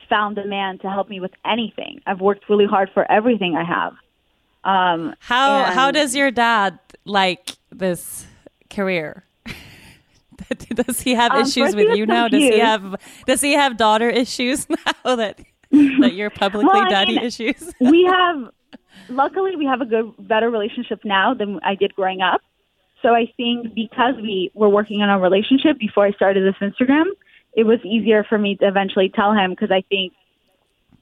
found 0.08 0.38
a 0.38 0.46
man 0.46 0.78
to 0.80 0.90
help 0.90 1.08
me 1.08 1.20
with 1.20 1.32
anything. 1.44 2.00
I've 2.06 2.20
worked 2.20 2.48
really 2.48 2.66
hard 2.66 2.90
for 2.92 3.10
everything 3.10 3.56
I 3.56 3.64
have. 3.64 3.94
Um, 4.64 5.14
how 5.20 5.64
and, 5.64 5.74
how 5.74 5.90
does 5.90 6.14
your 6.16 6.30
dad 6.30 6.78
like 7.04 7.52
this 7.70 8.26
career? 8.68 9.24
does 10.74 11.00
he 11.00 11.14
have 11.14 11.32
um, 11.32 11.42
issues 11.42 11.74
with 11.76 11.96
you 11.96 12.04
now? 12.04 12.26
Does 12.28 12.42
he 12.42 12.58
have 12.58 12.96
does 13.26 13.40
he 13.40 13.52
have 13.52 13.76
daughter 13.76 14.08
issues 14.08 14.66
now 15.04 15.16
that 15.16 15.40
that 15.70 16.14
you're 16.14 16.30
publicly 16.30 16.68
well, 16.72 16.90
daddy 16.90 17.16
mean, 17.16 17.24
issues? 17.24 17.72
we 17.80 18.04
have 18.10 18.50
luckily 19.08 19.54
we 19.54 19.66
have 19.66 19.80
a 19.80 19.86
good 19.86 20.12
better 20.18 20.50
relationship 20.50 21.04
now 21.04 21.32
than 21.32 21.60
I 21.62 21.76
did 21.76 21.94
growing 21.94 22.20
up. 22.20 22.42
So 23.02 23.14
I 23.14 23.32
think 23.36 23.74
because 23.74 24.14
we 24.16 24.50
were 24.54 24.68
working 24.68 25.02
on 25.02 25.08
our 25.08 25.20
relationship 25.20 25.78
before 25.78 26.06
I 26.06 26.12
started 26.12 26.44
this 26.44 26.60
Instagram, 26.60 27.04
it 27.52 27.64
was 27.64 27.78
easier 27.84 28.24
for 28.24 28.38
me 28.38 28.56
to 28.56 28.66
eventually 28.66 29.08
tell 29.08 29.32
him 29.32 29.50
because 29.50 29.70
I 29.70 29.82
think 29.88 30.12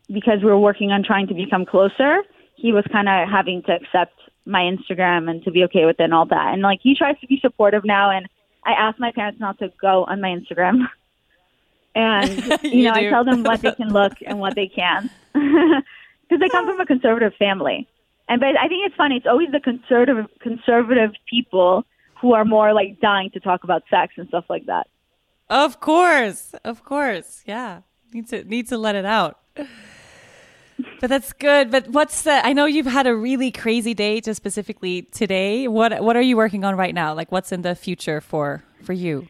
because 0.09 0.41
we 0.41 0.47
were 0.47 0.59
working 0.59 0.91
on 0.93 1.03
trying 1.03 1.29
to 1.29 1.35
become 1.35 1.65
closer, 1.65 2.23
he 2.57 2.73
was 2.73 2.85
kind 2.93 3.09
of 3.09 3.29
having 3.29 3.63
to 3.63 3.73
accept 3.73 4.15
my 4.47 4.61
Instagram 4.61 5.31
and 5.31 5.43
to 5.45 5.51
be 5.51 5.65
okay 5.65 5.85
with 5.87 5.99
it 5.99 6.05
and 6.05 6.15
all 6.15 6.27
that. 6.27 6.53
And 6.53 6.63
like 6.63 6.81
he 6.83 6.95
tries 6.95 7.19
to 7.21 7.27
be 7.27 7.39
supportive 7.41 7.85
now. 7.85 8.11
And 8.11 8.29
I 8.65 8.73
ask 8.73 8.99
my 8.99 9.13
parents 9.13 9.41
not 9.41 9.59
to 9.59 9.73
go 9.81 10.05
on 10.05 10.21
my 10.21 10.29
Instagram. 10.29 10.89
And 11.97 12.29
you, 12.65 12.71
you 12.71 12.85
know, 12.87 12.95
do. 12.95 13.07
I 13.07 13.09
tell 13.09 13.25
them 13.25 13.45
what 13.45 13.63
they 13.63 13.71
can 13.71 13.93
look 13.93 14.15
and 14.27 14.41
what 14.41 14.57
they 14.57 14.67
can 14.77 15.09
because 15.33 16.41
they 16.41 16.49
come 16.49 16.67
from 16.67 16.81
a 16.81 16.87
conservative 16.87 17.35
family. 17.37 17.87
And 18.29 18.41
but 18.41 18.59
I 18.59 18.69
think 18.69 18.87
it's 18.87 18.97
funny. 18.97 19.17
It's 19.17 19.27
always 19.27 19.51
the 19.53 19.61
conservative 19.61 20.27
conservative 20.41 21.11
people 21.29 21.85
who 22.21 22.33
are 22.33 22.45
more 22.45 22.73
like 22.73 23.01
dying 23.01 23.31
to 23.35 23.41
talk 23.41 23.65
about 23.65 23.83
sex 23.91 24.15
and 24.17 24.29
stuff 24.29 24.45
like 24.49 24.67
that. 24.67 24.87
Of 25.51 25.81
course, 25.81 26.55
of 26.65 26.85
course, 26.85 27.43
yeah. 27.47 27.81
Need 28.13 28.29
to 28.29 28.45
need 28.45 28.69
to 28.69 28.79
let 28.79 28.95
it 28.95 29.05
out. 29.05 29.41
But 31.01 31.09
that's 31.09 31.33
good. 31.33 31.71
But 31.71 31.89
what's 31.89 32.23
the? 32.23 32.45
I 32.45 32.53
know 32.53 32.65
you've 32.65 32.87
had 32.87 33.07
a 33.07 33.15
really 33.15 33.51
crazy 33.53 33.95
day, 33.95 34.21
just 34.21 34.37
specifically 34.37 35.03
today. 35.03 35.69
What 35.69 36.03
What 36.03 36.17
are 36.17 36.23
you 36.23 36.37
working 36.37 36.65
on 36.65 36.77
right 36.77 36.95
now? 36.95 37.15
Like, 37.15 37.31
what's 37.31 37.53
in 37.53 37.63
the 37.63 37.75
future 37.75 38.21
for 38.21 38.65
for 38.83 38.93
you? 38.93 39.29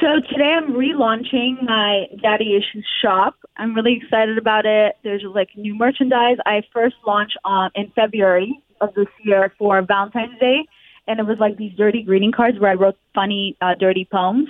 So 0.00 0.20
today 0.30 0.54
I'm 0.56 0.72
relaunching 0.72 1.62
my 1.62 2.06
Daddy 2.20 2.56
Issues 2.56 2.86
shop. 3.02 3.34
I'm 3.58 3.74
really 3.74 4.00
excited 4.02 4.38
about 4.38 4.66
it. 4.66 4.96
There's 5.02 5.24
like 5.24 5.50
new 5.56 5.74
merchandise. 5.74 6.36
I 6.44 6.62
first 6.72 6.96
launched 7.06 7.38
um, 7.44 7.70
in 7.74 7.90
February 7.94 8.60
of 8.80 8.94
this 8.94 9.06
year 9.22 9.52
for 9.58 9.80
Valentine's 9.82 10.38
Day, 10.38 10.66
and 11.06 11.18
it 11.18 11.26
was 11.26 11.38
like 11.38 11.56
these 11.56 11.74
dirty 11.76 12.02
greeting 12.02 12.32
cards 12.32 12.58
where 12.58 12.70
I 12.70 12.74
wrote 12.74 12.98
funny, 13.14 13.56
uh, 13.60 13.74
dirty 13.78 14.06
poems, 14.10 14.48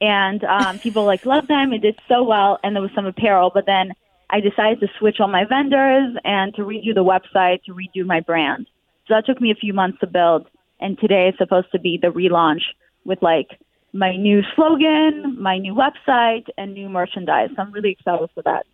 and 0.00 0.44
um, 0.44 0.78
people 0.82 1.04
like 1.04 1.26
loved 1.26 1.48
them. 1.48 1.72
It 1.72 1.82
did 1.82 1.98
so 2.08 2.22
well, 2.22 2.58
and 2.62 2.74
there 2.74 2.82
was 2.82 2.92
some 2.94 3.06
apparel. 3.06 3.50
But 3.52 3.66
then 3.66 3.92
I 4.30 4.40
decided 4.40 4.80
to 4.80 4.88
switch 4.98 5.18
all 5.18 5.28
my 5.28 5.44
vendors 5.44 6.16
and 6.24 6.54
to 6.54 6.62
redo 6.62 6.94
the 6.94 7.04
website, 7.04 7.64
to 7.64 7.74
redo 7.74 8.06
my 8.06 8.20
brand. 8.20 8.68
So 9.08 9.14
that 9.14 9.26
took 9.26 9.40
me 9.40 9.50
a 9.50 9.56
few 9.56 9.74
months 9.74 9.98
to 10.00 10.06
build, 10.06 10.46
and 10.78 10.96
today 10.98 11.28
is 11.28 11.34
supposed 11.36 11.72
to 11.72 11.80
be 11.80 11.98
the 12.00 12.08
relaunch 12.08 12.62
with 13.04 13.20
like 13.22 13.48
my 13.92 14.16
new 14.16 14.42
slogan, 14.54 15.36
my 15.40 15.58
new 15.58 15.74
website, 15.74 16.46
and 16.56 16.74
new 16.74 16.88
merchandise. 16.88 17.50
I'm 17.58 17.72
really 17.72 17.90
excited 17.90 18.28
for 18.34 18.42
that. 18.42 18.66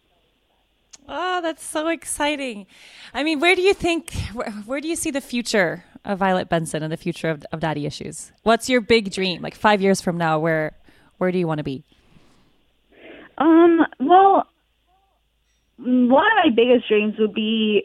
Oh, 1.09 1.41
that's 1.41 1.65
so 1.65 1.89
exciting. 1.89 2.67
I 3.15 3.23
mean, 3.23 3.39
where 3.39 3.55
do 3.55 3.63
you 3.63 3.75
think, 3.75 4.13
where, 4.33 4.51
where, 4.51 4.81
do 4.81 4.89
you 4.89 4.97
see 4.97 5.11
the 5.11 5.21
future 5.21 5.85
of 6.05 6.19
Violet 6.19 6.49
Benson 6.49 6.83
and 6.83 6.93
the 6.93 6.97
future 6.97 7.31
of, 7.31 7.45
of 7.53 7.61
Daddy 7.61 7.87
Issues? 7.87 8.33
What's 8.43 8.69
your 8.69 8.81
big 8.81 9.13
dream? 9.13 9.41
Like 9.41 9.55
five 9.55 9.81
years 9.81 10.01
from 10.01 10.19
now, 10.19 10.39
where, 10.39 10.77
where 11.19 11.31
do 11.31 11.39
you 11.39 11.47
want 11.47 11.59
to 11.59 11.65
be? 11.65 11.85
Um, 13.39 13.81
well, 14.01 14.49
one 15.79 16.27
of 16.27 16.45
my 16.45 16.51
biggest 16.55 16.89
dreams 16.89 17.15
would 17.19 17.35
be, 17.35 17.85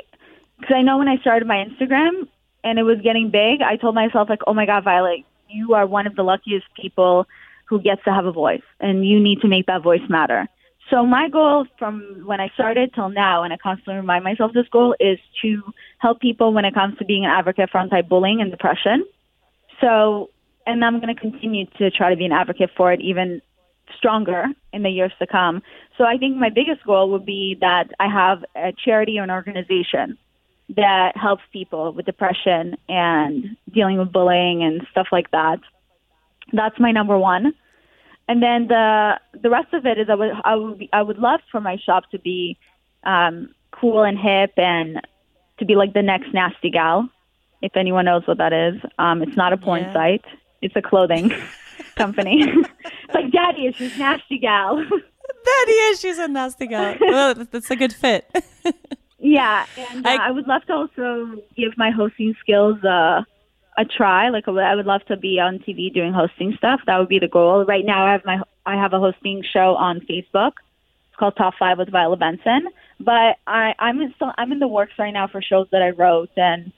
because 0.60 0.76
I 0.76 0.82
know 0.82 0.98
when 0.98 1.08
I 1.08 1.18
started 1.18 1.48
my 1.48 1.64
Instagram 1.64 2.28
and 2.64 2.80
it 2.80 2.84
was 2.84 2.98
getting 3.04 3.30
big, 3.30 3.62
I 3.62 3.76
told 3.76 3.94
myself 3.94 4.30
like, 4.30 4.42
oh 4.48 4.54
my 4.54 4.66
God, 4.66 4.84
Violet, 4.84 5.26
you 5.52 5.74
are 5.74 5.86
one 5.86 6.08
of 6.08 6.16
the 6.16 6.24
luckiest 6.24 6.66
people 6.80 7.28
who 7.68 7.80
gets 7.80 8.04
to 8.04 8.14
have 8.14 8.26
a 8.26 8.32
voice 8.32 8.62
and 8.80 9.08
you 9.08 9.20
need 9.20 9.42
to 9.42 9.48
make 9.48 9.66
that 9.68 9.82
voice 9.82 10.02
matter. 10.10 10.48
So 10.90 11.06
my 11.06 11.30
goal 11.30 11.66
from 11.80 12.24
when 12.26 12.42
I 12.42 12.50
started 12.54 12.94
till 12.94 13.10
now, 13.10 13.44
and 13.44 13.54
I 13.54 13.58
constantly 13.58 13.96
remind 13.96 14.26
myself 14.26 14.52
this 14.54 14.68
goal, 14.70 14.94
is 15.00 15.20
to 15.42 15.62
help 16.00 16.20
people 16.20 16.54
when 16.54 16.66
it 16.66 16.74
comes 16.74 16.98
to 16.98 17.06
being 17.06 17.24
an 17.24 17.32
advocate 17.32 17.70
for 17.72 17.80
anti-bullying 17.80 18.42
and 18.42 18.52
depression. 18.52 19.06
So, 19.80 20.32
and 20.66 20.84
I'm 20.84 21.00
going 21.00 21.16
to 21.16 21.20
continue 21.20 21.66
to 21.78 21.92
try 21.92 22.10
to 22.10 22.18
be 22.18 22.26
an 22.26 22.34
advocate 22.34 22.72
for 22.76 22.92
it 22.92 23.00
even 23.00 23.42
stronger 23.98 24.46
in 24.74 24.84
the 24.84 24.90
years 24.90 25.14
to 25.20 25.28
come. 25.28 25.62
So 25.98 26.04
I 26.04 26.18
think 26.18 26.36
my 26.36 26.50
biggest 26.50 26.84
goal 26.86 27.10
would 27.12 27.26
be 27.26 27.58
that 27.62 27.92
I 28.00 28.10
have 28.10 28.44
a 28.56 28.74
charity 28.74 29.18
or 29.18 29.24
an 29.24 29.32
organization 29.32 30.18
that 30.76 31.18
helps 31.18 31.44
people 31.52 31.92
with 31.94 32.06
depression 32.06 32.76
and 32.88 33.58
dealing 33.74 33.98
with 33.98 34.12
bullying 34.12 34.64
and 34.64 34.86
stuff 34.92 35.08
like 35.12 35.32
that. 35.32 35.60
That's 36.54 36.80
my 36.80 36.92
number 36.92 37.18
one. 37.18 37.54
And 38.28 38.42
then 38.42 38.68
the 38.68 39.20
the 39.42 39.50
rest 39.50 39.74
of 39.74 39.86
it 39.86 39.98
is 39.98 40.08
I 40.10 40.16
would 40.16 40.32
I 40.44 40.56
would 40.56 40.78
be, 40.78 40.90
I 40.94 41.02
would 41.02 41.18
love 41.18 41.42
for 41.52 41.60
my 41.60 41.78
shop 41.78 42.10
to 42.12 42.20
be 42.20 42.58
um, 43.04 43.54
cool 43.72 44.04
and 44.04 44.18
hip 44.18 44.52
and 44.58 45.02
to 45.60 45.66
be 45.66 45.76
like 45.76 45.94
the 45.94 46.02
next 46.02 46.34
nasty 46.34 46.70
gal. 46.70 47.10
If 47.62 47.76
anyone 47.76 48.06
knows 48.06 48.26
what 48.26 48.38
that 48.38 48.54
is, 48.54 48.82
um, 48.98 49.22
it's 49.22 49.36
not 49.36 49.54
a 49.54 49.58
porn 49.58 49.82
yeah. 49.82 49.94
site. 49.94 50.26
It's 50.62 50.76
a 50.76 50.82
clothing 50.82 51.32
company. 51.96 52.44
it's 52.44 52.70
like 53.14 53.32
daddy 53.32 53.68
issues, 53.68 53.98
nasty 53.98 54.38
gal. 54.40 54.78
daddy 55.46 55.78
issues 55.92 56.18
and 56.18 56.34
nasty 56.34 56.68
gal. 56.68 56.96
Well, 57.00 57.36
that's 57.36 57.70
a 57.70 57.76
good 57.76 57.94
fit. 57.94 58.30
Yeah, 59.22 59.66
and 59.78 60.06
uh, 60.06 60.10
I, 60.10 60.30
I, 60.30 60.32
would 60.32 60.48
love 60.48 60.66
to 60.66 60.74
also 60.74 61.42
give 61.56 61.78
my 61.78 61.92
hosting 61.92 62.34
skills 62.40 62.84
uh, 62.84 63.22
a 63.78 63.86
try. 63.86 64.30
Like 64.30 64.48
I 64.48 64.76
would 64.76 64.88
love 64.88 65.06
to 65.06 65.16
be 65.18 65.40
on 65.40 65.60
TV 65.60 65.94
doing 65.94 66.12
hosting 66.12 66.56
stuff. 66.58 66.82
That 66.88 66.98
would 66.98 67.08
be 67.08 67.20
the 67.20 67.28
goal. 67.28 67.64
Right 67.64 67.86
now, 67.86 68.08
I 68.08 68.14
have 68.14 68.26
my 68.26 68.42
I 68.66 68.76
have 68.76 68.94
a 68.94 69.00
hosting 69.00 69.44
show 69.44 69.76
on 69.76 70.00
Facebook. 70.02 70.54
It's 71.10 71.18
called 71.18 71.36
Top 71.38 71.54
Five 71.60 71.78
with 71.78 71.92
Violet 71.92 72.20
Benson. 72.20 72.68
But 73.00 73.38
I 73.46 73.76
I'm 73.78 74.02
in 74.02 74.12
still 74.16 74.32
I'm 74.40 74.52
in 74.52 74.58
the 74.58 74.68
works 74.68 74.94
right 74.98 75.14
now 75.14 75.28
for 75.28 75.40
shows 75.40 75.68
that 75.72 75.84
I 75.84 75.92
wrote 75.92 76.32
and 76.36 76.72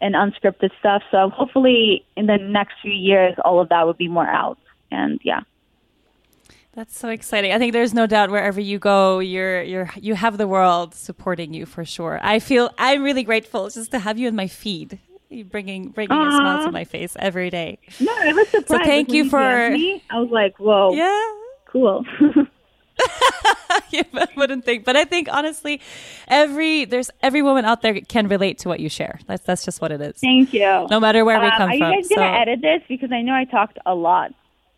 and 0.00 0.14
unscripted 0.14 0.70
stuff. 0.78 1.02
So 1.10 1.30
hopefully, 1.30 2.04
in 2.16 2.26
the 2.26 2.36
next 2.36 2.74
few 2.80 2.92
years, 2.92 3.34
all 3.44 3.60
of 3.60 3.70
that 3.70 3.86
would 3.88 3.98
be 3.98 4.08
more 4.08 4.28
out. 4.28 4.58
And 4.92 5.20
yeah. 5.24 5.40
That's 6.78 6.96
so 6.96 7.08
exciting. 7.08 7.50
I 7.50 7.58
think 7.58 7.72
there's 7.72 7.92
no 7.92 8.06
doubt 8.06 8.30
wherever 8.30 8.60
you 8.60 8.78
go, 8.78 9.18
you're 9.18 9.60
you're 9.62 9.90
you 9.96 10.14
have 10.14 10.38
the 10.38 10.46
world 10.46 10.94
supporting 10.94 11.52
you 11.52 11.66
for 11.66 11.84
sure. 11.84 12.20
I 12.22 12.38
feel 12.38 12.70
I'm 12.78 13.02
really 13.02 13.24
grateful 13.24 13.68
just 13.68 13.90
to 13.90 13.98
have 13.98 14.16
you 14.16 14.28
in 14.28 14.36
my 14.36 14.46
feed, 14.46 15.00
you 15.28 15.44
bringing 15.44 15.88
bringing 15.88 16.16
Aww. 16.16 16.28
a 16.28 16.36
smile 16.36 16.66
to 16.66 16.70
my 16.70 16.84
face 16.84 17.16
every 17.18 17.50
day. 17.50 17.80
No, 17.98 18.16
it 18.18 18.32
was 18.32 18.46
surprised. 18.50 18.68
So 18.68 18.78
thank 18.84 19.10
you 19.10 19.28
for. 19.28 19.70
Me, 19.70 20.04
I 20.08 20.20
was 20.20 20.30
like, 20.30 20.56
whoa, 20.60 20.94
yeah, 20.94 21.20
cool. 21.66 22.06
yeah, 23.90 24.04
I 24.14 24.28
wouldn't 24.36 24.64
think, 24.64 24.84
but 24.84 24.94
I 24.94 25.04
think 25.04 25.28
honestly, 25.32 25.80
every 26.28 26.84
there's 26.84 27.10
every 27.24 27.42
woman 27.42 27.64
out 27.64 27.82
there 27.82 28.00
can 28.02 28.28
relate 28.28 28.58
to 28.58 28.68
what 28.68 28.78
you 28.78 28.88
share. 28.88 29.18
That's 29.26 29.42
that's 29.42 29.64
just 29.64 29.80
what 29.80 29.90
it 29.90 30.00
is. 30.00 30.20
Thank 30.20 30.52
you. 30.52 30.86
No 30.88 31.00
matter 31.00 31.24
where 31.24 31.40
we 31.40 31.46
um, 31.46 31.58
come 31.58 31.70
are 31.70 31.76
from. 31.76 31.82
Are 31.82 31.94
you 31.94 32.02
guys 32.02 32.08
gonna 32.08 32.36
so. 32.36 32.40
edit 32.40 32.60
this 32.62 32.82
because 32.88 33.10
I 33.10 33.22
know 33.22 33.34
I 33.34 33.46
talked 33.46 33.80
a 33.84 33.96
lot. 33.96 34.32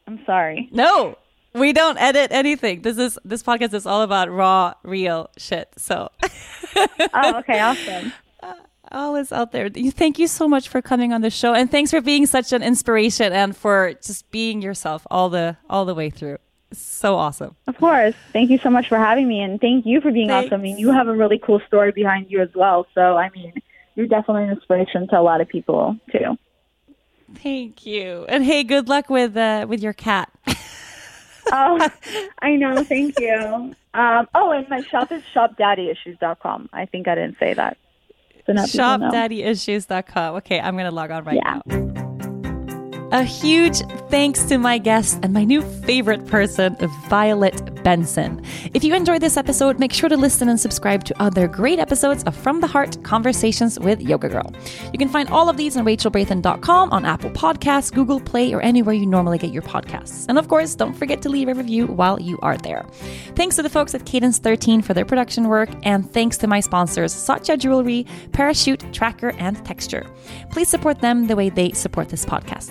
I'm 0.07 0.25
sorry. 0.25 0.71
No, 0.73 1.19
we 1.55 1.73
don't 1.73 1.99
edit 1.99 2.31
anything. 2.33 2.83
This 2.83 2.99
is 2.99 3.19
this 3.25 3.43
podcast 3.43 3.75
is 3.75 3.87
all 3.87 4.03
about 4.03 4.31
raw, 4.31 4.75
real 4.83 5.31
shit. 5.37 5.69
So. 5.77 6.11
oh, 6.77 7.39
okay, 7.39 7.61
awesome. 7.61 8.13
all 8.93 9.17
is 9.17 9.33
out 9.33 9.53
there. 9.53 9.69
Thank 9.69 10.19
you 10.19 10.27
so 10.27 10.49
much 10.49 10.69
for 10.69 10.83
coming 10.83 11.13
on 11.13 11.21
the 11.21 11.31
show, 11.31 11.55
and 11.55 11.71
thanks 11.71 11.91
for 11.91 12.01
being 12.01 12.27
such 12.27 12.53
an 12.53 12.63
inspiration 12.63 13.33
and 13.33 13.57
for 13.57 13.95
just 14.03 14.31
being 14.31 14.63
yourself 14.63 15.07
all 15.11 15.29
the 15.29 15.57
all 15.69 15.85
the 15.85 15.95
way 15.95 16.11
through. 16.11 16.39
So 16.73 17.17
awesome. 17.17 17.57
Of 17.67 17.79
course. 17.79 18.15
Thank 18.33 18.51
you 18.51 18.59
so 18.59 18.71
much 18.71 18.89
for 18.89 18.97
having 18.97 19.27
me, 19.27 19.41
and 19.41 19.61
thank 19.61 19.87
you 19.87 20.01
for 20.01 20.13
being 20.13 20.29
thanks. 20.29 20.49
awesome. 20.49 20.61
I 20.61 20.63
mean, 20.63 20.79
you 20.79 20.93
have 20.93 21.09
a 21.09 21.15
really 21.15 21.39
cool 21.39 21.61
story 21.67 21.93
behind 21.93 22.31
you 22.31 22.41
as 22.41 22.51
well. 22.55 22.87
So, 22.95 23.17
I 23.17 23.31
mean, 23.31 23.53
you're 23.97 24.07
definitely 24.07 24.45
an 24.45 24.51
inspiration 24.51 25.09
to 25.09 25.19
a 25.19 25.23
lot 25.23 25.41
of 25.41 25.49
people 25.49 25.97
too. 26.13 26.37
Thank 27.35 27.87
you, 27.87 28.27
and 28.29 28.45
hey, 28.45 28.65
good 28.65 28.89
luck 28.89 29.09
with 29.09 29.37
uh, 29.37 29.67
with 29.69 29.83
your 29.83 29.93
cat. 29.93 30.31
oh, 31.53 31.91
I 32.43 32.57
know. 32.57 32.85
Thank 32.85 33.19
you. 33.19 33.75
Um, 33.95 34.29
oh, 34.35 34.53
and 34.53 34.69
my 34.69 34.83
shop 34.83 35.11
is 35.13 35.23
shopdaddyissues.com. 35.35 36.71
I 36.73 36.87
think 36.87 37.09
I 37.09 37.15
didn't 37.15 37.39
say 37.39 37.55
that. 37.55 37.77
So 38.47 38.53
shopdaddyissues.com. 38.53 40.37
Okay, 40.37 40.61
I'm 40.61 40.75
going 40.75 40.87
to 40.87 40.95
log 40.95 41.11
on 41.11 41.25
right 41.25 41.37
yeah. 41.37 41.61
now. 41.67 42.00
A 43.13 43.25
huge 43.25 43.81
thanks 44.09 44.45
to 44.45 44.57
my 44.57 44.79
guest 44.79 45.19
and 45.25 45.33
my 45.33 45.43
new 45.43 45.63
favorite 45.63 46.29
person, 46.29 46.77
Violet 47.09 47.83
Benson. 47.83 48.41
If 48.73 48.85
you 48.85 48.95
enjoyed 48.95 49.21
this 49.21 49.37
episode, 49.37 49.81
make 49.81 49.93
sure 49.93 50.09
to 50.09 50.17
listen 50.17 50.49
and 50.49 50.61
subscribe 50.61 51.03
to 51.05 51.21
other 51.21 51.49
great 51.49 51.81
episodes 51.81 52.23
of 52.23 52.37
From 52.37 52.61
the 52.61 52.69
Heart 52.69 53.03
Conversations 53.03 53.81
with 53.81 54.01
Yoga 54.01 54.29
Girl. 54.29 54.55
You 54.93 54.99
can 54.99 55.09
find 55.09 55.29
all 55.29 55.49
of 55.49 55.57
these 55.57 55.77
on 55.77 55.85
rachelbrathen.com, 55.85 56.93
on 56.93 57.05
Apple 57.05 57.31
Podcasts, 57.31 57.93
Google 57.93 58.21
Play, 58.21 58.55
or 58.55 58.61
anywhere 58.61 58.95
you 58.95 59.07
normally 59.07 59.39
get 59.39 59.51
your 59.51 59.63
podcasts. 59.63 60.27
And 60.29 60.39
of 60.39 60.47
course, 60.47 60.77
don't 60.77 60.95
forget 60.95 61.21
to 61.23 61.29
leave 61.29 61.49
a 61.49 61.55
review 61.55 61.89
while 61.89 62.21
you 62.21 62.39
are 62.43 62.59
there. 62.59 62.87
Thanks 63.35 63.57
to 63.57 63.63
the 63.65 63.71
folks 63.71 63.93
at 63.93 64.07
Cadence 64.07 64.39
13 64.39 64.83
for 64.83 64.95
their 64.95 65.05
production 65.05 65.49
work, 65.49 65.71
and 65.83 66.09
thanks 66.09 66.37
to 66.39 66.47
my 66.47 66.61
sponsors, 66.61 67.13
Satya 67.13 67.57
Jewelry, 67.57 68.07
Parachute, 68.31 68.81
TrackR, 68.93 69.35
and 69.41 69.65
Texture. 69.67 70.07
Please 70.53 70.69
support 70.69 71.01
them 71.01 71.27
the 71.27 71.35
way 71.35 71.49
they 71.49 71.73
support 71.73 72.09
this 72.09 72.25
podcast. 72.25 72.71